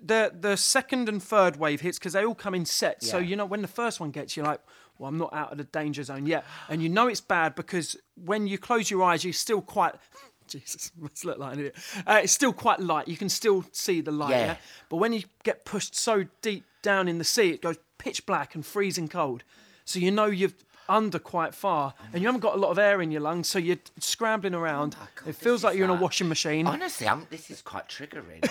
the 0.00 0.32
the 0.38 0.56
second 0.56 1.08
and 1.08 1.20
third 1.22 1.56
wave 1.56 1.80
hits 1.80 1.98
because 1.98 2.12
they 2.12 2.24
all 2.24 2.34
come 2.36 2.54
in 2.54 2.64
sets. 2.64 3.10
So 3.10 3.18
you 3.18 3.34
know 3.36 3.44
when 3.44 3.60
the 3.62 3.68
first 3.68 3.98
one 4.00 4.10
gets, 4.12 4.36
you're 4.36 4.46
like, 4.46 4.60
well, 5.02 5.08
I'm 5.08 5.18
not 5.18 5.34
out 5.34 5.50
of 5.50 5.58
the 5.58 5.64
danger 5.64 6.04
zone 6.04 6.26
yet, 6.26 6.44
and 6.68 6.80
you 6.80 6.88
know 6.88 7.08
it's 7.08 7.20
bad 7.20 7.56
because 7.56 7.96
when 8.14 8.46
you 8.46 8.56
close 8.56 8.88
your 8.88 9.02
eyes, 9.02 9.24
you're 9.24 9.32
still 9.32 9.60
quite. 9.60 9.94
Jesus, 10.46 10.92
must 10.96 11.24
look 11.24 11.38
like 11.38 11.54
an 11.54 11.58
idiot. 11.60 11.76
Uh, 12.06 12.20
it's 12.22 12.32
still 12.32 12.52
quite 12.52 12.78
light. 12.78 13.08
You 13.08 13.16
can 13.16 13.28
still 13.28 13.64
see 13.72 14.00
the 14.00 14.12
light. 14.12 14.30
Yeah. 14.30 14.38
Yeah. 14.38 14.56
But 14.90 14.96
when 14.98 15.12
you 15.12 15.22
get 15.44 15.64
pushed 15.64 15.94
so 15.96 16.26
deep 16.42 16.64
down 16.82 17.08
in 17.08 17.18
the 17.18 17.24
sea, 17.24 17.50
it 17.50 17.62
goes 17.62 17.78
pitch 17.98 18.26
black 18.26 18.54
and 18.54 18.64
freezing 18.64 19.08
cold. 19.08 19.44
So 19.84 19.98
you 19.98 20.10
know 20.10 20.26
you're 20.26 20.50
under 20.92 21.18
quite 21.18 21.54
far, 21.54 21.94
and 22.12 22.20
you 22.22 22.28
haven't 22.28 22.40
got 22.40 22.54
a 22.54 22.58
lot 22.58 22.70
of 22.70 22.78
air 22.78 23.00
in 23.02 23.10
your 23.10 23.20
lungs, 23.22 23.48
so 23.48 23.58
you're 23.58 23.78
scrambling 23.98 24.54
around. 24.54 24.94
it 25.26 25.34
feels 25.34 25.64
like 25.64 25.76
you're 25.76 25.84
in 25.86 25.90
a 25.90 25.94
washing 26.00 26.28
machine. 26.28 26.66
Honestly, 26.66 27.08
I'm, 27.08 27.26
this 27.30 27.50
is 27.50 27.62
quite 27.62 27.88
triggering. 27.88 28.44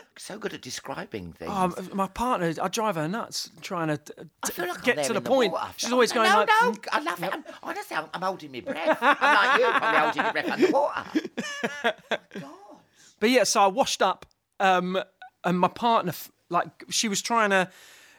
so 0.16 0.38
good 0.38 0.54
at 0.54 0.62
describing 0.62 1.32
things. 1.32 1.50
Um, 1.52 1.74
my 1.92 2.06
partner, 2.08 2.52
I 2.60 2.68
drive 2.68 2.96
her 2.96 3.08
nuts 3.08 3.50
trying 3.60 3.88
to 3.88 3.98
t- 3.98 4.12
I 4.42 4.50
feel 4.50 4.68
like 4.68 4.82
get 4.82 5.04
to 5.04 5.12
the 5.12 5.18
in 5.18 5.24
point. 5.24 5.52
water. 5.52 5.72
She's 5.76 5.92
always 5.92 6.12
going 6.12 6.30
no, 6.30 6.38
like, 6.38 6.48
no, 6.62 6.72
"Mm." 6.72 6.88
I 6.92 7.00
love 7.00 7.22
it. 7.22 7.30
I'm, 7.32 7.44
honestly, 7.62 7.96
I'm, 7.96 8.06
I'm 8.14 8.22
holding 8.22 8.52
my 8.52 8.60
breath. 8.60 8.98
I'm 9.00 9.34
like 9.34 9.60
you, 9.60 9.66
probably 9.78 10.00
holding 10.00 10.22
your 10.22 10.32
breath 10.32 10.50
underwater. 11.82 12.30
But 13.20 13.30
yeah, 13.30 13.44
so 13.44 13.62
I 13.62 13.66
washed 13.68 14.02
up, 14.02 14.26
um, 14.58 15.00
and 15.44 15.60
my 15.60 15.68
partner, 15.68 16.12
like, 16.48 16.66
she 16.90 17.06
was 17.06 17.22
trying 17.22 17.50
to, 17.50 17.70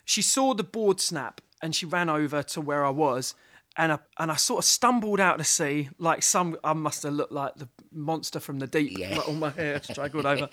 she 0.05 0.21
saw 0.21 0.53
the 0.53 0.63
board 0.63 1.01
snap, 1.01 1.41
and 1.61 1.75
she 1.75 1.85
ran 1.85 2.09
over 2.09 2.41
to 2.43 2.61
where 2.61 2.85
I 2.85 2.89
was, 2.89 3.35
and 3.77 3.91
I 3.93 3.99
and 4.19 4.31
I 4.31 4.35
sort 4.35 4.59
of 4.59 4.65
stumbled 4.65 5.19
out 5.19 5.37
to 5.39 5.43
sea, 5.43 5.89
like 5.97 6.21
some, 6.23 6.57
I 6.63 6.73
must 6.73 7.03
have 7.03 7.13
looked 7.13 7.31
like 7.31 7.55
the 7.55 7.67
monster 7.91 8.39
from 8.39 8.59
the 8.59 8.67
deep, 8.67 8.97
Yeah. 8.97 9.17
like 9.17 9.27
all 9.27 9.33
my 9.35 9.49
hair 9.49 9.81
straggled 9.83 10.25
over, 10.25 10.47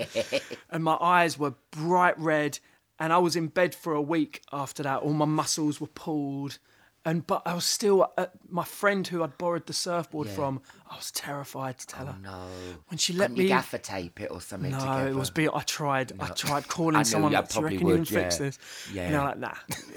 and 0.71 0.83
my 0.85 0.97
eyes 1.01 1.39
were 1.39 1.55
bright 1.71 2.19
red, 2.19 2.59
and 2.99 3.13
I 3.13 3.19
was 3.19 3.37
in 3.37 3.49
bed 3.49 3.75
for 3.75 3.93
a 3.95 4.03
week 4.03 4.43
after 4.53 4.83
that. 4.85 5.03
All 5.03 5.13
my 5.13 5.25
muscles 5.27 5.81
were 5.81 5.87
pulled. 5.89 6.59
And 7.03 7.27
but 7.27 7.41
I 7.47 7.55
was 7.55 7.65
still 7.65 8.13
uh, 8.19 8.27
my 8.51 8.63
friend 8.63 9.07
who 9.07 9.23
I'd 9.25 9.39
borrowed 9.39 9.65
the 9.67 9.73
surfboard 9.73 10.29
from. 10.29 10.61
I 10.91 10.97
was 10.97 11.11
terrified 11.11 11.79
to 11.79 11.87
tell 11.87 12.05
her. 12.05 12.15
Oh, 12.15 12.21
No. 12.23 12.47
When 12.89 12.99
she 12.99 13.15
let 13.15 13.29
Couldn't 13.31 13.37
you 13.39 13.43
me 13.45 13.49
gaffer 13.49 13.79
tape 13.79 14.21
it 14.21 14.31
or 14.31 14.43
something 14.43 14.71
no, 14.73 14.79
together? 14.81 15.09
it 15.09 15.15
was. 15.15 15.31
Be- 15.31 15.49
I 15.49 15.63
tried. 15.63 16.13
I 16.21 16.27
tried 16.29 16.69
calling 16.75 16.97
I 16.97 17.03
someone. 17.05 17.33
you 17.33 17.39
Like, 17.39 17.49
Do 17.49 17.55
you 17.55 17.61
probably 17.63 17.77
reckon 17.79 17.89
you 17.89 17.95
can 17.95 18.01
would, 18.01 18.09
fix 18.09 18.37
this? 18.37 18.59
Yeah. 18.93 19.05
And 19.05 19.15
they're 19.15 19.23
like, 19.23 19.39
nah, 19.39 19.55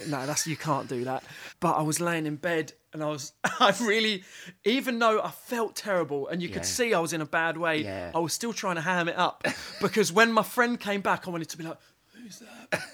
no, 0.07 0.25
that's 0.25 0.47
you 0.47 0.55
can't 0.55 0.87
do 0.87 1.03
that. 1.03 1.25
But 1.59 1.73
I 1.73 1.81
was 1.81 1.99
laying 1.99 2.25
in 2.25 2.37
bed 2.37 2.71
and 2.93 3.03
I 3.03 3.07
was, 3.07 3.33
I 3.43 3.73
really, 3.81 4.23
even 4.63 4.99
though 4.99 5.21
I 5.21 5.31
felt 5.31 5.75
terrible 5.75 6.27
and 6.27 6.41
you 6.41 6.47
Yeah. 6.49 6.53
could 6.55 6.65
see 6.65 6.93
I 6.93 6.99
was 6.99 7.13
in 7.13 7.21
a 7.21 7.25
bad 7.25 7.57
way, 7.57 7.83
Yeah. 7.83 8.11
I 8.15 8.19
was 8.19 8.33
still 8.33 8.53
trying 8.53 8.75
to 8.75 8.81
ham 8.81 9.07
it 9.09 9.17
up 9.17 9.43
because 9.81 10.11
when 10.13 10.31
my 10.31 10.43
friend 10.43 10.79
came 10.79 11.01
back, 11.01 11.27
I 11.27 11.31
wanted 11.31 11.49
to 11.49 11.57
be 11.57 11.63
like. 11.63 11.77
Who's 12.21 12.39
that? 12.39 12.81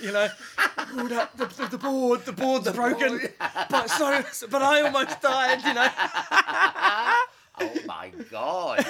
You 0.00 0.12
know, 0.12 0.28
oh, 0.96 1.08
that, 1.08 1.36
the, 1.36 1.46
the, 1.46 1.66
the 1.70 1.78
board, 1.78 2.24
the 2.24 2.32
board's 2.32 2.70
broken. 2.70 3.20
But 3.68 3.88
so, 3.90 4.22
but 4.48 4.62
I 4.62 4.82
almost 4.82 5.20
died. 5.20 5.58
You 5.64 5.74
know. 5.74 5.88
Oh 7.60 7.72
my 7.86 8.10
god! 8.30 8.86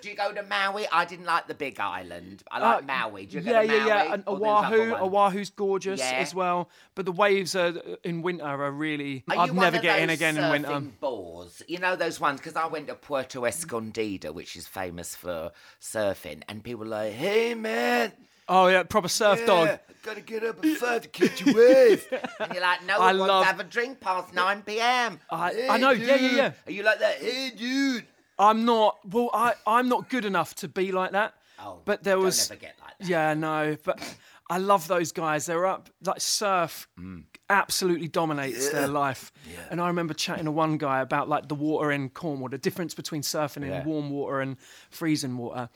Do 0.00 0.08
you 0.08 0.14
go 0.16 0.32
to 0.32 0.42
Maui? 0.42 0.86
I 0.92 1.04
didn't 1.04 1.26
like 1.26 1.46
the 1.46 1.54
Big 1.54 1.78
Island. 1.80 2.42
I 2.50 2.58
like 2.58 2.82
Uh, 2.82 2.86
Maui. 2.86 3.26
Do 3.26 3.38
you 3.38 3.42
go 3.44 3.50
yeah, 3.50 3.60
to 3.62 3.66
Maui? 3.68 3.76
yeah, 3.78 3.86
yeah. 4.04 4.12
And 4.14 4.22
Or 4.26 4.38
there's 4.38 4.52
other 4.64 4.94
Oahu. 4.96 5.16
Oahu's 5.16 5.50
gorgeous 5.50 6.00
Yeah. 6.00 6.12
as 6.18 6.34
well. 6.34 6.68
But 6.94 7.06
the 7.06 7.12
waves 7.12 7.54
are 7.56 7.74
in 8.04 8.22
winter 8.22 8.44
are 8.44 8.70
really. 8.70 9.24
Are 9.30 9.38
I'd 9.38 9.54
never 9.54 9.78
get 9.78 10.00
in 10.00 10.10
again 10.10 10.36
in 10.36 10.50
winter. 10.50 10.80
Bores? 11.00 11.62
You 11.68 11.78
know 11.78 11.96
those 11.96 12.20
ones 12.20 12.40
because 12.40 12.56
I 12.56 12.66
went 12.66 12.88
to 12.88 12.94
Puerto 12.94 13.44
Escondido, 13.46 14.32
which 14.32 14.56
is 14.56 14.66
famous 14.66 15.14
for 15.16 15.52
surfing, 15.80 16.42
and 16.48 16.62
people 16.62 16.80
were 16.80 16.86
like, 16.86 17.12
"Hey 17.12 17.54
man, 17.54 18.12
Oh 18.52 18.66
yeah, 18.66 18.82
proper 18.82 19.08
surf 19.08 19.46
dog. 19.46 19.78
gotta 20.02 20.20
get 20.22 20.42
up 20.44 20.64
at 20.64 20.76
five 20.78 21.02
to 21.02 21.08
catch 21.08 21.46
a 21.46 21.52
wave," 21.52 22.06
and 22.40 22.52
you're 22.52 22.60
like, 22.62 22.84
"No 22.84 22.94
I 22.96 23.12
one 23.12 23.18
wants 23.20 23.28
love- 23.30 23.42
to 23.44 23.46
have 23.46 23.60
a 23.60 23.64
drink 23.64 24.00
past 24.00 24.34
nine 24.34 24.62
p.m." 24.62 25.20
I- 25.30 25.68
I 25.70 25.76
know, 25.78 25.90
yeah, 25.90 26.16
yeah, 26.16 26.30
yeah. 26.36 26.52
Are 26.66 26.72
you 26.72 26.82
like 26.82 26.98
that? 26.98 27.18
Hey 27.18 27.50
dude. 27.56 28.06
I'm 28.38 28.64
not. 28.64 28.98
Well, 29.08 29.30
I 29.32 29.54
I'm 29.66 29.88
not 29.88 30.08
good 30.10 30.24
enough 30.24 30.54
to 30.56 30.68
be 30.68 30.90
like 30.92 31.12
that. 31.12 31.34
Oh, 31.58 31.78
but 31.84 32.02
there 32.02 32.18
was. 32.18 32.50
ever 32.50 32.58
get 32.60 32.74
like 32.80 32.98
that. 32.98 33.08
Yeah, 33.08 33.34
no, 33.34 33.76
but 33.84 34.00
I 34.48 34.58
love 34.58 34.88
those 34.88 35.12
guys. 35.12 35.46
They're 35.46 35.66
up 35.66 35.88
like 36.04 36.20
surf. 36.20 36.88
Mm. 36.98 37.24
Absolutely 37.50 38.06
dominates 38.08 38.70
their 38.70 38.86
life, 38.88 39.32
and 39.70 39.80
I 39.80 39.88
remember 39.88 40.14
chatting 40.14 40.44
to 40.44 40.52
one 40.52 40.76
guy 40.78 41.00
about 41.00 41.28
like 41.28 41.48
the 41.48 41.54
water 41.56 41.90
in 41.92 42.08
Cornwall, 42.08 42.48
the 42.48 42.58
difference 42.58 42.94
between 42.94 43.22
surfing 43.22 43.66
Yeah. 43.66 43.80
in 43.80 43.86
warm 43.86 44.08
water 44.08 44.40
and 44.40 44.56
freezing 44.90 45.36
water, 45.36 45.68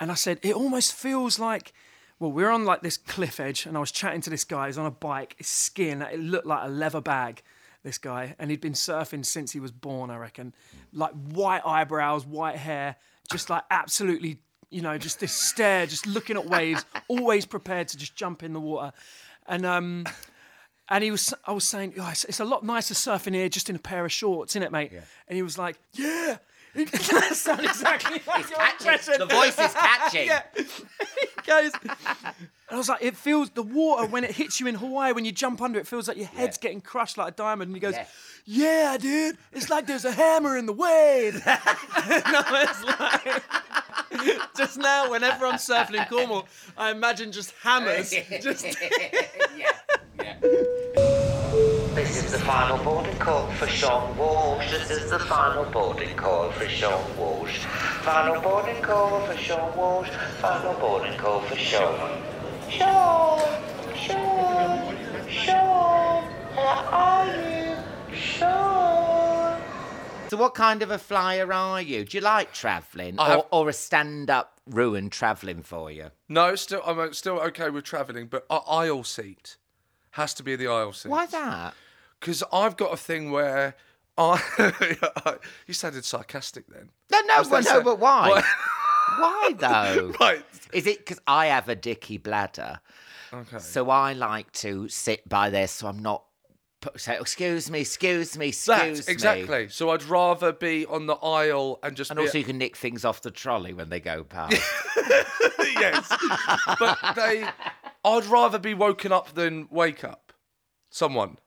and 0.00 0.10
I 0.10 0.14
said 0.14 0.40
it 0.42 0.54
almost 0.56 0.92
feels 0.92 1.38
like, 1.38 1.72
well, 2.24 2.32
we're 2.32 2.50
on 2.50 2.64
like 2.64 2.80
this 2.80 2.96
cliff 2.96 3.38
edge, 3.38 3.66
and 3.66 3.76
I 3.76 3.80
was 3.80 3.92
chatting 3.92 4.22
to 4.22 4.30
this 4.30 4.44
guy. 4.44 4.66
He's 4.66 4.78
on 4.78 4.86
a 4.86 4.90
bike, 4.90 5.34
his 5.36 5.46
skin 5.46 6.00
it 6.00 6.18
looked 6.18 6.46
like 6.46 6.64
a 6.64 6.70
leather 6.70 7.00
bag. 7.00 7.42
This 7.82 7.98
guy, 7.98 8.34
and 8.38 8.50
he'd 8.50 8.62
been 8.62 8.72
surfing 8.72 9.26
since 9.26 9.52
he 9.52 9.60
was 9.60 9.70
born, 9.70 10.08
I 10.08 10.16
reckon. 10.16 10.54
Like 10.94 11.12
white 11.12 11.60
eyebrows, 11.66 12.24
white 12.24 12.56
hair, 12.56 12.96
just 13.30 13.50
like 13.50 13.62
absolutely 13.70 14.38
you 14.70 14.80
know, 14.80 14.96
just 14.96 15.20
this 15.20 15.32
stare, 15.32 15.86
just 15.86 16.06
looking 16.06 16.36
at 16.36 16.46
waves, 16.46 16.86
always 17.08 17.44
prepared 17.44 17.88
to 17.88 17.98
just 17.98 18.16
jump 18.16 18.42
in 18.42 18.54
the 18.54 18.60
water. 18.60 18.92
And 19.46 19.66
um, 19.66 20.06
and 20.88 21.04
he 21.04 21.10
was, 21.10 21.34
I 21.44 21.52
was 21.52 21.68
saying, 21.68 21.94
oh, 21.98 22.08
it's, 22.10 22.24
it's 22.24 22.40
a 22.40 22.44
lot 22.44 22.64
nicer 22.64 22.94
surfing 22.94 23.34
here, 23.34 23.48
just 23.50 23.68
in 23.68 23.76
a 23.76 23.78
pair 23.78 24.04
of 24.04 24.12
shorts, 24.12 24.52
isn't 24.52 24.62
it, 24.62 24.72
mate? 24.72 24.92
And 25.28 25.36
he 25.36 25.42
was 25.42 25.58
like, 25.58 25.76
yeah. 25.92 26.38
That 26.74 27.30
sounded 27.34 27.66
exactly 27.66 28.20
like 28.26 28.40
It's 28.40 28.50
your 28.50 28.60
impression. 28.60 29.14
The 29.18 29.26
voice 29.26 29.58
is 29.58 29.72
catchy. 29.74 30.18
yeah. 30.26 30.42
He 31.44 31.50
goes, 31.50 31.72
and 31.82 31.92
I 32.70 32.76
was 32.76 32.88
like, 32.88 33.02
it 33.02 33.16
feels 33.16 33.50
the 33.50 33.62
water 33.62 34.06
when 34.08 34.24
it 34.24 34.30
hits 34.30 34.58
you 34.58 34.66
in 34.66 34.76
Hawaii 34.76 35.12
when 35.12 35.24
you 35.26 35.30
jump 35.32 35.60
under 35.60 35.78
it 35.78 35.86
feels 35.86 36.08
like 36.08 36.16
your 36.16 36.26
head's 36.26 36.56
getting 36.56 36.80
crushed 36.80 37.18
like 37.18 37.28
a 37.28 37.36
diamond. 37.36 37.68
And 37.68 37.76
he 37.76 37.80
goes, 37.80 37.94
Yeah. 38.46 38.96
dude, 38.96 39.36
it's 39.52 39.68
like 39.68 39.86
there's 39.86 40.06
a 40.06 40.12
hammer 40.12 40.56
in 40.56 40.64
the 40.66 40.72
wave. 40.72 41.34
and 41.46 41.62
I 42.24 42.66
was 42.66 44.22
like, 44.24 44.46
just 44.56 44.78
now, 44.78 45.10
whenever 45.10 45.46
I'm 45.46 45.56
surfing 45.56 46.00
in 46.00 46.04
Cornwall, 46.06 46.46
I 46.76 46.90
imagine 46.90 47.30
just 47.30 47.52
hammers. 47.62 48.10
just 48.40 48.64
yeah, 49.56 49.72
yeah. 50.18 50.34
This 51.94 52.24
is 52.24 52.32
the 52.32 52.38
final 52.40 52.76
boarding 52.82 53.16
call 53.18 53.46
for 53.52 53.68
Sean 53.68 54.16
Walsh. 54.16 54.68
This 54.68 54.90
is 54.90 55.10
the 55.10 55.18
final 55.20 55.64
boarding 55.66 56.16
call 56.16 56.50
for 56.50 56.68
Sean 56.68 57.16
Walsh. 57.16 57.58
Final 58.02 58.40
boarding 58.42 58.82
call 58.82 59.20
for 59.20 59.36
Sean 59.36 59.76
Walsh. 59.76 60.10
Final 60.40 60.74
boarding 60.74 61.16
call 61.16 61.40
for 61.42 61.54
Sean. 61.54 62.20
Sean, 62.68 63.38
Sean, 63.94 64.96
Sean, 65.30 66.24
where 66.56 66.66
are 66.66 67.26
you? 67.26 67.76
Sean. 68.16 69.60
So, 70.30 70.36
what 70.36 70.54
kind 70.54 70.82
of 70.82 70.90
a 70.90 70.98
flyer 70.98 71.52
are 71.52 71.80
you? 71.80 72.04
Do 72.04 72.16
you 72.16 72.22
like 72.24 72.52
travelling, 72.52 73.20
or, 73.20 73.26
have- 73.26 73.46
or 73.52 73.68
a 73.68 73.72
stand-up 73.72 74.58
ruined 74.66 75.12
travelling 75.12 75.62
for 75.62 75.92
you? 75.92 76.10
No, 76.28 76.56
still 76.56 76.82
I'm 76.84 76.98
uh, 76.98 77.12
still 77.12 77.38
okay 77.38 77.70
with 77.70 77.84
travelling, 77.84 78.26
but 78.26 78.46
aisle 78.50 79.04
seat 79.04 79.58
has 80.10 80.34
to 80.34 80.42
be 80.42 80.56
the 80.56 80.66
aisle 80.66 80.92
seat. 80.92 81.10
Why 81.10 81.26
that? 81.26 81.74
Because 82.20 82.42
I've 82.52 82.76
got 82.76 82.92
a 82.92 82.96
thing 82.96 83.30
where 83.30 83.74
I. 84.18 85.36
you 85.66 85.74
sounded 85.74 86.04
sarcastic 86.04 86.66
then. 86.68 86.90
No, 87.10 87.20
no, 87.26 87.42
well, 87.50 87.62
no, 87.62 87.82
but 87.82 87.98
why? 87.98 88.28
Why- 88.30 88.42
why 89.18 89.52
though? 89.58 90.12
Right. 90.20 90.44
Is 90.72 90.86
it 90.86 90.98
because 90.98 91.20
I 91.26 91.46
have 91.46 91.68
a 91.68 91.74
dicky 91.76 92.18
bladder? 92.18 92.80
Okay. 93.32 93.58
So 93.58 93.90
I 93.90 94.12
like 94.12 94.50
to 94.52 94.88
sit 94.88 95.28
by 95.28 95.50
there, 95.50 95.66
so 95.68 95.86
I'm 95.88 95.98
not. 96.00 96.24
Say, 96.96 97.16
excuse 97.18 97.70
me, 97.70 97.80
excuse 97.80 98.36
me, 98.36 98.48
excuse 98.48 98.66
That 98.66 99.06
me. 99.06 99.12
exactly. 99.12 99.68
So 99.70 99.88
I'd 99.90 100.02
rather 100.02 100.52
be 100.52 100.84
on 100.84 101.06
the 101.06 101.14
aisle 101.14 101.78
and 101.82 101.96
just 101.96 102.10
And 102.10 102.20
also, 102.20 102.36
you 102.36 102.44
can 102.44 102.58
nick 102.58 102.76
things 102.76 103.06
off 103.06 103.22
the 103.22 103.30
trolley 103.30 103.72
when 103.72 103.88
they 103.88 104.00
go 104.00 104.22
past. 104.22 104.60
yes, 105.80 106.12
but 106.78 106.98
they. 107.16 107.46
I'd 108.04 108.26
rather 108.26 108.58
be 108.58 108.74
woken 108.74 109.12
up 109.12 109.32
than 109.34 109.66
wake 109.70 110.04
up. 110.04 110.32
Someone. 110.90 111.38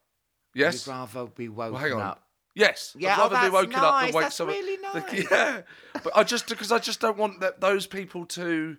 Yes. 0.58 0.86
You'd 0.88 0.92
rather 0.92 1.26
be 1.28 1.50
woken 1.50 1.74
Well, 1.74 1.82
hang 1.82 1.94
on. 1.94 2.02
up. 2.02 2.24
Yes. 2.56 2.96
Yeah, 2.98 3.14
I'd 3.14 3.20
oh, 3.20 3.22
rather 3.22 3.36
be 3.36 3.42
that's 3.42 3.54
woken 3.54 3.76
up 3.76 3.82
nice, 3.82 4.06
than 4.08 4.16
wake 4.16 4.24
that's 4.26 4.36
someone. 4.36 4.56
really 4.56 4.78
nice. 4.94 5.32
yeah. 5.32 5.62
But 6.04 6.18
I 6.18 6.24
just 6.24 6.48
because 6.48 6.72
I 6.72 6.80
just 6.80 7.00
don't 7.00 7.18
want 7.18 7.40
that 7.42 7.62
those 7.62 7.86
people 7.86 8.26
to. 8.28 8.78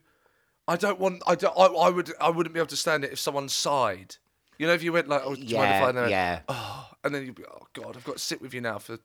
I 0.66 0.76
don't 0.76 0.98
want. 0.98 1.22
I 1.26 1.34
don't. 1.34 1.56
I, 1.56 1.66
I 1.66 1.88
would. 1.88 2.12
I 2.20 2.28
wouldn't 2.30 2.52
be 2.54 2.60
able 2.60 2.66
to 2.68 2.76
stand 2.76 3.04
it 3.04 3.12
if 3.12 3.18
someone 3.20 3.48
sighed. 3.48 4.16
You 4.58 4.66
know, 4.66 4.72
if 4.72 4.82
you 4.82 4.92
went 4.92 5.08
like, 5.08 5.22
"Oh, 5.24 5.34
do 5.36 5.40
you 5.42 5.56
mind 5.56 5.76
if 5.76 5.96
I 5.96 6.00
Yeah, 6.02 6.08
yeah. 6.08 6.40
Oh, 6.48 6.88
and 7.04 7.14
then 7.14 7.24
you'd 7.24 7.36
be, 7.36 7.44
"Oh 7.44 7.66
God, 7.72 7.96
I've 7.96 8.04
got 8.04 8.16
to 8.16 8.22
sit 8.22 8.42
with 8.42 8.52
you 8.52 8.60
now 8.60 8.78
for 8.78 8.98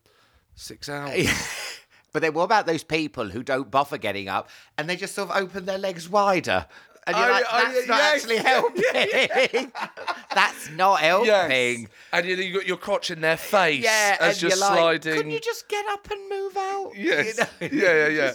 six 0.56 0.90
hours." 0.90 1.28
But 2.14 2.22
then 2.22 2.34
what 2.36 2.44
about 2.44 2.68
those 2.68 2.84
people 2.84 3.30
who 3.30 3.42
don't 3.42 3.72
bother 3.72 3.98
getting 3.98 4.30
up 4.30 4.48
and 4.78 4.88
they 4.88 4.96
just 4.96 5.16
sort 5.16 5.32
of 5.32 5.36
open 5.36 5.66
their 5.66 5.80
legs 5.80 6.08
wider? 6.08 6.68
And 7.06 7.18
you're 7.18 7.26
Oh, 7.26 7.30
like, 7.32 7.46
oh, 7.52 7.72
that's 7.74 7.88
not 7.88 7.98
yes. 7.98 8.16
actually 8.16 8.38
helping. 8.38 9.72
that's 10.34 10.70
not 10.72 11.00
helping. 11.00 11.28
Yes. 11.28 11.88
And 12.14 12.26
you, 12.26 12.36
you 12.38 12.54
got 12.54 12.66
your 12.68 12.78
crotch 12.78 13.12
in 13.12 13.22
their 13.22 13.38
face 13.38 13.84
Yeah, 13.84 14.18
as 14.20 14.42
you're 14.42 14.52
you're 14.52 14.60
like, 14.60 14.78
sliding. 14.78 15.14
couldn't 15.16 15.32
you 15.32 15.40
just 15.40 15.68
get 15.68 15.86
up 15.90 16.10
and 16.10 16.30
move 16.30 16.56
out? 16.58 16.92
Yes. 16.96 17.38
You 17.60 17.70
know? 17.70 17.78
Yeah, 17.84 18.08
yeah, 18.08 18.34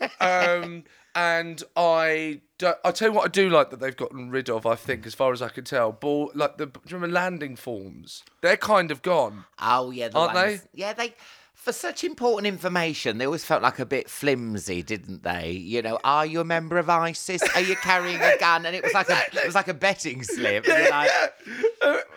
yeah. 0.00 0.08
um, 0.60 0.84
and 1.14 1.62
I, 1.76 2.40
do, 2.58 2.72
I 2.84 2.90
tell 2.92 3.08
you 3.08 3.14
what, 3.14 3.24
I 3.24 3.28
do 3.28 3.50
like 3.50 3.70
that 3.70 3.80
they've 3.80 3.96
gotten 3.96 4.30
rid 4.30 4.48
of. 4.48 4.64
I 4.66 4.76
think, 4.76 5.06
as 5.06 5.14
far 5.14 5.32
as 5.32 5.42
I 5.42 5.48
can 5.48 5.64
tell, 5.64 5.92
ball 5.92 6.30
like 6.34 6.56
the 6.56 6.66
do 6.66 6.80
you 6.88 6.94
remember 6.96 7.14
landing 7.14 7.56
forms. 7.56 8.22
They're 8.40 8.56
kind 8.56 8.90
of 8.90 9.02
gone. 9.02 9.44
Oh 9.60 9.90
yeah, 9.90 10.08
the 10.08 10.18
Aren't 10.18 10.34
ones, 10.34 10.62
they? 10.62 10.68
Yeah, 10.80 10.92
they. 10.94 11.14
For 11.62 11.70
such 11.70 12.02
important 12.02 12.48
information, 12.48 13.18
they 13.18 13.24
always 13.24 13.44
felt 13.44 13.62
like 13.62 13.78
a 13.78 13.86
bit 13.86 14.10
flimsy, 14.10 14.82
didn't 14.82 15.22
they? 15.22 15.52
You 15.52 15.80
know, 15.80 15.96
are 16.02 16.26
you 16.26 16.40
a 16.40 16.44
member 16.44 16.76
of 16.76 16.90
ISIS? 16.90 17.40
Are 17.54 17.60
you 17.60 17.76
carrying 17.76 18.20
a 18.20 18.36
gun? 18.38 18.66
And 18.66 18.74
it 18.74 18.82
was 18.82 18.92
like 18.92 19.08
a 19.08 19.18
it 19.32 19.46
was 19.46 19.54
like 19.54 19.68
a 19.68 19.74
betting 19.74 20.24
slip. 20.24 20.66
and, 20.66 20.82
you're 20.82 20.90
like, 20.90 21.10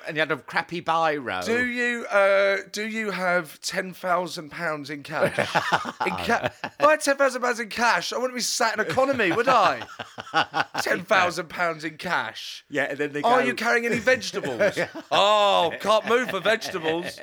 and 0.07 0.17
you 0.17 0.21
had 0.21 0.31
a 0.31 0.37
crappy 0.37 0.81
biro. 0.81 1.45
Do 1.45 1.65
you 1.65 2.05
uh, 2.07 2.57
do 2.71 2.87
you 2.87 3.11
have 3.11 3.59
ten 3.61 3.93
thousand 3.93 4.49
pounds 4.49 4.89
in 4.89 5.03
cash? 5.03 5.37
in 6.05 6.15
ca- 6.15 6.51
if 6.63 6.81
I 6.81 6.91
had 6.91 7.01
ten 7.01 7.17
thousand 7.17 7.41
pounds 7.41 7.59
in 7.59 7.69
cash, 7.69 8.13
I 8.13 8.17
wouldn't 8.17 8.35
be 8.35 8.41
sat 8.41 8.73
in 8.73 8.79
economy, 8.79 9.31
would 9.31 9.47
I? 9.47 9.85
Ten 10.81 11.03
thousand 11.03 11.49
pounds 11.49 11.83
in 11.83 11.97
cash. 11.97 12.65
Yeah, 12.69 12.85
and 12.89 12.97
then 12.97 13.13
they 13.13 13.21
go, 13.21 13.29
Are 13.29 13.45
you 13.45 13.53
carrying 13.53 13.85
any 13.85 13.99
vegetables? 13.99 14.77
oh, 15.11 15.73
can't 15.79 16.07
move 16.07 16.29
for 16.29 16.39
vegetables. 16.39 17.19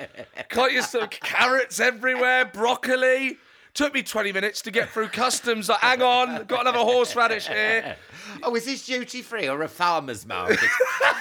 Can't 0.48 0.72
you 0.72 0.82
some 0.82 1.08
carrots 1.08 1.80
everywhere, 2.12 2.44
broccoli? 2.44 3.38
Took 3.74 3.94
me 3.94 4.02
20 4.02 4.32
minutes 4.32 4.60
to 4.62 4.70
get 4.70 4.90
through 4.90 5.08
customs. 5.08 5.70
Like, 5.70 5.78
hang 5.78 6.02
on, 6.02 6.44
got 6.44 6.60
another 6.60 6.80
horseradish 6.80 7.48
here. 7.48 7.96
Oh, 8.42 8.54
is 8.54 8.66
this 8.66 8.84
duty 8.84 9.22
free 9.22 9.48
or 9.48 9.62
a 9.62 9.68
farmer's 9.68 10.26
market? 10.26 10.58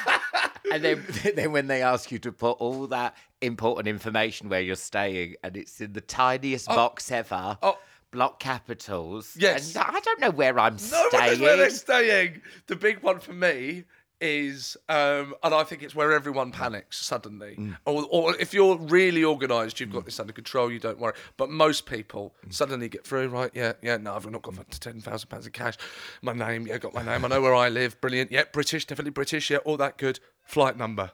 and 0.71 0.83
then, 0.83 1.05
then 1.35 1.53
when 1.53 1.67
they 1.67 1.81
ask 1.81 2.11
you 2.11 2.19
to 2.19 2.31
put 2.33 2.57
all 2.59 2.87
that 2.87 3.15
important 3.39 3.87
information 3.87 4.49
where 4.49 4.59
you're 4.59 4.75
staying, 4.75 5.35
and 5.43 5.55
it's 5.55 5.79
in 5.79 5.93
the 5.93 6.01
tiniest 6.01 6.67
oh. 6.69 6.75
box 6.75 7.09
ever, 7.09 7.57
Oh. 7.63 7.77
block 8.11 8.39
capitals. 8.41 9.37
Yes. 9.39 9.73
and 9.73 9.85
I 9.87 9.99
don't 10.01 10.19
know 10.19 10.31
where 10.31 10.59
I'm 10.59 10.75
No 10.91 11.07
one 11.13 11.25
knows 11.25 11.39
where 11.39 11.55
they're 11.55 11.69
staying. 11.69 12.41
The 12.67 12.75
big 12.75 13.01
one 13.01 13.21
for 13.21 13.33
me 13.33 13.85
is, 14.21 14.77
um, 14.87 15.33
and 15.43 15.53
I 15.53 15.63
think 15.63 15.81
it's 15.83 15.95
where 15.95 16.11
everyone 16.13 16.51
panics 16.51 16.97
suddenly. 17.03 17.55
Mm. 17.57 17.77
Or, 17.85 18.05
or 18.09 18.35
if 18.37 18.53
you're 18.53 18.77
really 18.77 19.25
organised, 19.25 19.79
you've 19.79 19.91
got 19.91 20.05
this 20.05 20.19
under 20.19 20.31
control, 20.33 20.71
you 20.71 20.79
don't 20.79 20.99
worry. 20.99 21.13
But 21.37 21.49
most 21.49 21.85
people 21.85 22.33
Mm. 22.47 22.53
suddenly 22.53 22.87
get 22.89 23.05
through, 23.05 23.27
right? 23.29 23.51
Yeah, 23.53 23.73
yeah, 23.81 23.97
no, 23.97 24.15
I've 24.15 24.29
not 24.29 24.41
got 24.43 24.53
£10,000 24.55 25.45
in 25.45 25.51
cash. 25.51 25.77
My 26.21 26.33
name, 26.33 26.67
yeah, 26.67 26.77
got 26.77 26.93
my 26.93 27.03
name. 27.03 27.25
I 27.25 27.27
know 27.27 27.41
where 27.41 27.55
I 27.55 27.69
live. 27.69 27.99
Brilliant. 27.99 28.31
Yeah, 28.31 28.43
British, 28.51 28.85
definitely 28.85 29.11
British. 29.11 29.49
Yeah, 29.49 29.57
all 29.57 29.77
that 29.77 29.97
good. 29.97 30.19
Flight 30.43 30.77
number. 30.77 31.11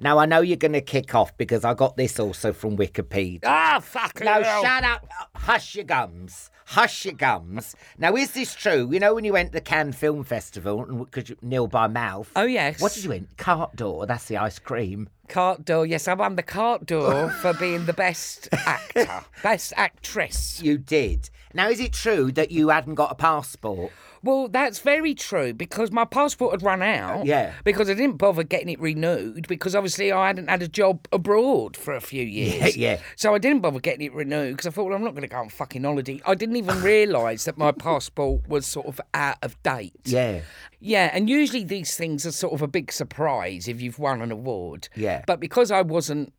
Now 0.01 0.17
I 0.17 0.25
know 0.25 0.41
you're 0.41 0.57
going 0.57 0.73
to 0.73 0.81
kick 0.81 1.15
off 1.15 1.35
because 1.37 1.63
I 1.63 1.73
got 1.73 1.95
this 1.95 2.19
also 2.19 2.51
from 2.53 2.75
Wikipedia. 2.75 3.41
Ah, 3.45 3.79
fuck 3.81 4.19
No, 4.19 4.39
you. 4.39 4.43
shut 4.43 4.83
up. 4.83 5.07
Hush 5.35 5.75
your 5.75 5.85
gums. 5.85 6.49
Hush 6.71 7.03
your 7.03 7.13
gums. 7.15 7.75
Now, 7.97 8.15
is 8.15 8.31
this 8.31 8.55
true? 8.55 8.87
You 8.93 9.01
know 9.01 9.13
when 9.13 9.25
you 9.25 9.33
went 9.33 9.49
to 9.49 9.53
the 9.55 9.59
Cannes 9.59 9.91
Film 9.91 10.23
Festival 10.23 10.85
and 10.85 10.99
because 10.99 11.29
you 11.29 11.35
Nil 11.41 11.67
by 11.67 11.87
Mouth? 11.87 12.31
Oh, 12.33 12.45
yes. 12.45 12.79
What 12.79 12.93
did 12.93 13.03
you 13.03 13.09
win? 13.09 13.27
Carte 13.35 13.75
d'Or. 13.75 14.05
That's 14.05 14.29
the 14.29 14.37
ice 14.37 14.57
cream. 14.57 15.09
Carte 15.27 15.65
d'Or. 15.65 15.85
Yes, 15.85 16.07
I 16.07 16.13
won 16.13 16.37
the 16.37 16.43
Carte 16.43 16.85
d'Or 16.85 17.29
for 17.29 17.53
being 17.55 17.87
the 17.87 17.93
best 17.93 18.47
actor, 18.53 19.25
best 19.43 19.73
actress. 19.75 20.61
You 20.61 20.77
did. 20.77 21.29
Now, 21.53 21.69
is 21.69 21.79
it 21.79 21.93
true 21.93 22.31
that 22.33 22.51
you 22.51 22.69
hadn't 22.69 22.95
got 22.95 23.11
a 23.11 23.15
passport? 23.15 23.91
Well, 24.23 24.49
that's 24.49 24.79
very 24.79 25.15
true 25.15 25.53
because 25.53 25.91
my 25.91 26.05
passport 26.05 26.51
had 26.53 26.61
run 26.61 26.83
out. 26.83 27.21
Uh, 27.21 27.23
yeah. 27.25 27.53
Because 27.63 27.89
I 27.89 27.95
didn't 27.95 28.17
bother 28.17 28.43
getting 28.43 28.69
it 28.69 28.79
renewed 28.79 29.47
because 29.47 29.75
obviously 29.75 30.11
I 30.11 30.27
hadn't 30.27 30.47
had 30.47 30.61
a 30.61 30.67
job 30.67 31.07
abroad 31.11 31.75
for 31.75 31.95
a 31.95 32.01
few 32.01 32.23
years. 32.23 32.77
yeah. 32.77 32.99
So 33.15 33.33
I 33.33 33.39
didn't 33.39 33.61
bother 33.61 33.79
getting 33.79 34.05
it 34.05 34.13
renewed 34.13 34.51
because 34.57 34.67
I 34.67 34.69
thought, 34.69 34.85
well, 34.85 34.95
I'm 34.95 35.03
not 35.03 35.11
going 35.11 35.23
to 35.23 35.27
go 35.27 35.37
on 35.37 35.49
fucking 35.49 35.83
holiday. 35.83 36.21
I 36.25 36.35
didn't 36.35 36.57
even 36.57 36.81
realise 36.83 37.45
that 37.45 37.57
my 37.57 37.71
passport 37.71 38.47
was 38.47 38.67
sort 38.67 38.85
of 38.85 39.01
out 39.13 39.37
of 39.41 39.61
date. 39.63 39.93
Yeah. 40.05 40.41
Yeah, 40.79 41.11
and 41.13 41.29
usually 41.29 41.63
these 41.63 41.95
things 41.95 42.25
are 42.25 42.31
sort 42.31 42.53
of 42.53 42.61
a 42.61 42.67
big 42.67 42.91
surprise 42.91 43.67
if 43.67 43.81
you've 43.81 43.99
won 43.99 44.21
an 44.21 44.31
award. 44.31 44.89
Yeah. 44.95 45.23
But 45.27 45.39
because 45.39 45.71
I 45.71 45.81
wasn't 45.81 46.33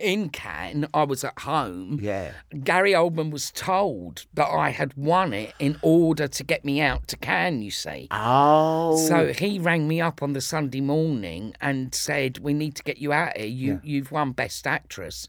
in 0.00 0.30
Cannes, 0.30 0.86
I 0.92 1.04
was 1.04 1.24
at 1.24 1.38
home. 1.40 1.98
Yeah. 2.00 2.32
Gary 2.64 2.92
Oldman 2.92 3.30
was 3.30 3.50
told 3.50 4.26
that 4.34 4.46
I 4.46 4.70
had 4.70 4.94
won 4.96 5.32
it 5.32 5.54
in 5.58 5.78
order 5.82 6.26
to 6.26 6.44
get 6.44 6.64
me 6.64 6.80
out 6.80 7.06
to 7.08 7.16
Cannes, 7.16 7.62
you 7.62 7.70
see. 7.70 8.08
Oh. 8.10 8.96
So 8.96 9.32
he 9.32 9.58
rang 9.58 9.86
me 9.86 10.00
up 10.00 10.22
on 10.22 10.32
the 10.32 10.40
Sunday 10.40 10.80
morning 10.80 11.54
and 11.60 11.94
said, 11.94 12.38
"We 12.38 12.54
need 12.54 12.74
to 12.76 12.82
get 12.82 12.98
you 12.98 13.12
out 13.12 13.36
here. 13.36 13.46
You 13.46 13.80
you've 13.84 14.10
won 14.10 14.32
Best 14.32 14.66
Actress," 14.66 15.28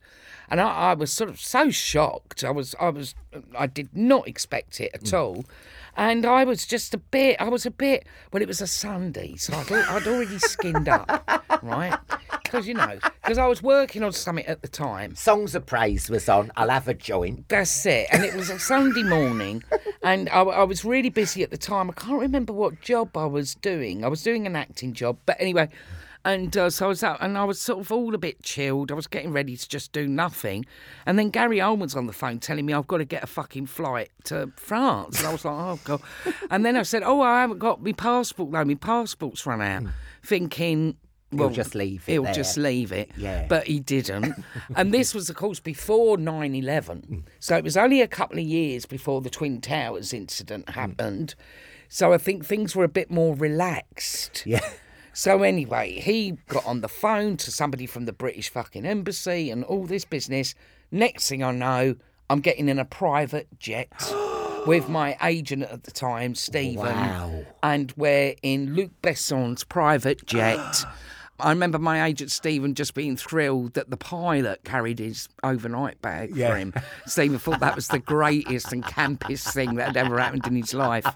and 0.49 0.61
I, 0.61 0.91
I 0.91 0.93
was 0.93 1.11
sort 1.11 1.29
of 1.29 1.39
so 1.39 1.69
shocked. 1.69 2.43
I 2.43 2.51
was 2.51 2.75
I 2.79 2.89
was 2.89 3.15
I 3.57 3.67
did 3.67 3.95
not 3.95 4.27
expect 4.27 4.79
it 4.79 4.91
at 4.93 5.03
mm. 5.03 5.19
all, 5.19 5.45
and 5.95 6.25
I 6.25 6.43
was 6.43 6.65
just 6.65 6.93
a 6.93 6.97
bit. 6.97 7.37
I 7.39 7.49
was 7.49 7.65
a 7.65 7.71
bit. 7.71 8.05
Well, 8.31 8.41
it 8.41 8.47
was 8.47 8.61
a 8.61 8.67
Sunday, 8.67 9.35
so 9.35 9.53
I'd, 9.53 9.71
I'd 9.71 10.07
already 10.07 10.39
skinned 10.39 10.87
up, 10.89 11.29
right? 11.63 11.97
Because 12.43 12.67
you 12.67 12.73
know, 12.73 12.99
because 13.23 13.37
I 13.37 13.47
was 13.47 13.61
working 13.61 14.03
on 14.03 14.11
something 14.11 14.45
at 14.45 14.61
the 14.61 14.67
time. 14.67 15.15
Songs 15.15 15.55
of 15.55 15.65
Praise 15.65 16.09
was 16.09 16.27
on. 16.29 16.51
I'll 16.55 16.69
have 16.69 16.87
a 16.87 16.93
joint. 16.93 17.49
That's 17.49 17.85
it. 17.85 18.07
And 18.11 18.23
it 18.23 18.33
was 18.33 18.49
a 18.49 18.59
Sunday 18.59 19.03
morning, 19.03 19.63
and 20.03 20.29
I, 20.29 20.41
I 20.41 20.63
was 20.63 20.85
really 20.85 21.09
busy 21.09 21.43
at 21.43 21.51
the 21.51 21.57
time. 21.57 21.89
I 21.89 21.93
can't 21.93 22.21
remember 22.21 22.53
what 22.53 22.81
job 22.81 23.15
I 23.15 23.25
was 23.25 23.55
doing. 23.55 24.03
I 24.03 24.07
was 24.07 24.23
doing 24.23 24.45
an 24.47 24.55
acting 24.55 24.93
job, 24.93 25.17
but 25.25 25.37
anyway. 25.39 25.69
And 26.23 26.55
uh, 26.55 26.69
so 26.69 26.85
I 26.85 26.89
was 26.89 27.03
out, 27.03 27.17
and 27.21 27.37
I 27.37 27.43
was 27.43 27.59
sort 27.59 27.79
of 27.79 27.91
all 27.91 28.13
a 28.13 28.17
bit 28.17 28.43
chilled. 28.43 28.91
I 28.91 28.95
was 28.95 29.07
getting 29.07 29.31
ready 29.31 29.57
to 29.57 29.67
just 29.69 29.91
do 29.91 30.07
nothing, 30.07 30.65
and 31.05 31.17
then 31.17 31.29
Gary 31.29 31.57
Oldman's 31.57 31.95
on 31.95 32.05
the 32.05 32.13
phone 32.13 32.39
telling 32.39 32.65
me 32.65 32.73
I've 32.73 32.87
got 32.87 32.97
to 32.97 33.05
get 33.05 33.23
a 33.23 33.27
fucking 33.27 33.65
flight 33.65 34.11
to 34.25 34.51
France. 34.55 35.19
And 35.19 35.27
I 35.27 35.31
was 35.31 35.45
like, 35.45 35.55
oh 35.55 35.79
god. 35.83 36.01
And 36.51 36.63
then 36.63 36.75
I 36.75 36.83
said, 36.83 37.01
oh, 37.03 37.21
I 37.21 37.41
haven't 37.41 37.59
got 37.59 37.81
my 37.81 37.93
passport 37.93 38.51
though. 38.51 38.65
My 38.65 38.75
passport's 38.75 39.45
run 39.45 39.61
out. 39.61 39.83
Hmm. 39.83 39.89
Thinking. 40.23 40.97
He'll 41.33 41.49
just 41.49 41.75
leave 41.75 42.03
it 42.07 42.11
He'll 42.11 42.23
there. 42.23 42.33
just 42.33 42.57
leave 42.57 42.91
it. 42.91 43.09
Yeah. 43.15 43.45
But 43.47 43.65
he 43.65 43.79
didn't. 43.79 44.43
and 44.75 44.93
this 44.93 45.15
was, 45.15 45.29
of 45.29 45.37
course, 45.37 45.61
before 45.61 46.17
9 46.17 46.53
11. 46.53 46.97
Hmm. 46.99 47.19
So 47.39 47.55
it 47.55 47.63
was 47.63 47.77
only 47.77 48.01
a 48.01 48.07
couple 48.07 48.37
of 48.37 48.43
years 48.43 48.85
before 48.85 49.21
the 49.21 49.29
Twin 49.29 49.61
Towers 49.61 50.11
incident 50.11 50.69
hmm. 50.69 50.77
happened. 50.77 51.35
So 51.87 52.13
I 52.13 52.17
think 52.17 52.45
things 52.45 52.75
were 52.75 52.83
a 52.83 52.89
bit 52.89 53.09
more 53.09 53.35
relaxed. 53.35 54.43
Yeah. 54.45 54.59
So 55.13 55.43
anyway, 55.43 55.99
he 55.99 56.37
got 56.47 56.65
on 56.65 56.81
the 56.81 56.87
phone 56.87 57.37
to 57.37 57.51
somebody 57.51 57.85
from 57.85 58.05
the 58.05 58.13
British 58.13 58.49
fucking 58.49 58.85
embassy 58.85 59.49
and 59.49 59.63
all 59.63 59.85
this 59.85 60.05
business. 60.05 60.55
Next 60.91 61.27
thing 61.29 61.43
I 61.43 61.51
know, 61.51 61.95
I'm 62.29 62.39
getting 62.39 62.69
in 62.69 62.79
a 62.79 62.85
private 62.85 63.47
jet 63.59 63.91
with 64.67 64.87
my 64.87 65.17
agent 65.21 65.63
at 65.63 65.83
the 65.83 65.91
time, 65.91 66.35
Stephen. 66.35 66.85
Wow. 66.85 67.45
And 67.61 67.93
we're 67.97 68.35
in 68.41 68.73
Luc 68.75 68.91
Besson's 69.01 69.63
private 69.63 70.25
jet. 70.25 70.85
I 71.39 71.49
remember 71.49 71.79
my 71.79 72.05
agent 72.05 72.29
Stephen 72.29 72.75
just 72.75 72.93
being 72.93 73.17
thrilled 73.17 73.73
that 73.73 73.89
the 73.89 73.97
pilot 73.97 74.63
carried 74.63 74.99
his 74.99 75.27
overnight 75.43 75.99
bag 76.01 76.35
for 76.35 76.55
him. 76.55 76.71
Stephen 77.07 77.39
thought 77.39 77.59
that 77.61 77.75
was 77.75 77.87
the 77.87 77.99
greatest 78.15 78.71
and 78.71 78.83
campiest 78.83 79.51
thing 79.51 79.75
that 79.75 79.87
had 79.87 79.97
ever 79.97 80.19
happened 80.19 80.45
in 80.45 80.55
his 80.55 80.75
life. 80.75 81.07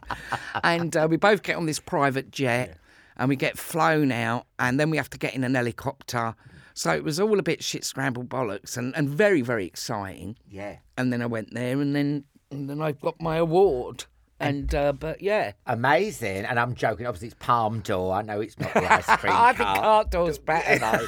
And 0.64 0.98
uh, 0.98 1.08
we 1.08 1.18
both 1.18 1.44
get 1.44 1.58
on 1.58 1.68
this 1.68 1.80
private 1.80 2.32
jet 2.32 2.80
and 3.18 3.30
we 3.30 3.36
get 3.36 3.58
flown 3.58 4.12
out, 4.12 4.48
and 4.60 4.80
then 4.80 4.90
we 4.90 4.98
have 4.98 5.10
to 5.12 5.18
get 5.18 5.34
in 5.34 5.44
an 5.44 5.56
helicopter. 5.56 6.36
So 6.74 6.92
it 6.92 7.04
was 7.04 7.20
all 7.20 7.40
a 7.40 7.44
bit 7.44 7.64
shit 7.64 7.86
scrambled 7.86 8.30
bollocks 8.30 8.76
and, 8.78 8.96
and 8.98 9.08
very, 9.08 9.42
very 9.42 9.66
exciting. 9.66 10.36
Yeah. 10.50 10.78
And 10.98 11.12
then 11.14 11.22
I 11.22 11.26
went 11.26 11.54
there, 11.54 11.80
and 11.80 11.96
then 11.96 12.26
and 12.52 12.70
then 12.70 12.82
I 12.82 12.92
got 12.92 13.20
my 13.22 13.38
award. 13.38 14.06
And 14.40 14.76
uh, 14.76 14.92
but 14.92 15.22
yeah, 15.22 15.54
Amazing. 15.66 16.44
And 16.46 16.60
I'm 16.60 16.76
joking. 16.76 17.06
Obviously, 17.06 17.28
it's 17.30 17.38
Palme 17.40 17.80
d'Or. 17.80 18.14
I 18.14 18.22
know 18.22 18.42
it's 18.42 18.60
not 18.60 18.74
the 18.74 18.92
ice 18.92 19.06
cream 19.18 19.32
I 19.34 19.54
think 19.54 19.70
cart. 19.70 20.12
D'Or's 20.12 20.38
better 20.40 20.78
though. 20.78 21.08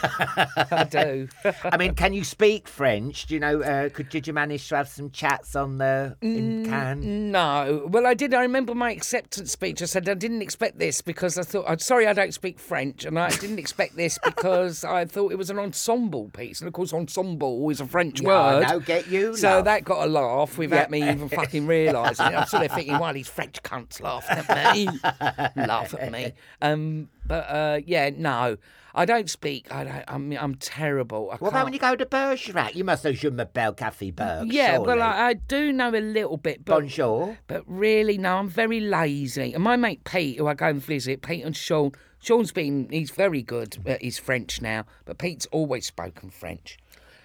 I 0.71 0.83
do. 0.85 1.27
I 1.65 1.75
mean, 1.75 1.93
can 1.95 2.13
you 2.13 2.23
speak 2.23 2.69
French? 2.69 3.25
Do 3.25 3.33
you 3.33 3.41
know? 3.41 3.61
Uh, 3.61 3.89
could 3.89 4.07
did 4.07 4.27
you 4.27 4.33
manage 4.33 4.69
to 4.69 4.77
have 4.77 4.87
some 4.87 5.09
chats 5.11 5.55
on 5.57 5.77
the 5.77 6.15
in 6.21 6.63
Mm, 6.63 6.65
Cannes? 6.65 7.31
No. 7.31 7.85
Well, 7.89 8.07
I 8.07 8.13
did. 8.13 8.33
I 8.33 8.41
remember 8.43 8.73
my 8.73 8.91
acceptance 8.91 9.51
speech. 9.51 9.81
I 9.81 9.85
said 9.85 10.07
I 10.07 10.13
didn't 10.13 10.41
expect 10.41 10.79
this 10.79 11.01
because 11.01 11.37
I 11.37 11.43
thought, 11.43 11.65
I'm 11.67 11.79
sorry, 11.79 12.07
I 12.07 12.13
don't 12.13 12.33
speak 12.33 12.59
French. 12.59 13.03
And 13.03 13.19
I 13.19 13.29
didn't 13.31 13.59
expect 13.59 13.97
this 13.97 14.17
because 14.23 14.85
I 14.85 15.03
thought 15.03 15.33
it 15.33 15.37
was 15.37 15.49
an 15.49 15.59
ensemble 15.59 16.29
piece. 16.29 16.61
And 16.61 16.67
of 16.69 16.73
course, 16.73 16.93
ensemble 16.93 17.69
is 17.71 17.81
a 17.81 17.85
French 17.87 18.21
Yeah, 18.21 18.27
word. 18.29 18.63
I 18.63 18.71
know, 18.71 18.79
get 18.79 19.07
you, 19.07 19.35
So 19.35 19.49
love. 19.57 19.65
that 19.65 19.83
got 19.83 20.07
a 20.07 20.09
laugh 20.09 20.57
without 20.57 20.89
me 20.89 20.99
even 21.09 21.27
fucking 21.27 21.67
realising 21.67 22.27
it. 22.27 22.35
I'm 22.35 22.47
sort 22.47 22.63
of 22.65 22.71
thinking, 22.71 22.97
why 22.97 23.16
these 23.17 23.27
French 23.27 23.61
cunts 23.63 24.01
laughing 24.01 24.37
at 24.47 24.75
me? 24.75 24.87
Laugh 25.67 25.93
at 25.99 26.11
me. 26.11 26.33
Um, 26.61 27.09
but 27.25 27.43
uh, 27.49 27.79
yeah, 27.85 28.09
no. 28.15 28.57
I 28.95 29.05
don't 29.05 29.29
speak. 29.29 29.71
I 29.71 29.83
don't. 29.83 30.03
I'm. 30.07 30.31
I'm 30.33 30.55
terrible. 30.55 31.29
I 31.31 31.35
What 31.35 31.49
about 31.49 31.51
can't- 31.51 31.63
when 31.65 31.73
you 31.73 31.79
go 31.79 31.95
to 31.95 32.05
Bergerac? 32.05 32.73
You 32.75 32.83
must 32.83 33.03
know 33.03 33.11
Je 33.11 33.29
m'appelle 33.29 33.73
Cafe 33.77 34.09
Berg. 34.11 34.51
yeah, 34.51 34.79
well. 34.79 35.01
I, 35.03 35.27
I 35.27 35.33
do 35.33 35.71
know 35.71 35.89
a 35.89 36.01
little 36.01 36.37
bit, 36.37 36.65
but 36.65 36.79
Bonjour. 36.79 37.37
but 37.47 37.63
really, 37.67 38.17
no, 38.17 38.37
I'm 38.37 38.49
very 38.49 38.79
lazy. 38.79 39.53
And 39.53 39.63
my 39.63 39.75
mate 39.75 40.03
Pete, 40.03 40.37
who 40.37 40.47
I 40.47 40.55
go 40.55 40.67
and 40.67 40.81
visit, 40.81 41.21
Pete 41.21 41.43
and 41.45 41.55
Sean, 41.55 41.91
Sean's 42.19 42.51
been, 42.51 42.87
he's 42.89 43.11
very 43.11 43.43
good 43.43 43.77
at 43.85 44.01
his 44.01 44.17
French 44.17 44.61
now, 44.63 44.85
but 45.05 45.19
Pete's 45.19 45.45
always 45.51 45.85
spoken 45.85 46.31
French. 46.31 46.79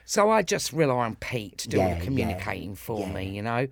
So 0.05 0.29
I 0.31 0.43
just 0.43 0.75
rely 0.75 1.07
on 1.07 1.15
Pete 1.17 1.57
to 1.59 1.69
do 1.69 1.81
all 1.81 1.85
Yeah, 1.89 1.95
the 1.95 1.99
yeah, 2.01 2.05
communicating 2.05 2.75
for 2.75 3.07
me, 3.07 3.31
you 3.31 3.41
know. 3.41 3.69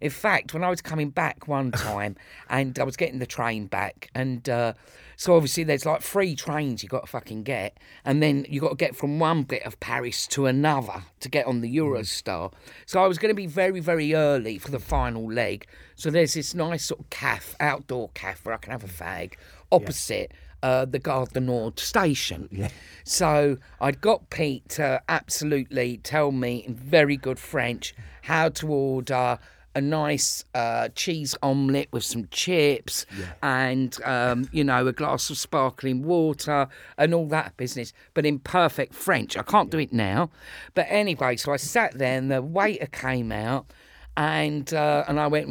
In 0.00 0.10
fact, 0.10 0.54
when 0.54 0.64
I 0.64 0.70
was 0.70 0.80
coming 0.80 1.10
back 1.10 1.48
one 1.48 1.70
time 1.72 2.16
and 2.48 2.78
I 2.78 2.84
was 2.84 2.96
getting 2.96 3.18
the 3.18 3.26
train 3.26 3.66
back, 3.66 4.10
and 4.14 4.48
uh, 4.48 4.74
so 5.16 5.34
obviously 5.34 5.64
there's 5.64 5.84
like 5.84 6.02
three 6.02 6.36
trains 6.36 6.82
you 6.82 6.88
got 6.88 7.00
to 7.00 7.06
fucking 7.06 7.42
get, 7.42 7.76
and 8.04 8.22
then 8.22 8.46
you 8.48 8.60
got 8.60 8.70
to 8.70 8.76
get 8.76 8.94
from 8.94 9.18
one 9.18 9.42
bit 9.42 9.64
of 9.64 9.78
Paris 9.80 10.26
to 10.28 10.46
another 10.46 11.02
to 11.20 11.28
get 11.28 11.46
on 11.46 11.60
the 11.60 11.76
Eurostar. 11.76 12.52
So 12.86 13.02
I 13.02 13.08
was 13.08 13.18
going 13.18 13.30
to 13.30 13.36
be 13.36 13.46
very, 13.46 13.80
very 13.80 14.14
early 14.14 14.58
for 14.58 14.70
the 14.70 14.78
final 14.78 15.30
leg. 15.30 15.66
So 15.96 16.10
there's 16.10 16.34
this 16.34 16.54
nice 16.54 16.84
sort 16.84 17.00
of 17.00 17.10
cafe, 17.10 17.56
outdoor 17.58 18.10
cafe 18.14 18.40
where 18.44 18.54
I 18.54 18.58
can 18.58 18.72
have 18.72 18.84
a 18.84 18.88
fag 18.88 19.34
opposite. 19.72 20.32
Uh, 20.60 20.84
the 20.84 20.98
Gare 20.98 21.24
du 21.26 21.38
Nord 21.38 21.78
station. 21.78 22.68
So 23.04 23.58
I'd 23.80 24.00
got 24.00 24.28
Pete 24.28 24.68
to 24.70 25.00
absolutely 25.08 25.98
tell 25.98 26.32
me 26.32 26.64
in 26.66 26.74
very 26.74 27.16
good 27.16 27.38
French 27.38 27.94
how 28.22 28.48
to 28.48 28.66
order 28.66 29.38
a 29.78 29.80
nice 29.80 30.44
uh, 30.54 30.88
cheese 30.94 31.36
omelette 31.42 31.88
with 31.92 32.04
some 32.04 32.28
chips 32.30 33.06
and, 33.42 34.02
um, 34.04 34.48
you 34.52 34.64
know, 34.64 34.86
a 34.86 34.92
glass 34.92 35.30
of 35.30 35.38
sparkling 35.38 36.02
water 36.02 36.68
and 36.98 37.14
all 37.14 37.28
that 37.28 37.56
business, 37.56 37.92
but 38.12 38.26
in 38.26 38.38
perfect 38.40 38.92
French. 38.92 39.36
I 39.36 39.42
can't 39.42 39.70
do 39.70 39.78
it 39.78 39.92
now. 39.92 40.30
But 40.74 40.86
anyway, 40.88 41.36
so 41.36 41.52
I 41.52 41.56
sat 41.56 41.96
there 41.96 42.18
and 42.18 42.30
the 42.30 42.42
waiter 42.42 42.86
came 42.86 43.32
out 43.32 43.72
and 44.18 44.74
uh, 44.74 45.04
and 45.06 45.20
I 45.20 45.28
went 45.28 45.48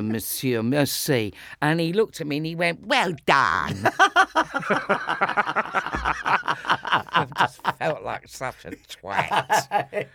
Monsieur 0.00 0.62
Merci, 0.62 1.34
and 1.60 1.80
he 1.80 1.92
looked 1.92 2.20
at 2.20 2.28
me 2.28 2.36
and 2.36 2.46
he 2.46 2.54
went, 2.54 2.86
"Well 2.86 3.12
done." 3.26 3.90
I 6.70 7.26
just 7.38 7.60
felt 7.78 8.04
like 8.04 8.28
such 8.28 8.66
a 8.66 8.70
twat. 8.70 10.06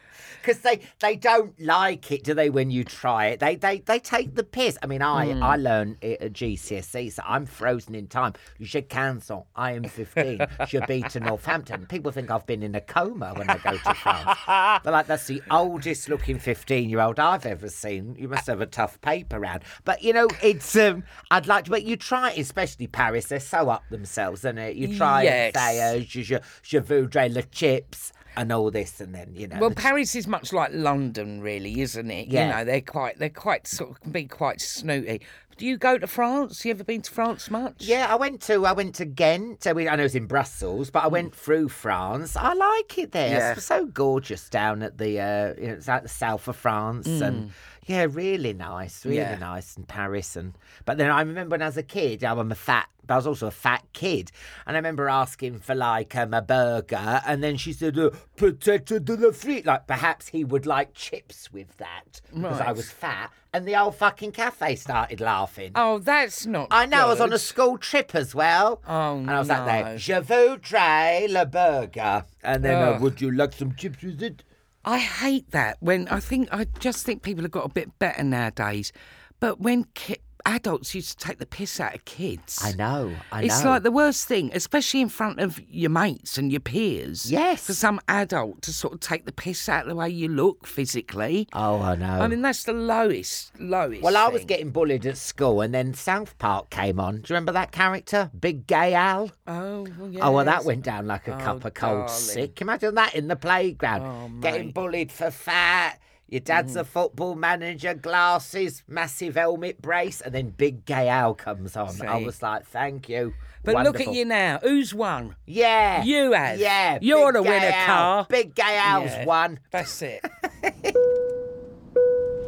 Because 0.43 0.59
they, 0.59 0.81
they 0.99 1.15
don't 1.15 1.57
like 1.59 2.11
it, 2.11 2.23
do 2.25 2.33
they, 2.33 2.49
when 2.49 2.69
you 2.69 2.83
try 2.83 3.27
it? 3.27 3.39
They 3.39 3.55
they, 3.55 3.79
they 3.79 3.99
take 3.99 4.35
the 4.35 4.43
piss. 4.43 4.77
I 4.83 4.87
mean, 4.87 5.01
I 5.01 5.33
Hmm. 5.33 5.41
I 5.43 5.55
learned 5.55 5.97
it 6.01 6.21
at 6.21 6.33
GCSE, 6.33 7.13
so 7.13 7.23
I'm 7.25 7.45
frozen 7.45 7.95
in 7.95 8.07
time. 8.07 8.33
Je 8.59 8.81
cancel. 8.81 9.47
I 9.55 9.71
am 9.71 9.83
15. 9.85 10.45
Je 10.67 10.79
be 10.85 11.01
to 11.03 11.19
Northampton. 11.21 11.85
People 11.87 12.11
think 12.11 12.29
I've 12.29 12.45
been 12.45 12.61
in 12.61 12.75
a 12.75 12.81
coma 12.81 13.33
when 13.35 13.49
I 13.49 13.57
go 13.57 13.71
to 13.77 13.93
France. 13.93 14.39
They're 14.83 14.91
like, 14.91 15.07
that's 15.07 15.27
the 15.27 15.41
oldest 15.49 16.09
looking 16.09 16.37
15 16.39 16.89
year 16.89 16.99
old 16.99 17.19
I've 17.19 17.45
ever 17.45 17.69
seen. 17.69 18.15
You 18.19 18.27
must 18.27 18.47
have 18.47 18.59
a 18.59 18.65
tough 18.65 18.99
paper 19.01 19.39
round. 19.39 19.63
But, 19.85 20.03
you 20.03 20.11
know, 20.11 20.27
it's, 20.41 20.75
um, 20.75 21.03
I'd 21.31 21.47
like 21.47 21.65
to, 21.65 21.71
but 21.71 21.83
you 21.83 21.95
try 21.95 22.31
it, 22.31 22.37
especially 22.39 22.87
Paris. 22.87 23.27
They're 23.27 23.39
so 23.39 23.69
up 23.69 23.83
themselves, 23.89 24.41
isn't 24.41 24.57
it? 24.57 24.75
You 24.75 24.97
try 24.97 25.23
Yes. 25.23 25.55
and 25.55 25.63
say, 25.63 25.97
uh, 25.97 25.99
je, 26.01 26.21
je, 26.23 26.39
je 26.63 26.79
voudrais 26.79 27.33
le 27.33 27.43
chips. 27.51 28.11
And 28.35 28.51
all 28.51 28.71
this, 28.71 28.99
and 28.99 29.13
then 29.13 29.33
you 29.35 29.47
know. 29.47 29.59
Well, 29.59 29.71
Paris 29.71 30.15
is 30.15 30.27
much 30.27 30.51
like 30.51 30.71
London, 30.73 31.41
really, 31.41 31.81
isn't 31.81 32.09
it? 32.09 32.27
Yeah. 32.29 32.47
You 32.47 32.53
know, 32.53 32.65
they're 32.65 32.81
quite, 32.81 33.19
they're 33.19 33.29
quite 33.29 33.67
sort 33.67 33.91
of 33.91 34.01
can 34.01 34.11
be 34.11 34.25
quite 34.25 34.59
snooty. 34.59 35.21
Do 35.57 35.67
you 35.67 35.77
go 35.77 35.99
to 35.99 36.07
France? 36.07 36.65
You 36.65 36.71
ever 36.71 36.83
been 36.83 37.03
to 37.03 37.11
France 37.11 37.51
much? 37.51 37.75
Yeah, 37.79 38.07
I 38.09 38.15
went 38.15 38.41
to 38.43 38.65
I 38.65 38.71
went 38.71 38.95
to 38.95 39.05
Ghent. 39.05 39.63
So 39.63 39.73
we, 39.73 39.87
I 39.87 39.95
know 39.95 40.03
it's 40.03 40.15
in 40.15 40.25
Brussels, 40.25 40.89
but 40.89 41.03
I 41.03 41.07
went 41.07 41.35
through 41.35 41.69
France. 41.69 42.35
I 42.35 42.53
like 42.53 42.97
it 42.97 43.11
there. 43.11 43.29
Yeah. 43.29 43.51
It's 43.53 43.65
so 43.65 43.85
gorgeous 43.85 44.49
down 44.49 44.81
at 44.81 44.97
the 44.97 45.19
uh, 45.19 45.53
you 45.59 45.67
know, 45.67 45.73
it's 45.73 45.87
at 45.87 46.03
the 46.03 46.09
south 46.09 46.47
of 46.47 46.55
France, 46.55 47.07
and 47.07 47.51
yeah, 47.85 48.05
really 48.09 48.53
nice, 48.53 49.05
really 49.05 49.17
Yeah. 49.17 49.37
nice 49.37 49.75
in 49.77 49.83
Paris. 49.83 50.35
And 50.35 50.57
but 50.85 50.97
then 50.97 51.09
I 51.11 51.21
remember 51.21 51.53
when 51.53 51.61
I 51.61 51.65
was 51.67 51.77
a 51.77 51.83
kid, 51.83 52.23
I'm 52.23 52.51
a 52.51 52.55
fat, 52.55 52.87
but 53.05 53.13
I 53.13 53.17
was 53.17 53.27
also 53.27 53.47
a 53.47 53.51
fat 53.51 53.83
kid, 53.93 54.31
and 54.65 54.75
I 54.75 54.79
remember 54.79 55.09
asking 55.09 55.59
for 55.59 55.75
like 55.75 56.15
um, 56.15 56.33
a 56.33 56.41
burger, 56.41 57.21
and 57.25 57.43
then 57.43 57.57
she 57.57 57.73
said, 57.73 57.97
uh, 57.99 58.11
"Potato 58.37 58.99
de 58.99 59.13
la 59.15 59.29
frite." 59.31 59.65
Like 59.65 59.87
perhaps 59.87 60.27
he 60.29 60.43
would 60.43 60.65
like 60.65 60.93
chips 60.93 61.51
with 61.51 61.75
that 61.77 62.21
because 62.33 62.61
I 62.61 62.71
was 62.71 62.89
fat, 62.91 63.31
and 63.53 63.67
the 63.67 63.75
old 63.75 63.95
fucking 63.95 64.31
cafe 64.31 64.75
started 64.75 65.19
laughing. 65.21 65.71
Oh, 65.75 65.99
that's 65.99 66.45
not. 66.45 66.67
I 66.71 66.85
know, 66.85 67.05
I 67.05 67.09
was 67.09 67.19
on 67.21 67.33
a 67.33 67.39
school 67.39 67.77
trip 67.77 68.15
as 68.15 68.33
well. 68.33 68.81
Oh, 68.87 69.17
And 69.17 69.29
I 69.29 69.39
was 69.39 69.49
like, 69.49 69.59
no. 69.65 69.65
there, 69.65 69.97
je 69.97 70.13
voudrais 70.21 71.27
le 71.29 71.45
burger. 71.45 72.25
And 72.43 72.63
then, 72.63 72.75
uh, 72.81 72.99
would 72.99 73.21
you 73.21 73.31
like 73.31 73.53
some 73.53 73.75
chips 73.75 74.01
with 74.03 74.21
it? 74.23 74.43
I 74.85 74.99
hate 74.99 75.51
that 75.51 75.77
when 75.79 76.07
I 76.09 76.19
think 76.19 76.49
I 76.51 76.65
just 76.79 77.05
think 77.05 77.23
people 77.23 77.43
have 77.43 77.51
got 77.51 77.65
a 77.65 77.69
bit 77.69 77.97
better 77.99 78.23
nowadays. 78.23 78.91
But 79.39 79.59
when 79.59 79.85
ki- 79.93 80.17
adults 80.45 80.93
used 80.93 81.17
to 81.19 81.25
take 81.27 81.39
the 81.39 81.45
piss 81.45 81.79
out 81.79 81.95
of 81.95 82.03
kids, 82.05 82.59
I 82.61 82.73
know, 82.73 83.13
I 83.31 83.41
know. 83.41 83.45
it's 83.45 83.63
like 83.63 83.83
the 83.83 83.91
worst 83.91 84.27
thing, 84.27 84.51
especially 84.53 85.01
in 85.01 85.09
front 85.09 85.39
of 85.39 85.59
your 85.69 85.89
mates 85.89 86.37
and 86.37 86.51
your 86.51 86.59
peers. 86.59 87.31
Yes. 87.31 87.65
for 87.65 87.73
some 87.73 87.99
adult 88.07 88.61
to 88.63 88.73
sort 88.73 88.93
of 88.93 88.99
take 88.99 89.25
the 89.25 89.31
piss 89.31 89.69
out 89.69 89.83
of 89.83 89.87
the 89.89 89.95
way 89.95 90.09
you 90.09 90.27
look 90.27 90.67
physically. 90.67 91.47
Oh, 91.53 91.81
I 91.81 91.95
know. 91.95 92.19
I 92.21 92.27
mean, 92.27 92.41
that's 92.41 92.63
the 92.63 92.73
lowest, 92.73 93.57
lowest. 93.59 94.01
well, 94.01 94.17
I 94.17 94.27
was 94.27 94.43
getting 94.45 94.71
bullied 94.71 95.05
at 95.05 95.17
school, 95.17 95.61
and 95.61 95.73
then 95.73 95.93
South 95.93 96.37
Park 96.37 96.69
came 96.69 96.99
on. 96.99 97.15
Do 97.15 97.19
you 97.21 97.25
remember 97.35 97.53
that 97.53 97.71
character? 97.71 98.29
Big 98.37 98.67
Gay 98.67 98.93
Al? 98.93 99.31
Oh, 99.47 99.87
well, 99.97 100.11
Oh, 100.21 100.31
well, 100.31 100.45
that 100.45 100.65
went 100.65 100.83
down 100.83 101.07
like 101.07 101.27
a 101.27 101.35
Oh, 101.35 101.39
cup 101.39 101.65
of 101.65 101.73
cold 101.73 102.07
darling. 102.07 102.09
sick. 102.09 102.61
Imagine 102.61 102.95
that 102.95 103.15
in 103.15 103.27
the 103.27 103.35
playground. 103.35 104.01
Oh, 104.01 104.39
Getting 104.41 104.71
bullied 104.71 105.11
for 105.11 105.31
fat. 105.31 105.99
Your 106.33 106.39
dad's 106.39 106.71
mm-hmm. 106.71 106.79
a 106.79 106.83
football 106.83 107.35
manager, 107.35 107.93
glasses, 107.93 108.81
massive 108.87 109.35
helmet 109.35 109.79
brace, 109.83 110.19
and 110.19 110.33
then 110.33 110.49
Big 110.49 110.83
Gay 110.83 111.07
Al 111.07 111.35
comes 111.35 111.77
on. 111.77 112.01
I 112.01 112.23
was 112.23 112.41
like, 112.41 112.65
thank 112.65 113.07
you. 113.07 113.35
But 113.63 113.83
look 113.83 114.01
at 114.01 114.11
you 114.11 114.25
now. 114.25 114.57
Who's 114.63 114.95
won? 114.95 115.35
Yeah. 115.45 116.03
You 116.03 116.31
have. 116.31 116.57
Yeah. 116.57 116.97
You're 117.03 117.31
Big 117.31 117.35
the 117.35 117.43
winner, 117.43 117.59
Gay 117.59 117.73
Al. 117.75 117.85
Carl. 117.85 118.25
Big 118.31 118.55
Gay 118.55 118.77
Al's 118.79 119.11
Yeah. 119.11 119.25
won. 119.25 119.59
That's 119.69 120.01
it. 120.01 120.25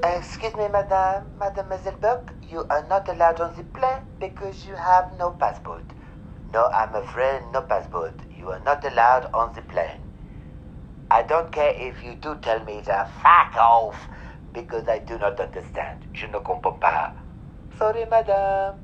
Excuse 0.04 0.56
me, 0.56 0.68
madame, 0.68 1.26
Mademoiselle 1.38 1.98
Buck, 1.98 2.34
you 2.50 2.66
are 2.72 2.88
not 2.90 3.08
allowed 3.08 3.40
on 3.40 3.56
the 3.56 3.66
plane 3.66 4.02
because 4.20 4.66
you 4.66 4.74
have 4.74 5.16
no 5.20 5.30
passport. 5.30 5.86
No, 6.52 6.66
I'm 6.74 6.96
afraid 6.96 7.44
no 7.54 7.62
passport. 7.62 8.16
You 8.36 8.50
are 8.50 8.62
not 8.62 8.84
allowed 8.84 9.30
on 9.32 9.54
the 9.54 9.62
plane. 9.62 10.05
I 11.16 11.22
don't 11.24 11.50
care 11.50 11.74
if 11.74 12.04
you 12.04 12.16
do 12.16 12.36
tell 12.42 12.62
me 12.66 12.82
to 12.82 13.10
fuck 13.24 13.56
off 13.56 13.96
because 14.52 14.86
I 14.90 15.00
do 15.00 15.18
not 15.18 15.40
understand. 15.40 16.04
Je 16.12 16.28
ne 16.28 16.40
comprends 16.40 16.78
pas. 16.82 17.14
Sorry, 17.78 18.04
madame. 18.04 18.76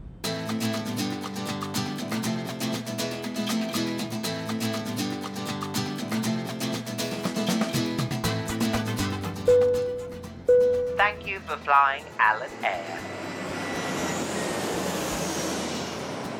Thank 10.95 11.27
you 11.27 11.41
for 11.41 11.57
flying 11.57 12.05
Alan 12.17 12.49
Air. 12.63 13.10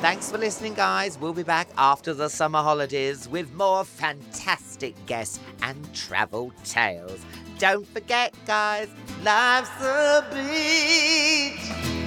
Thanks 0.01 0.31
for 0.31 0.39
listening, 0.39 0.73
guys. 0.73 1.19
We'll 1.19 1.31
be 1.31 1.43
back 1.43 1.69
after 1.77 2.15
the 2.15 2.27
summer 2.27 2.63
holidays 2.63 3.29
with 3.29 3.53
more 3.53 3.85
fantastic 3.85 4.95
guests 5.05 5.39
and 5.61 5.93
travel 5.93 6.51
tales. 6.63 7.23
Don't 7.59 7.87
forget, 7.87 8.33
guys, 8.47 8.89
life's 9.23 9.69
a 9.79 10.25
beach. 10.33 12.00